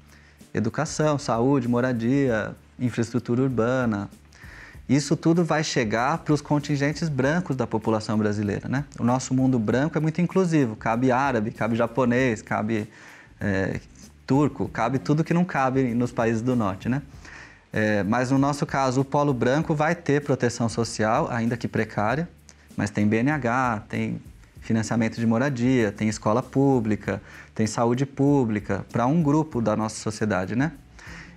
educação, 0.53 1.19
saúde, 1.19 1.69
moradia, 1.69 2.57
infraestrutura 2.79 3.43
urbana. 3.43 4.09
Isso 4.89 5.17
tudo 5.17 5.45
vai 5.45 5.65
chegar 5.65 6.19
para 6.19 6.33
os 6.33 6.41
contingentes 6.41 7.09
brancos 7.09 7.57
da 7.57 7.67
população 7.67 8.17
brasileira. 8.17 8.69
Né? 8.69 8.85
O 8.99 9.05
nosso 9.05 9.35
mundo 9.35 9.59
branco 9.59 9.99
é 9.99 10.01
muito 10.01 10.21
inclusivo, 10.21 10.77
cabe 10.77 11.11
árabe, 11.11 11.51
cabe 11.51 11.75
japonês, 11.75 12.41
cabe 12.41 12.89
é, 13.41 13.81
turco, 14.27 14.69
cabe 14.69 14.99
tudo 14.99 15.25
que 15.25 15.35
não 15.35 15.45
cabe 15.45 15.95
nos 15.95 16.13
países 16.13 16.41
do 16.41 16.55
norte. 16.55 16.89
Né? 16.89 17.03
É, 17.73 18.05
mas 18.05 18.31
no 18.31 18.39
nosso 18.39 18.65
caso, 18.65 19.01
o 19.01 19.05
polo 19.05 19.35
branco 19.35 19.75
vai 19.75 19.95
ter 19.95 20.23
proteção 20.23 20.69
social, 20.69 21.29
ainda 21.31 21.57
que 21.57 21.67
precária, 21.67 22.29
mas 22.77 22.91
tem 22.91 23.07
BNH, 23.07 23.83
tem 23.89 24.21
financiamento 24.61 25.17
de 25.17 25.27
moradia, 25.27 25.93
tem 25.93 26.09
escola 26.09 26.43
pública, 26.43 27.21
tem 27.55 27.67
saúde 27.67 28.07
pública, 28.07 28.85
para 28.91 29.07
um 29.07 29.23
grupo 29.23 29.61
da 29.61 29.77
nossa 29.77 29.97
sociedade, 29.97 30.57
né? 30.57 30.73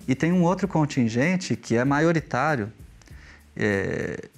E 0.07 0.15
tem 0.15 0.31
um 0.31 0.43
outro 0.43 0.67
contingente 0.67 1.55
que 1.55 1.75
é 1.75 1.85
maioritário, 1.85 2.71
é, 3.55 4.29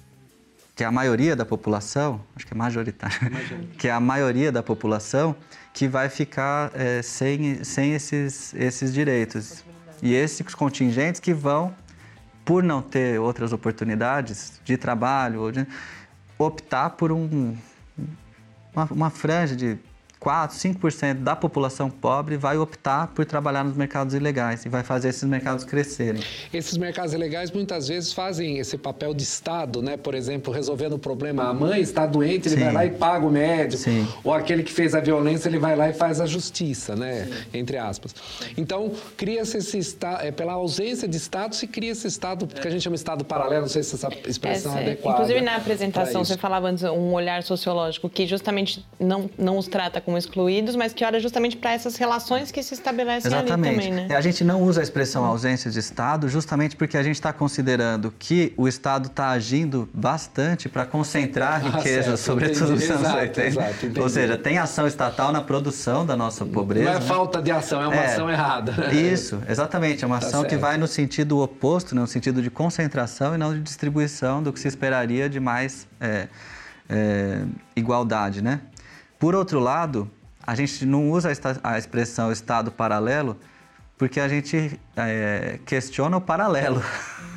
que 0.74 0.84
é 0.84 0.86
a 0.86 0.92
maioria 0.92 1.36
da 1.36 1.44
população, 1.44 2.20
acho 2.36 2.46
que 2.46 2.52
é 2.52 2.56
majoritário, 2.56 3.18
que 3.78 3.88
é 3.88 3.90
a 3.90 4.00
maioria 4.00 4.50
da 4.50 4.62
população 4.62 5.34
que 5.72 5.88
vai 5.88 6.08
ficar 6.08 6.70
é, 6.74 7.00
sem, 7.02 7.64
sem 7.64 7.94
esses, 7.94 8.52
esses 8.54 8.92
direitos. 8.92 9.64
E 10.02 10.14
esses 10.14 10.54
contingentes 10.54 11.20
que 11.20 11.32
vão, 11.32 11.74
por 12.44 12.62
não 12.62 12.82
ter 12.82 13.20
outras 13.20 13.52
oportunidades 13.52 14.60
de 14.64 14.76
trabalho, 14.76 15.40
ou 15.40 15.52
de, 15.52 15.66
optar 16.38 16.90
por 16.90 17.12
um, 17.12 17.56
uma, 18.74 18.84
uma 18.90 19.10
franja 19.10 19.54
de 19.54 19.78
4, 20.22 20.56
5% 20.56 21.14
da 21.14 21.34
população 21.34 21.90
pobre 21.90 22.36
vai 22.36 22.56
optar 22.56 23.08
por 23.08 23.26
trabalhar 23.26 23.64
nos 23.64 23.76
mercados 23.76 24.14
ilegais 24.14 24.64
e 24.64 24.68
vai 24.68 24.84
fazer 24.84 25.08
esses 25.08 25.24
mercados 25.24 25.64
crescerem. 25.64 26.22
Esses 26.54 26.78
mercados 26.78 27.12
ilegais 27.12 27.50
muitas 27.50 27.88
vezes 27.88 28.12
fazem 28.12 28.58
esse 28.58 28.78
papel 28.78 29.12
de 29.14 29.24
Estado, 29.24 29.82
né? 29.82 29.96
Por 29.96 30.14
exemplo, 30.14 30.54
resolvendo 30.54 30.92
o 30.92 30.98
problema. 30.98 31.48
A 31.48 31.52
mãe 31.52 31.80
está 31.80 32.06
doente, 32.06 32.46
ele 32.46 32.54
Sim. 32.54 32.62
vai 32.62 32.72
lá 32.72 32.86
e 32.86 32.90
paga 32.90 33.26
o 33.26 33.32
médico. 33.32 33.82
Sim. 33.82 34.06
Ou 34.22 34.32
aquele 34.32 34.62
que 34.62 34.70
fez 34.70 34.94
a 34.94 35.00
violência, 35.00 35.48
ele 35.48 35.58
vai 35.58 35.74
lá 35.74 35.88
e 35.90 35.92
faz 35.92 36.20
a 36.20 36.26
justiça, 36.26 36.94
né? 36.94 37.24
Sim. 37.24 37.58
Entre 37.58 37.76
aspas. 37.76 38.14
Então, 38.56 38.92
cria-se 39.16 39.56
esse 39.56 39.76
Estado, 39.78 40.24
é, 40.24 40.30
pela 40.30 40.52
ausência 40.52 41.08
de 41.08 41.16
Estado, 41.16 41.56
se 41.56 41.66
cria 41.66 41.90
esse 41.90 42.06
Estado, 42.06 42.46
que 42.46 42.68
a 42.68 42.70
gente 42.70 42.82
chama 42.82 42.94
de 42.94 43.00
Estado 43.00 43.24
paralelo, 43.24 43.62
não 43.62 43.68
sei 43.68 43.82
se 43.82 43.96
essa 43.96 44.08
expressão 44.28 44.76
é, 44.76 44.78
é 44.78 44.82
adequada. 44.82 45.16
Inclusive, 45.16 45.40
na 45.40 45.56
apresentação, 45.56 46.24
você 46.24 46.38
falava 46.38 46.68
antes 46.68 46.84
um 46.84 47.12
olhar 47.12 47.42
sociológico 47.42 48.08
que 48.08 48.24
justamente 48.24 48.86
não, 49.00 49.28
não 49.36 49.58
os 49.58 49.66
trata 49.66 50.00
com 50.00 50.11
como 50.12 50.18
excluídos, 50.18 50.76
mas 50.76 50.92
que 50.92 51.04
olha 51.04 51.18
justamente 51.18 51.56
para 51.56 51.72
essas 51.72 51.96
relações 51.96 52.50
que 52.50 52.62
se 52.62 52.74
estabelecem 52.74 53.30
Exatamente. 53.32 53.68
ali 53.68 53.88
também, 53.88 54.08
né? 54.08 54.14
A 54.14 54.20
gente 54.20 54.44
não 54.44 54.62
usa 54.62 54.80
a 54.80 54.82
expressão 54.82 55.24
ausência 55.24 55.70
de 55.70 55.78
Estado 55.78 56.28
justamente 56.28 56.76
porque 56.76 56.98
a 56.98 57.02
gente 57.02 57.14
está 57.14 57.32
considerando 57.32 58.12
que 58.18 58.52
o 58.56 58.68
Estado 58.68 59.06
está 59.06 59.30
agindo 59.30 59.88
bastante 59.94 60.68
para 60.68 60.84
concentrar 60.84 61.54
ah, 61.64 61.70
riqueza, 61.70 62.16
sobretudo 62.16 62.72
nos 62.72 62.90
anos 62.90 63.12
80. 63.14 64.02
Ou 64.02 64.08
seja, 64.08 64.36
tem 64.36 64.58
ação 64.58 64.86
estatal 64.86 65.32
na 65.32 65.40
produção 65.40 66.04
da 66.04 66.16
nossa 66.16 66.44
pobreza. 66.44 66.90
Não 66.90 66.96
é 66.96 67.00
né? 67.00 67.06
falta 67.06 67.40
de 67.40 67.50
ação, 67.50 67.80
é 67.80 67.86
uma 67.86 67.96
é, 67.96 68.06
ação 68.06 68.30
errada. 68.30 68.92
Isso, 68.92 69.40
exatamente. 69.48 70.04
É 70.04 70.06
uma 70.06 70.18
tá 70.18 70.26
ação 70.26 70.40
certo. 70.40 70.50
que 70.52 70.56
vai 70.58 70.76
no 70.76 70.86
sentido 70.86 71.40
oposto, 71.40 71.94
né? 71.94 72.02
no 72.02 72.06
sentido 72.06 72.42
de 72.42 72.50
concentração 72.50 73.34
e 73.34 73.38
não 73.38 73.54
de 73.54 73.60
distribuição 73.60 74.42
do 74.42 74.52
que 74.52 74.60
se 74.60 74.68
esperaria 74.68 75.28
de 75.28 75.40
mais 75.40 75.86
é, 76.00 76.28
é, 76.88 77.42
igualdade, 77.74 78.42
né? 78.42 78.60
Por 79.22 79.36
outro 79.36 79.60
lado, 79.60 80.10
a 80.44 80.52
gente 80.56 80.84
não 80.84 81.08
usa 81.08 81.30
a 81.62 81.78
expressão 81.78 82.32
Estado 82.32 82.72
paralelo 82.72 83.38
porque 83.96 84.18
a 84.18 84.26
gente 84.26 84.80
é, 84.96 85.60
questiona 85.64 86.16
o 86.16 86.20
paralelo. 86.20 86.82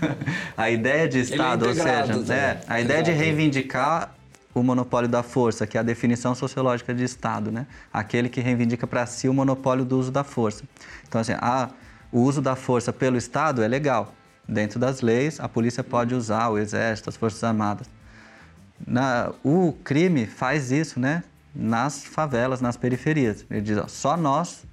a 0.58 0.72
ideia 0.72 1.08
de 1.08 1.20
é 1.20 1.22
Estado, 1.22 1.66
é 1.66 1.68
ou 1.68 1.76
seja, 1.76 2.18
né? 2.24 2.60
a 2.68 2.82
ideia 2.82 3.04
de 3.04 3.12
reivindicar 3.12 4.16
o 4.52 4.64
monopólio 4.64 5.08
da 5.08 5.22
força, 5.22 5.68
que 5.68 5.78
é 5.78 5.80
a 5.80 5.84
definição 5.84 6.34
sociológica 6.34 6.92
de 6.92 7.04
Estado, 7.04 7.52
né? 7.52 7.68
aquele 7.94 8.30
que 8.30 8.42
reivindica 8.42 8.88
para 8.88 9.06
si 9.06 9.30
o 9.30 9.34
monopólio 9.36 9.86
do 9.86 10.00
uso 10.00 10.12
da 10.12 10.24
força. 10.24 10.64
Então, 11.08 11.22
assim, 11.22 11.34
a, 11.34 11.70
o 12.12 12.22
uso 12.22 12.42
da 12.42 12.56
força 12.56 12.92
pelo 12.92 13.16
Estado 13.16 13.62
é 13.62 13.68
legal. 13.68 14.12
Dentro 14.50 14.80
das 14.80 15.02
leis, 15.02 15.40
a 15.40 15.48
polícia 15.48 15.84
pode 15.84 16.16
usar, 16.16 16.50
o 16.50 16.58
exército, 16.58 17.12
as 17.12 17.16
forças 17.16 17.44
armadas. 17.44 17.88
Na, 18.88 19.32
o 19.44 19.72
crime 19.84 20.26
faz 20.26 20.72
isso, 20.72 21.00
né? 21.00 21.24
Nas 21.56 22.04
favelas, 22.04 22.62
nas 22.62 22.76
periferias. 22.76 23.46
Ele 23.50 23.62
diz, 23.62 23.78
ó, 23.78 23.88
só 23.88 24.18
nós 24.18 24.64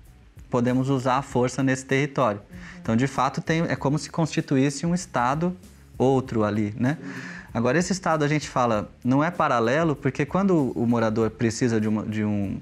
podemos 0.50 0.90
usar 0.90 1.16
a 1.16 1.22
força 1.22 1.62
nesse 1.62 1.84
território. 1.84 2.40
Uhum. 2.40 2.58
Então, 2.82 2.96
de 2.96 3.06
fato, 3.06 3.40
tem, 3.40 3.62
é 3.62 3.76
como 3.76 3.98
se 3.98 4.10
constituísse 4.10 4.84
um 4.84 4.94
Estado 4.94 5.56
outro 5.96 6.44
ali, 6.44 6.74
né? 6.76 6.98
Agora, 7.54 7.78
esse 7.78 7.92
Estado 7.92 8.24
a 8.24 8.28
gente 8.28 8.48
fala, 8.48 8.90
não 9.04 9.22
é 9.22 9.30
paralelo, 9.30 9.94
porque 9.94 10.24
quando 10.24 10.72
o 10.74 10.86
morador 10.86 11.30
precisa 11.30 11.80
de, 11.80 11.86
uma, 11.86 12.04
de 12.04 12.24
um 12.24 12.58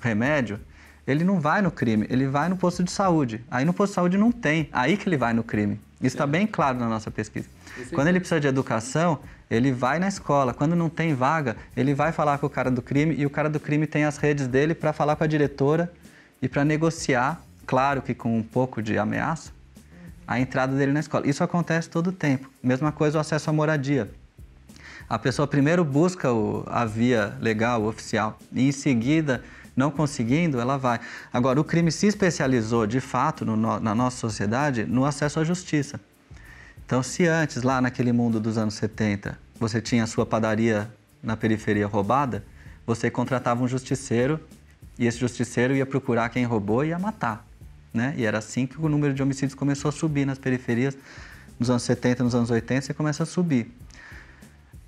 remédio, 0.00 0.58
ele 1.06 1.24
não 1.24 1.40
vai 1.40 1.60
no 1.60 1.70
crime, 1.70 2.06
ele 2.08 2.26
vai 2.26 2.48
no 2.48 2.56
posto 2.56 2.82
de 2.82 2.90
saúde. 2.90 3.44
Aí 3.50 3.64
no 3.64 3.72
posto 3.72 3.92
de 3.92 3.94
saúde 3.96 4.18
não 4.18 4.32
tem, 4.32 4.68
aí 4.72 4.96
que 4.96 5.08
ele 5.08 5.16
vai 5.16 5.32
no 5.32 5.42
crime. 5.42 5.78
Isso 6.00 6.16
está 6.16 6.26
bem 6.26 6.46
claro 6.46 6.78
na 6.78 6.88
nossa 6.88 7.10
pesquisa. 7.10 7.46
Quando 7.92 8.08
ele 8.08 8.18
precisa 8.18 8.40
de 8.40 8.46
educação, 8.46 9.18
ele 9.50 9.72
vai 9.72 9.98
na 9.98 10.06
escola. 10.06 10.54
Quando 10.54 10.76
não 10.76 10.88
tem 10.88 11.12
vaga, 11.12 11.56
ele 11.76 11.92
vai 11.92 12.12
falar 12.12 12.38
com 12.38 12.46
o 12.46 12.50
cara 12.50 12.70
do 12.70 12.80
crime 12.80 13.14
e 13.18 13.26
o 13.26 13.30
cara 13.30 13.50
do 13.50 13.58
crime 13.58 13.86
tem 13.86 14.04
as 14.04 14.16
redes 14.16 14.46
dele 14.46 14.74
para 14.74 14.92
falar 14.92 15.16
com 15.16 15.24
a 15.24 15.26
diretora 15.26 15.92
e 16.40 16.48
para 16.48 16.64
negociar, 16.64 17.42
claro 17.66 18.00
que 18.00 18.14
com 18.14 18.38
um 18.38 18.42
pouco 18.42 18.80
de 18.80 18.96
ameaça, 18.96 19.52
a 20.26 20.38
entrada 20.38 20.76
dele 20.76 20.92
na 20.92 21.00
escola. 21.00 21.26
Isso 21.26 21.42
acontece 21.42 21.90
todo 21.90 22.06
o 22.08 22.12
tempo. 22.12 22.48
Mesma 22.62 22.92
coisa 22.92 23.18
o 23.18 23.20
acesso 23.20 23.50
à 23.50 23.52
moradia. 23.52 24.08
A 25.08 25.18
pessoa 25.18 25.48
primeiro 25.48 25.84
busca 25.84 26.32
o, 26.32 26.64
a 26.68 26.84
via 26.84 27.36
legal, 27.40 27.84
oficial, 27.84 28.38
e 28.52 28.68
em 28.68 28.70
seguida, 28.70 29.42
não 29.74 29.90
conseguindo, 29.90 30.60
ela 30.60 30.76
vai. 30.76 31.00
Agora, 31.32 31.60
o 31.60 31.64
crime 31.64 31.90
se 31.90 32.06
especializou, 32.06 32.86
de 32.86 33.00
fato, 33.00 33.44
no, 33.44 33.80
na 33.80 33.92
nossa 33.92 34.18
sociedade, 34.18 34.84
no 34.84 35.04
acesso 35.04 35.40
à 35.40 35.44
justiça. 35.44 35.98
Então, 36.90 37.04
se 37.04 37.24
antes, 37.24 37.62
lá 37.62 37.80
naquele 37.80 38.10
mundo 38.10 38.40
dos 38.40 38.58
anos 38.58 38.74
70, 38.74 39.38
você 39.60 39.80
tinha 39.80 40.02
a 40.02 40.08
sua 40.08 40.26
padaria 40.26 40.90
na 41.22 41.36
periferia 41.36 41.86
roubada, 41.86 42.44
você 42.84 43.08
contratava 43.08 43.62
um 43.62 43.68
justiceiro 43.68 44.40
e 44.98 45.06
esse 45.06 45.16
justiceiro 45.16 45.72
ia 45.72 45.86
procurar 45.86 46.28
quem 46.30 46.44
roubou 46.44 46.84
e 46.84 46.88
ia 46.88 46.98
matar. 46.98 47.46
Né? 47.94 48.12
E 48.16 48.24
era 48.24 48.38
assim 48.38 48.66
que 48.66 48.76
o 48.76 48.88
número 48.88 49.14
de 49.14 49.22
homicídios 49.22 49.54
começou 49.54 49.88
a 49.88 49.92
subir 49.92 50.26
nas 50.26 50.36
periferias. 50.36 50.98
Nos 51.60 51.70
anos 51.70 51.84
70, 51.84 52.24
nos 52.24 52.34
anos 52.34 52.50
80, 52.50 52.86
você 52.86 52.92
começa 52.92 53.22
a 53.22 53.26
subir. 53.26 53.72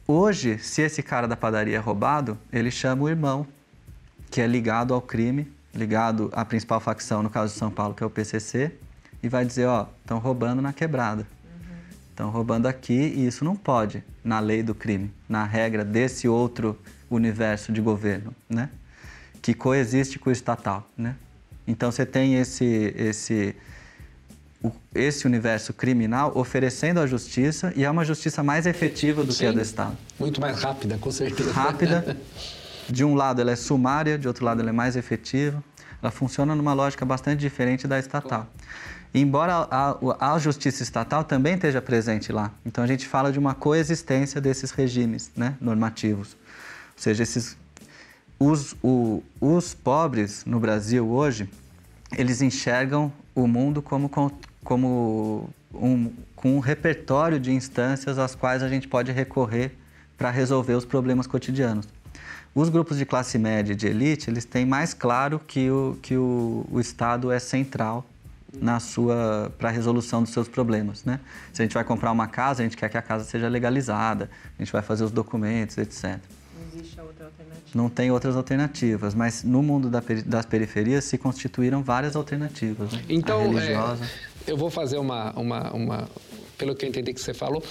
Hoje, 0.05 0.59
se 0.59 0.83
esse 0.83 1.05
cara 1.05 1.29
da 1.29 1.37
padaria 1.37 1.77
é 1.77 1.79
roubado, 1.79 2.37
ele 2.53 2.73
chama 2.73 3.05
o 3.05 3.09
irmão, 3.09 3.47
que 4.29 4.41
é 4.41 4.47
ligado 4.49 4.93
ao 4.93 5.01
crime, 5.01 5.47
ligado 5.73 6.33
à 6.33 6.45
principal 6.45 6.81
facção, 6.81 7.23
no 7.23 7.31
caso 7.31 7.53
de 7.53 7.61
São 7.61 7.71
Paulo, 7.71 7.95
que 7.95 8.03
é 8.03 8.07
o 8.07 8.11
PCC, 8.11 8.73
e 9.23 9.29
vai 9.29 9.45
dizer: 9.45 9.67
Ó, 9.67 9.87
estão 10.03 10.19
roubando 10.19 10.61
na 10.61 10.73
quebrada. 10.73 11.25
Estão 12.13 12.29
roubando 12.29 12.67
aqui 12.67 12.93
e 12.93 13.27
isso 13.27 13.43
não 13.43 13.57
pode 13.57 14.05
na 14.23 14.39
lei 14.39 14.63
do 14.63 14.75
crime, 14.75 15.11
na 15.27 15.45
regra 15.45 15.83
desse 15.83 16.29
outro 16.29 16.79
universo 17.11 17.73
de 17.73 17.81
governo, 17.81 18.35
né? 18.49 18.69
Que 19.41 19.55
coexiste 19.55 20.19
com 20.19 20.29
o 20.29 20.33
estatal, 20.33 20.87
né? 20.97 21.17
Então 21.67 21.91
você 21.91 22.05
tem 22.05 22.35
esse 22.35 22.95
esse 22.97 23.57
esse 24.95 25.27
universo 25.27 25.73
criminal 25.73 26.33
oferecendo 26.37 27.01
a 27.01 27.07
justiça 27.07 27.73
e 27.75 27.83
é 27.83 27.91
uma 27.91 28.05
justiça 28.05 28.43
mais 28.43 28.67
efetiva 28.67 29.25
do 29.25 29.33
Sim, 29.33 29.39
que 29.39 29.47
a 29.47 29.53
do 29.53 29.61
Estado. 29.63 29.97
Muito 30.21 30.39
mais 30.39 30.63
rápida, 30.63 30.99
com 30.99 31.11
certeza. 31.11 31.51
Rápida. 31.51 32.17
De 32.89 33.05
um 33.05 33.15
lado 33.15 33.41
ela 33.41 33.53
é 33.53 33.57
sumária, 33.57 34.19
de 34.19 34.27
outro 34.27 34.45
lado 34.45 34.61
ela 34.61 34.69
é 34.69 34.73
mais 34.73 34.97
efetiva. 34.97 35.63
Ela 36.03 36.11
funciona 36.11 36.55
numa 36.55 36.75
lógica 36.75 37.07
bastante 37.07 37.39
diferente 37.39 37.87
da 37.87 37.97
estatal. 37.97 38.49
Embora 39.15 39.69
a, 39.71 40.35
a, 40.35 40.39
justiça 40.39 40.83
estatal 40.83 41.23
também 41.23 41.55
esteja 41.55 41.83
presente 41.83 42.33
lá. 42.33 42.51
Então 42.65 42.83
a 42.83 42.87
gente 42.87 43.07
fala 43.07 43.31
de 43.31 43.39
uma 43.39 43.55
coexistência 43.55 44.41
desses 44.41 44.71
regimes 44.71 45.31
né, 45.37 45.55
normativos. 45.61 46.33
Ou 46.33 47.03
seja, 47.03 47.23
esses, 47.23 47.57
os, 48.39 48.75
o, 48.83 49.23
os 49.39 49.75
pobres 49.75 50.45
no 50.47 50.59
Brasil 50.59 51.07
hoje, 51.07 51.49
eles 52.17 52.41
enxergam 52.41 53.13
o 53.35 53.47
mundo 53.47 53.83
como, 53.83 54.11
como 54.65 55.51
um, 55.75 56.11
com 56.35 56.57
um 56.57 56.59
repertório 56.59 57.39
de 57.39 57.53
instâncias 57.53 58.19
às 58.19 58.35
quais 58.35 58.63
a 58.63 58.69
gente 58.69 58.89
pode 58.89 59.13
recorrer 59.13 59.73
para 60.17 60.31
resolver 60.31 60.75
os 60.75 60.87
problemas 60.87 61.27
cotidianos. 61.27 61.87
Os 62.55 62.71
grupos 62.71 62.97
de 62.97 63.05
classe 63.05 63.39
média 63.39 63.73
e 63.73 63.77
de 63.77 63.87
elite, 63.87 64.31
eles 64.31 64.45
têm 64.45 64.65
mais 64.65 64.95
claro 64.95 65.39
que 65.39 65.71
o, 65.71 65.99
que 66.01 66.17
o, 66.17 66.67
o 66.71 66.81
Estado 66.81 67.31
é 67.31 67.39
central 67.39 68.07
na 68.61 68.81
sua 68.81 69.53
para 69.59 69.69
a 69.69 69.73
resolução 69.73 70.23
dos 70.23 70.33
seus 70.33 70.49
problemas, 70.49 71.05
né? 71.05 71.21
Se 71.53 71.63
a 71.63 71.65
gente 71.65 71.75
vai 71.75 71.85
comprar 71.85 72.11
uma 72.13 72.27
casa, 72.27 72.63
a 72.63 72.65
gente 72.65 72.77
quer 72.77 72.89
que 72.89 72.99
a 72.99 73.03
casa 73.03 73.25
seja 73.25 73.49
legalizada, 73.49 74.31
a 74.59 74.63
gente 74.63 74.73
vai 74.73 74.83
fazer 74.83 75.05
os 75.05 75.11
documentos, 75.11 75.79
etc. 75.79 76.05
Não 76.05 76.81
existe 76.81 77.01
outra 77.01 77.27
alternativa. 77.27 77.63
Não 77.75 77.89
tem 77.89 78.11
outras 78.11 78.37
alternativas, 78.37 79.15
mas 79.15 79.43
no 79.43 79.63
mundo 79.63 79.89
da, 79.89 80.03
das 80.27 80.45
periferias 80.45 81.05
se 81.05 81.17
constituíram 81.17 81.83
várias 81.83 82.15
alternativas. 82.15 82.93
Né? 82.93 83.03
Então, 83.09 83.41
a 83.41 83.45
religiosa. 83.45 84.05
É 84.05 84.32
eu 84.47 84.57
vou 84.57 84.71
fazer 84.71 84.99
uma, 84.99 85.33
uma, 85.33 85.73
uma 85.73 86.09
pelo 86.63 86.77
que 86.77 86.85
eu 86.85 86.89
entendi 86.89 87.13
que 87.13 87.21
você 87.21 87.35
falou, 87.35 87.63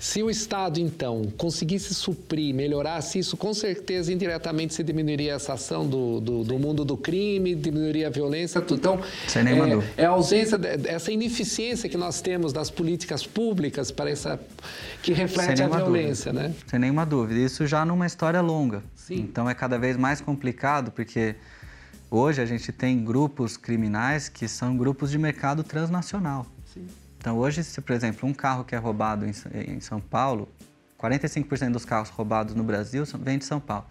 se 0.00 0.20
o 0.20 0.28
Estado, 0.28 0.80
então, 0.80 1.32
conseguisse 1.36 1.94
suprir, 1.94 2.52
melhorasse 2.52 3.20
isso, 3.20 3.36
com 3.36 3.54
certeza, 3.54 4.12
indiretamente, 4.12 4.74
se 4.74 4.82
diminuiria 4.82 5.34
essa 5.34 5.52
ação 5.52 5.86
do, 5.86 6.20
do, 6.20 6.42
do 6.42 6.58
mundo 6.58 6.84
do 6.84 6.96
crime, 6.96 7.54
diminuiria 7.54 8.08
a 8.08 8.10
violência, 8.10 8.60
tudo. 8.60 8.78
Então, 8.78 9.00
nenhuma 9.44 9.84
é, 9.96 10.02
é 10.02 10.04
a 10.06 10.10
ausência, 10.10 10.58
essa 10.86 11.12
ineficiência 11.12 11.88
que 11.88 11.96
nós 11.96 12.20
temos 12.20 12.52
das 12.52 12.68
políticas 12.68 13.24
públicas 13.24 13.92
para 13.92 14.10
essa, 14.10 14.40
que 15.04 15.12
reflete 15.12 15.62
a 15.62 15.68
violência, 15.68 16.32
dúvida. 16.32 16.48
né? 16.48 16.54
Sem 16.66 16.80
nenhuma 16.80 17.06
dúvida. 17.06 17.38
Isso 17.38 17.64
já 17.64 17.84
numa 17.84 18.06
história 18.06 18.40
longa. 18.40 18.82
Sim. 18.96 19.20
Então, 19.20 19.48
é 19.48 19.54
cada 19.54 19.78
vez 19.78 19.96
mais 19.96 20.20
complicado, 20.20 20.90
porque 20.90 21.36
hoje 22.16 22.42
a 22.42 22.46
gente 22.46 22.70
tem 22.72 23.02
grupos 23.02 23.56
criminais 23.56 24.28
que 24.28 24.46
são 24.46 24.76
grupos 24.76 25.10
de 25.10 25.18
mercado 25.18 25.64
transnacional. 25.64 26.46
Sim. 26.66 26.86
Então, 27.18 27.38
hoje, 27.38 27.64
se, 27.64 27.80
por 27.80 27.92
exemplo, 27.92 28.28
um 28.28 28.34
carro 28.34 28.64
que 28.64 28.74
é 28.74 28.78
roubado 28.78 29.24
em, 29.24 29.32
em 29.54 29.80
São 29.80 30.00
Paulo, 30.00 30.48
45% 30.98 31.72
dos 31.72 31.84
carros 31.84 32.08
roubados 32.10 32.54
no 32.54 32.62
Brasil 32.62 33.04
vêm 33.20 33.38
de 33.38 33.44
São 33.44 33.60
Paulo. 33.60 33.86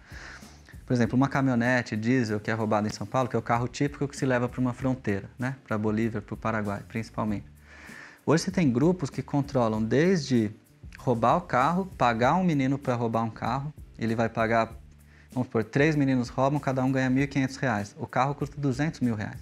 Por 0.86 0.92
exemplo, 0.92 1.16
uma 1.16 1.28
caminhonete 1.28 1.96
diesel 1.96 2.40
que 2.40 2.50
é 2.50 2.54
roubada 2.54 2.88
em 2.88 2.92
São 2.92 3.06
Paulo, 3.06 3.28
que 3.28 3.36
é 3.36 3.38
o 3.38 3.42
carro 3.42 3.68
típico 3.68 4.06
que 4.06 4.16
se 4.16 4.26
leva 4.26 4.48
para 4.48 4.60
uma 4.60 4.72
fronteira, 4.72 5.30
né? 5.38 5.56
para 5.64 5.76
a 5.76 5.78
Bolívia, 5.78 6.20
para 6.20 6.34
o 6.34 6.36
Paraguai, 6.36 6.82
principalmente. 6.86 7.46
Hoje 8.24 8.44
você 8.44 8.50
tem 8.50 8.70
grupos 8.70 9.10
que 9.10 9.22
controlam 9.22 9.82
desde 9.82 10.50
roubar 10.98 11.36
o 11.36 11.40
carro, 11.40 11.86
pagar 11.98 12.34
um 12.34 12.44
menino 12.44 12.78
para 12.78 12.94
roubar 12.94 13.24
um 13.24 13.30
carro, 13.30 13.72
ele 13.98 14.14
vai 14.14 14.28
pagar, 14.28 14.72
vamos 15.32 15.46
supor, 15.46 15.64
três 15.64 15.96
meninos 15.96 16.28
roubam, 16.28 16.60
cada 16.60 16.84
um 16.84 16.92
ganha 16.92 17.08
R$ 17.08 17.26
1.500. 17.26 17.94
O 17.98 18.06
carro 18.06 18.34
custa 18.34 18.60
200 18.60 19.00
mil 19.00 19.14
reais, 19.14 19.40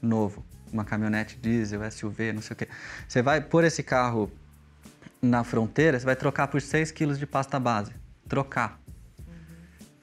novo 0.00 0.44
uma 0.74 0.84
caminhonete 0.84 1.38
diesel, 1.40 1.88
SUV, 1.90 2.32
não 2.32 2.42
sei 2.42 2.54
o 2.54 2.56
quê. 2.56 2.68
Você 3.08 3.22
vai 3.22 3.40
pôr 3.40 3.64
esse 3.64 3.82
carro 3.82 4.30
na 5.22 5.44
fronteira, 5.44 5.98
você 5.98 6.04
vai 6.04 6.16
trocar 6.16 6.48
por 6.48 6.60
6 6.60 6.90
quilos 6.90 7.18
de 7.18 7.26
pasta 7.26 7.58
base. 7.58 7.92
Trocar. 8.28 8.80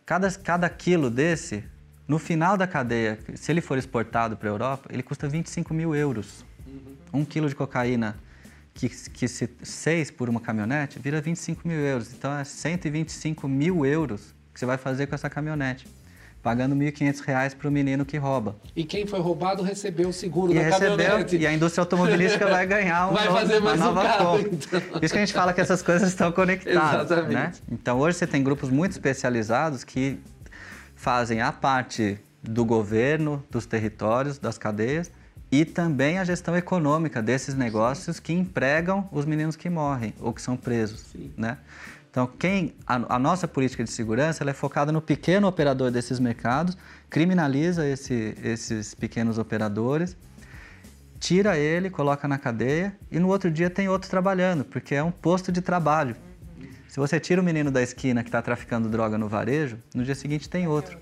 Cada, 0.06 0.32
cada 0.32 0.70
quilo 0.70 1.10
desse, 1.10 1.64
no 2.08 2.18
final 2.18 2.58
da 2.58 2.66
cadeia, 2.66 3.20
se 3.36 3.52
ele 3.52 3.62
for 3.62 3.78
exportado 3.78 4.36
para 4.36 4.50
a 4.50 4.52
Europa, 4.52 4.90
ele 4.92 5.04
custa 5.04 5.28
25 5.28 5.74
mil 5.74 5.94
euros. 5.94 6.46
Um 7.14 7.26
quilo 7.26 7.50
de 7.50 7.56
cocaína, 7.56 8.18
que, 8.74 8.90
que 8.90 9.28
se 9.28 9.50
6 9.62 10.12
por 10.12 10.30
uma 10.30 10.40
caminhonete, 10.40 10.98
vira 11.00 11.22
25 11.22 11.68
mil 11.68 11.78
euros. 11.78 12.14
Então 12.14 12.34
é 12.38 12.44
125 12.44 13.48
mil 13.48 13.86
euros 13.86 14.34
que 14.54 14.60
você 14.60 14.66
vai 14.66 14.78
fazer 14.78 15.08
com 15.08 15.16
essa 15.16 15.30
caminhonete 15.30 15.88
pagando 16.42 16.74
R$ 16.76 16.92
1.500 16.92 17.56
para 17.56 17.68
o 17.68 17.72
menino 17.72 18.04
que 18.04 18.18
rouba. 18.18 18.56
E 18.76 18.84
quem 18.84 19.06
foi 19.06 19.20
roubado 19.20 19.62
recebeu 19.62 20.10
o 20.10 20.14
seguro 20.14 20.52
e 20.52 20.56
da 20.56 20.62
recebeu, 20.64 20.98
caminhonete. 20.98 21.38
E 21.38 21.46
a 21.46 21.54
indústria 21.54 21.84
automobilística 21.84 22.48
vai 22.48 22.66
ganhar 22.66 23.10
um 23.10 23.14
vai 23.14 23.26
novo, 23.26 23.38
fazer 23.38 23.60
mais 23.60 23.80
uma 23.80 23.92
nova 23.92 24.02
um 24.02 24.04
carro, 24.04 24.40
então. 24.40 24.82
Por 24.82 25.04
isso 25.04 25.14
que 25.14 25.20
a 25.20 25.26
gente 25.26 25.34
fala 25.34 25.54
que 25.54 25.62
essas 25.62 25.82
coisas 25.82 26.10
estão 26.10 26.32
conectadas. 26.32 27.12
Exatamente. 27.12 27.34
Né? 27.34 27.52
Então 27.72 28.00
hoje 28.00 28.18
você 28.18 28.28
tem 28.28 28.44
grupos 28.44 28.70
muito 28.70 28.92
especializados 28.94 29.84
que 29.84 30.20
fazem 30.96 31.42
a 31.42 31.52
parte 31.52 32.20
do 32.42 32.66
governo, 32.66 33.44
dos 33.52 33.66
territórios, 33.66 34.40
das 34.40 34.58
cadeias 34.58 35.12
e 35.52 35.66
também 35.66 36.18
a 36.18 36.24
gestão 36.24 36.56
econômica 36.56 37.22
desses 37.22 37.54
negócios 37.54 38.20
que 38.20 38.34
empregam 38.34 39.08
os 39.12 39.26
meninos 39.26 39.56
que 39.56 39.70
morrem 39.70 40.14
ou 40.20 40.34
que 40.34 40.42
são 40.42 40.58
presos. 40.58 41.02
Sim. 41.02 41.32
Né? 41.38 41.58
Então, 42.12 42.28
quem, 42.28 42.76
a, 42.86 43.16
a, 43.16 43.18
nossa 43.18 43.48
política 43.48 43.86
de 43.86 43.90
segurança 43.90 44.44
é 44.44 44.54
focada 44.54 44.92
no 44.92 45.02
pequeno 45.02 45.48
operador 45.48 45.90
desses 45.90 46.20
mercados, 46.20 46.78
criminaliza 47.10 47.88
esse, 47.88 48.36
esses 48.44 48.94
pequenos 48.94 49.38
operadores, 49.38 50.18
tira 51.22 51.58
ele, 51.58 51.90
coloca 51.90 52.28
na 52.28 52.38
cadeia 52.38 52.94
e 53.10 53.18
no 53.18 53.30
outro 53.30 53.50
dia 53.50 53.70
tem 53.70 53.88
outro 53.88 54.10
trabalhando, 54.10 54.66
porque 54.66 54.94
é 54.94 55.02
um 55.02 55.10
posto 55.12 55.54
de 55.54 55.62
trabalho. 55.62 56.18
Se 56.90 57.00
você 57.00 57.18
tira 57.18 57.40
o 57.40 57.44
menino 57.46 57.72
da 57.72 57.82
esquina 57.82 58.22
que 58.22 58.28
está 58.28 58.42
traficando 58.42 58.90
droga 58.90 59.18
no 59.18 59.30
varejo, 59.30 59.78
no 59.96 60.04
dia 60.04 60.14
seguinte 60.16 60.50
tem 60.50 60.68
outro. 60.68 61.00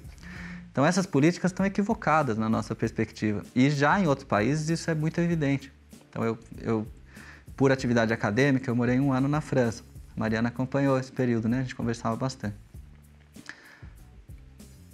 Então, 0.72 0.86
essas 0.86 1.07
políticas 1.07 1.49
estão 1.51 1.66
equivocadas 1.66 2.38
na 2.38 2.47
nossa 2.47 2.76
perspectiva. 2.76 3.41
E 3.55 3.72
já 3.72 3.99
em 3.99 4.05
outros 4.05 4.28
países 4.28 4.70
isso 4.70 4.91
é 4.91 4.93
muito 4.93 5.20
evidente. 5.20 5.74
Então, 6.07 6.24
eu, 6.24 6.38
eu 6.62 6.88
por 7.57 7.72
atividade 7.72 8.14
acadêmica, 8.14 8.70
eu 8.70 8.76
morei 8.76 8.99
um 8.99 9.12
ano 9.12 9.28
na 9.28 9.41
França. 9.41 9.84
Mariana 10.20 10.49
acompanhou 10.49 10.99
esse 10.99 11.09
período, 11.09 11.47
né? 11.47 11.59
A 11.59 11.61
gente 11.61 11.74
conversava 11.74 12.13
bastante. 12.17 12.57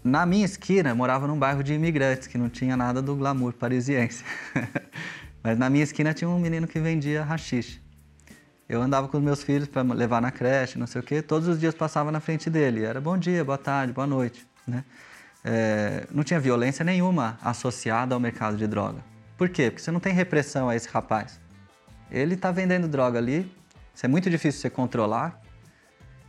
Na 0.03 0.23
minha 0.23 0.45
esquina, 0.45 0.93
morava 0.93 1.25
num 1.25 1.37
bairro 1.37 1.63
de 1.63 1.73
imigrantes, 1.73 2.27
que 2.27 2.37
não 2.37 2.47
tinha 2.47 2.77
nada 2.77 3.01
do 3.01 3.15
glamour 3.15 3.53
parisiense. 3.53 4.23
Mas 5.41 5.57
na 5.57 5.67
minha 5.67 5.83
esquina 5.83 6.13
tinha 6.13 6.29
um 6.29 6.37
menino 6.37 6.67
que 6.67 6.79
vendia 6.79 7.23
rachixe. 7.23 7.81
Eu 8.69 8.83
andava 8.83 9.07
com 9.07 9.17
os 9.17 9.23
meus 9.23 9.41
filhos 9.41 9.67
para 9.67 9.81
levar 9.81 10.21
na 10.21 10.29
creche, 10.29 10.77
não 10.77 10.85
sei 10.85 11.01
o 11.01 11.03
quê. 11.03 11.23
Todos 11.23 11.47
os 11.47 11.59
dias 11.59 11.73
passava 11.73 12.11
na 12.11 12.19
frente 12.19 12.47
dele. 12.47 12.83
Era 12.83 13.01
bom 13.01 13.17
dia, 13.17 13.43
boa 13.43 13.57
tarde, 13.57 13.93
boa 13.93 14.05
noite. 14.05 14.47
Né? 14.67 14.83
É, 15.43 16.05
não 16.11 16.23
tinha 16.23 16.39
violência 16.39 16.85
nenhuma 16.85 17.39
associada 17.41 18.13
ao 18.13 18.19
mercado 18.19 18.57
de 18.57 18.67
droga. 18.67 19.03
Por 19.35 19.49
quê? 19.49 19.71
Porque 19.71 19.81
você 19.81 19.89
não 19.89 19.99
tem 19.99 20.13
repressão 20.13 20.69
a 20.69 20.75
esse 20.75 20.87
rapaz. 20.87 21.39
Ele 22.11 22.35
está 22.35 22.51
vendendo 22.51 22.87
droga 22.87 23.17
ali, 23.17 23.51
isso 23.95 24.05
é 24.05 24.09
muito 24.09 24.29
difícil 24.29 24.59
você 24.59 24.69
controlar. 24.69 25.41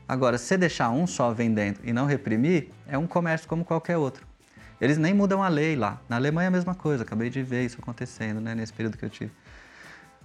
Agora, 0.08 0.38
se 0.38 0.44
você 0.44 0.56
deixar 0.56 0.90
um 0.90 1.04
só 1.04 1.32
vendendo 1.32 1.80
e 1.82 1.92
não 1.92 2.06
reprimir, 2.06 2.70
é 2.86 2.96
um 2.96 3.08
comércio 3.08 3.48
como 3.48 3.64
qualquer 3.64 3.96
outro. 3.96 4.24
Eles 4.80 4.96
nem 4.98 5.12
mudam 5.12 5.42
a 5.42 5.48
lei 5.48 5.74
lá. 5.74 6.00
Na 6.08 6.14
Alemanha 6.14 6.46
é 6.46 6.48
a 6.48 6.50
mesma 6.52 6.76
coisa, 6.76 7.02
acabei 7.02 7.28
de 7.28 7.42
ver 7.42 7.64
isso 7.64 7.78
acontecendo 7.80 8.40
né, 8.40 8.54
nesse 8.54 8.72
período 8.72 8.96
que 8.96 9.04
eu 9.04 9.10
tive. 9.10 9.32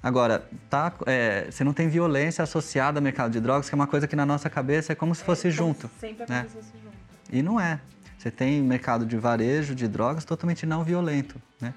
Agora, 0.03 0.47
tá, 0.69 0.93
é, 1.07 1.47
você 1.49 1.63
não 1.63 1.73
tem 1.73 1.89
violência 1.89 2.43
associada 2.43 2.99
ao 2.99 3.03
mercado 3.03 3.31
de 3.31 3.39
drogas, 3.39 3.69
que 3.69 3.73
é 3.73 3.77
uma 3.77 3.87
coisa 3.87 4.07
que 4.07 4.15
na 4.15 4.25
nossa 4.25 4.49
cabeça 4.49 4.91
é 4.93 4.95
como 4.95 5.15
se 5.15 5.23
fosse 5.23 5.47
é, 5.47 5.51
junto. 5.51 5.89
Sempre 5.99 6.25
né? 6.29 6.39
acontecesse 6.41 6.73
junto. 6.83 6.97
E 7.31 7.41
não 7.41 7.59
é. 7.59 7.79
Você 8.17 8.29
tem 8.29 8.61
mercado 8.61 9.03
de 9.03 9.17
varejo 9.17 9.73
de 9.73 9.87
drogas 9.87 10.25
totalmente 10.25 10.63
não 10.65 10.83
violento. 10.83 11.41
Né? 11.59 11.73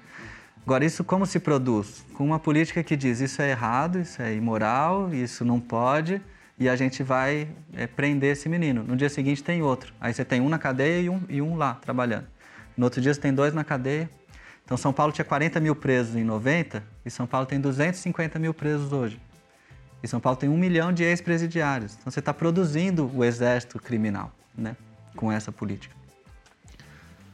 Agora, 0.65 0.83
isso 0.83 1.03
como 1.03 1.27
se 1.27 1.39
produz? 1.39 2.03
Com 2.15 2.25
uma 2.25 2.39
política 2.39 2.81
que 2.83 2.95
diz 2.95 3.19
isso 3.19 3.39
é 3.39 3.51
errado, 3.51 3.99
isso 3.99 4.19
é 4.19 4.33
imoral, 4.33 5.13
isso 5.13 5.45
não 5.45 5.59
pode, 5.59 6.19
e 6.57 6.67
a 6.67 6.75
gente 6.75 7.03
vai 7.03 7.47
é, 7.75 7.85
prender 7.85 8.31
esse 8.31 8.49
menino. 8.49 8.83
No 8.83 8.95
dia 8.95 9.07
seguinte 9.07 9.43
tem 9.43 9.61
outro. 9.61 9.93
Aí 10.01 10.11
você 10.11 10.25
tem 10.25 10.41
um 10.41 10.49
na 10.49 10.57
cadeia 10.57 11.01
e 11.01 11.07
um, 11.07 11.21
e 11.29 11.39
um 11.39 11.55
lá 11.55 11.75
trabalhando. 11.75 12.25
No 12.75 12.85
outro 12.85 12.99
dia 12.99 13.13
você 13.13 13.21
tem 13.21 13.31
dois 13.31 13.53
na 13.53 13.63
cadeia. 13.63 14.09
Então, 14.65 14.75
São 14.75 14.91
Paulo 14.91 15.13
tinha 15.13 15.23
40 15.23 15.59
mil 15.59 15.75
presos 15.75 16.15
em 16.15 16.23
90 16.23 16.83
e 17.05 17.11
São 17.11 17.27
Paulo 17.27 17.45
tem 17.45 17.61
250 17.61 18.39
mil 18.39 18.51
presos 18.51 18.91
hoje. 18.91 19.21
E 20.01 20.07
São 20.07 20.19
Paulo 20.19 20.35
tem 20.35 20.49
um 20.49 20.57
milhão 20.57 20.91
de 20.91 21.03
ex-presidiários. 21.03 21.95
Então, 21.99 22.11
você 22.11 22.19
está 22.21 22.33
produzindo 22.33 23.11
o 23.13 23.23
exército 23.23 23.77
criminal 23.77 24.31
né, 24.57 24.75
com 25.15 25.31
essa 25.31 25.51
política. 25.51 25.94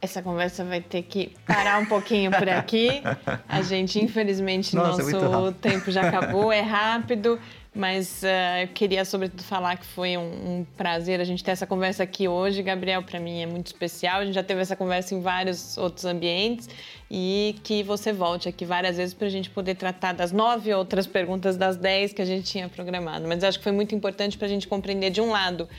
Essa 0.01 0.21
conversa 0.21 0.65
vai 0.65 0.81
ter 0.81 1.03
que 1.03 1.31
parar 1.45 1.79
um 1.79 1.85
pouquinho 1.85 2.31
por 2.31 2.49
aqui. 2.49 3.03
A 3.47 3.61
gente, 3.61 4.03
infelizmente, 4.03 4.75
Nossa, 4.75 5.03
nosso 5.03 5.51
tempo 5.53 5.91
já 5.91 6.07
acabou, 6.07 6.51
é 6.51 6.59
rápido, 6.65 7.39
mas 7.73 8.21
uh, 8.23 8.63
eu 8.63 8.67
queria, 8.69 9.05
sobretudo, 9.05 9.43
falar 9.43 9.77
que 9.77 9.85
foi 9.85 10.17
um, 10.17 10.21
um, 10.21 10.65
prazer 10.75 11.21
a 11.21 11.23
gente 11.23 11.41
ter 11.41 11.51
essa 11.51 11.65
conversa 11.65 12.03
aqui 12.03 12.27
hoje. 12.27 12.61
Gabriel, 12.61 13.01
para 13.01 13.17
mim, 13.17 13.41
é 13.41 13.45
muito 13.45 13.67
especial. 13.67 14.19
A 14.19 14.25
gente 14.25 14.33
já 14.33 14.43
teve 14.43 14.59
essa 14.59 14.75
conversa 14.75 15.15
em 15.15 15.21
vários 15.21 15.77
outros 15.77 16.03
ambientes 16.03 16.67
e 17.09 17.55
que 17.63 17.81
você 17.81 18.11
volte 18.11 18.49
aqui 18.49 18.65
várias 18.65 18.97
vezes 18.97 19.13
para 19.13 19.27
a 19.27 19.29
gente 19.29 19.49
poder 19.49 19.75
tratar 19.75 20.13
das 20.13 20.33
nove 20.33 20.73
outras 20.73 21.07
perguntas 21.07 21.55
das 21.55 21.77
dez 21.77 22.11
que 22.11 22.21
a 22.21 22.25
gente 22.25 22.43
tinha 22.43 22.67
programado. 22.67 23.25
Mas 23.25 23.41
acho 23.41 23.59
que 23.59 23.63
foi 23.63 23.73
muito 23.73 23.95
importante 23.95 24.37
para 24.37 24.47
a 24.47 24.49
gente 24.49 24.67
compreender, 24.67 25.09
de 25.09 25.21
um 25.21 25.29
lado, 25.29 25.69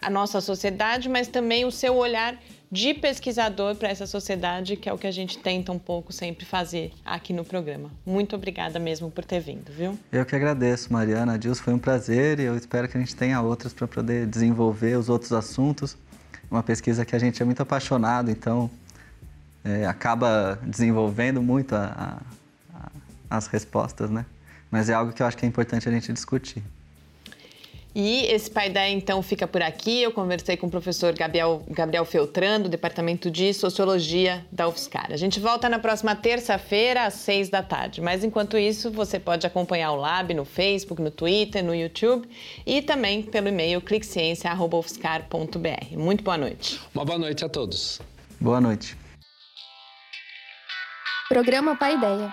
a 0.00 0.10
nossa 0.10 0.40
sociedade, 0.40 1.08
mas 1.08 1.28
também 1.28 1.64
o 1.64 1.70
seu 1.70 1.96
olhar 1.96 2.38
de 2.70 2.94
pesquisador 2.94 3.74
para 3.74 3.88
essa 3.88 4.06
sociedade, 4.06 4.76
que 4.76 4.88
é 4.88 4.92
o 4.92 4.98
que 4.98 5.06
a 5.06 5.10
gente 5.10 5.38
tenta 5.38 5.72
um 5.72 5.78
pouco 5.78 6.12
sempre 6.12 6.46
fazer 6.46 6.92
aqui 7.04 7.32
no 7.32 7.44
programa. 7.44 7.90
Muito 8.06 8.36
obrigada 8.36 8.78
mesmo 8.78 9.10
por 9.10 9.24
ter 9.24 9.40
vindo, 9.40 9.72
viu? 9.72 9.98
Eu 10.12 10.24
que 10.24 10.36
agradeço, 10.36 10.92
Mariana. 10.92 11.36
Dilson, 11.36 11.64
foi 11.64 11.74
um 11.74 11.78
prazer 11.78 12.38
e 12.38 12.44
eu 12.44 12.56
espero 12.56 12.88
que 12.88 12.96
a 12.96 13.00
gente 13.00 13.16
tenha 13.16 13.40
outras 13.40 13.72
para 13.72 13.88
poder 13.88 14.26
desenvolver 14.26 14.96
os 14.96 15.08
outros 15.08 15.32
assuntos. 15.32 15.96
Uma 16.48 16.62
pesquisa 16.62 17.04
que 17.04 17.16
a 17.16 17.18
gente 17.18 17.42
é 17.42 17.44
muito 17.44 17.60
apaixonado, 17.60 18.30
então 18.30 18.70
é, 19.64 19.84
acaba 19.86 20.58
desenvolvendo 20.62 21.42
muito 21.42 21.74
a, 21.74 22.22
a, 22.72 22.90
as 23.28 23.48
respostas, 23.48 24.10
né? 24.10 24.24
Mas 24.70 24.88
é 24.88 24.94
algo 24.94 25.12
que 25.12 25.22
eu 25.22 25.26
acho 25.26 25.36
que 25.36 25.44
é 25.44 25.48
importante 25.48 25.88
a 25.88 25.92
gente 25.92 26.12
discutir. 26.12 26.62
E 27.94 28.26
esse 28.26 28.50
Paidé, 28.50 28.90
então, 28.90 29.22
fica 29.22 29.46
por 29.46 29.62
aqui. 29.62 30.02
Eu 30.02 30.12
conversei 30.12 30.56
com 30.56 30.68
o 30.68 30.70
professor 30.70 31.12
Gabriel, 31.12 31.62
Gabriel 31.68 32.04
Feltran, 32.04 32.60
do 32.60 32.68
Departamento 32.68 33.30
de 33.30 33.52
Sociologia 33.52 34.46
da 34.52 34.68
UFSCar. 34.68 35.08
A 35.10 35.16
gente 35.16 35.40
volta 35.40 35.68
na 35.68 35.78
próxima 35.78 36.14
terça-feira, 36.14 37.04
às 37.04 37.14
seis 37.14 37.48
da 37.48 37.62
tarde. 37.62 38.00
Mas, 38.00 38.22
enquanto 38.22 38.56
isso, 38.56 38.92
você 38.92 39.18
pode 39.18 39.46
acompanhar 39.46 39.92
o 39.92 39.96
Lab 39.96 40.32
no 40.34 40.44
Facebook, 40.44 41.02
no 41.02 41.10
Twitter, 41.10 41.64
no 41.64 41.74
YouTube 41.74 42.28
e 42.64 42.80
também 42.80 43.22
pelo 43.22 43.48
e-mail 43.48 43.80
cliqueciência.ufscar.br. 43.80 45.96
Muito 45.96 46.22
boa 46.22 46.38
noite. 46.38 46.80
Uma 46.94 47.04
boa 47.04 47.18
noite 47.18 47.44
a 47.44 47.48
todos. 47.48 48.00
Boa 48.40 48.60
noite. 48.60 48.96
Programa 51.28 51.76
Paideia. 51.76 52.32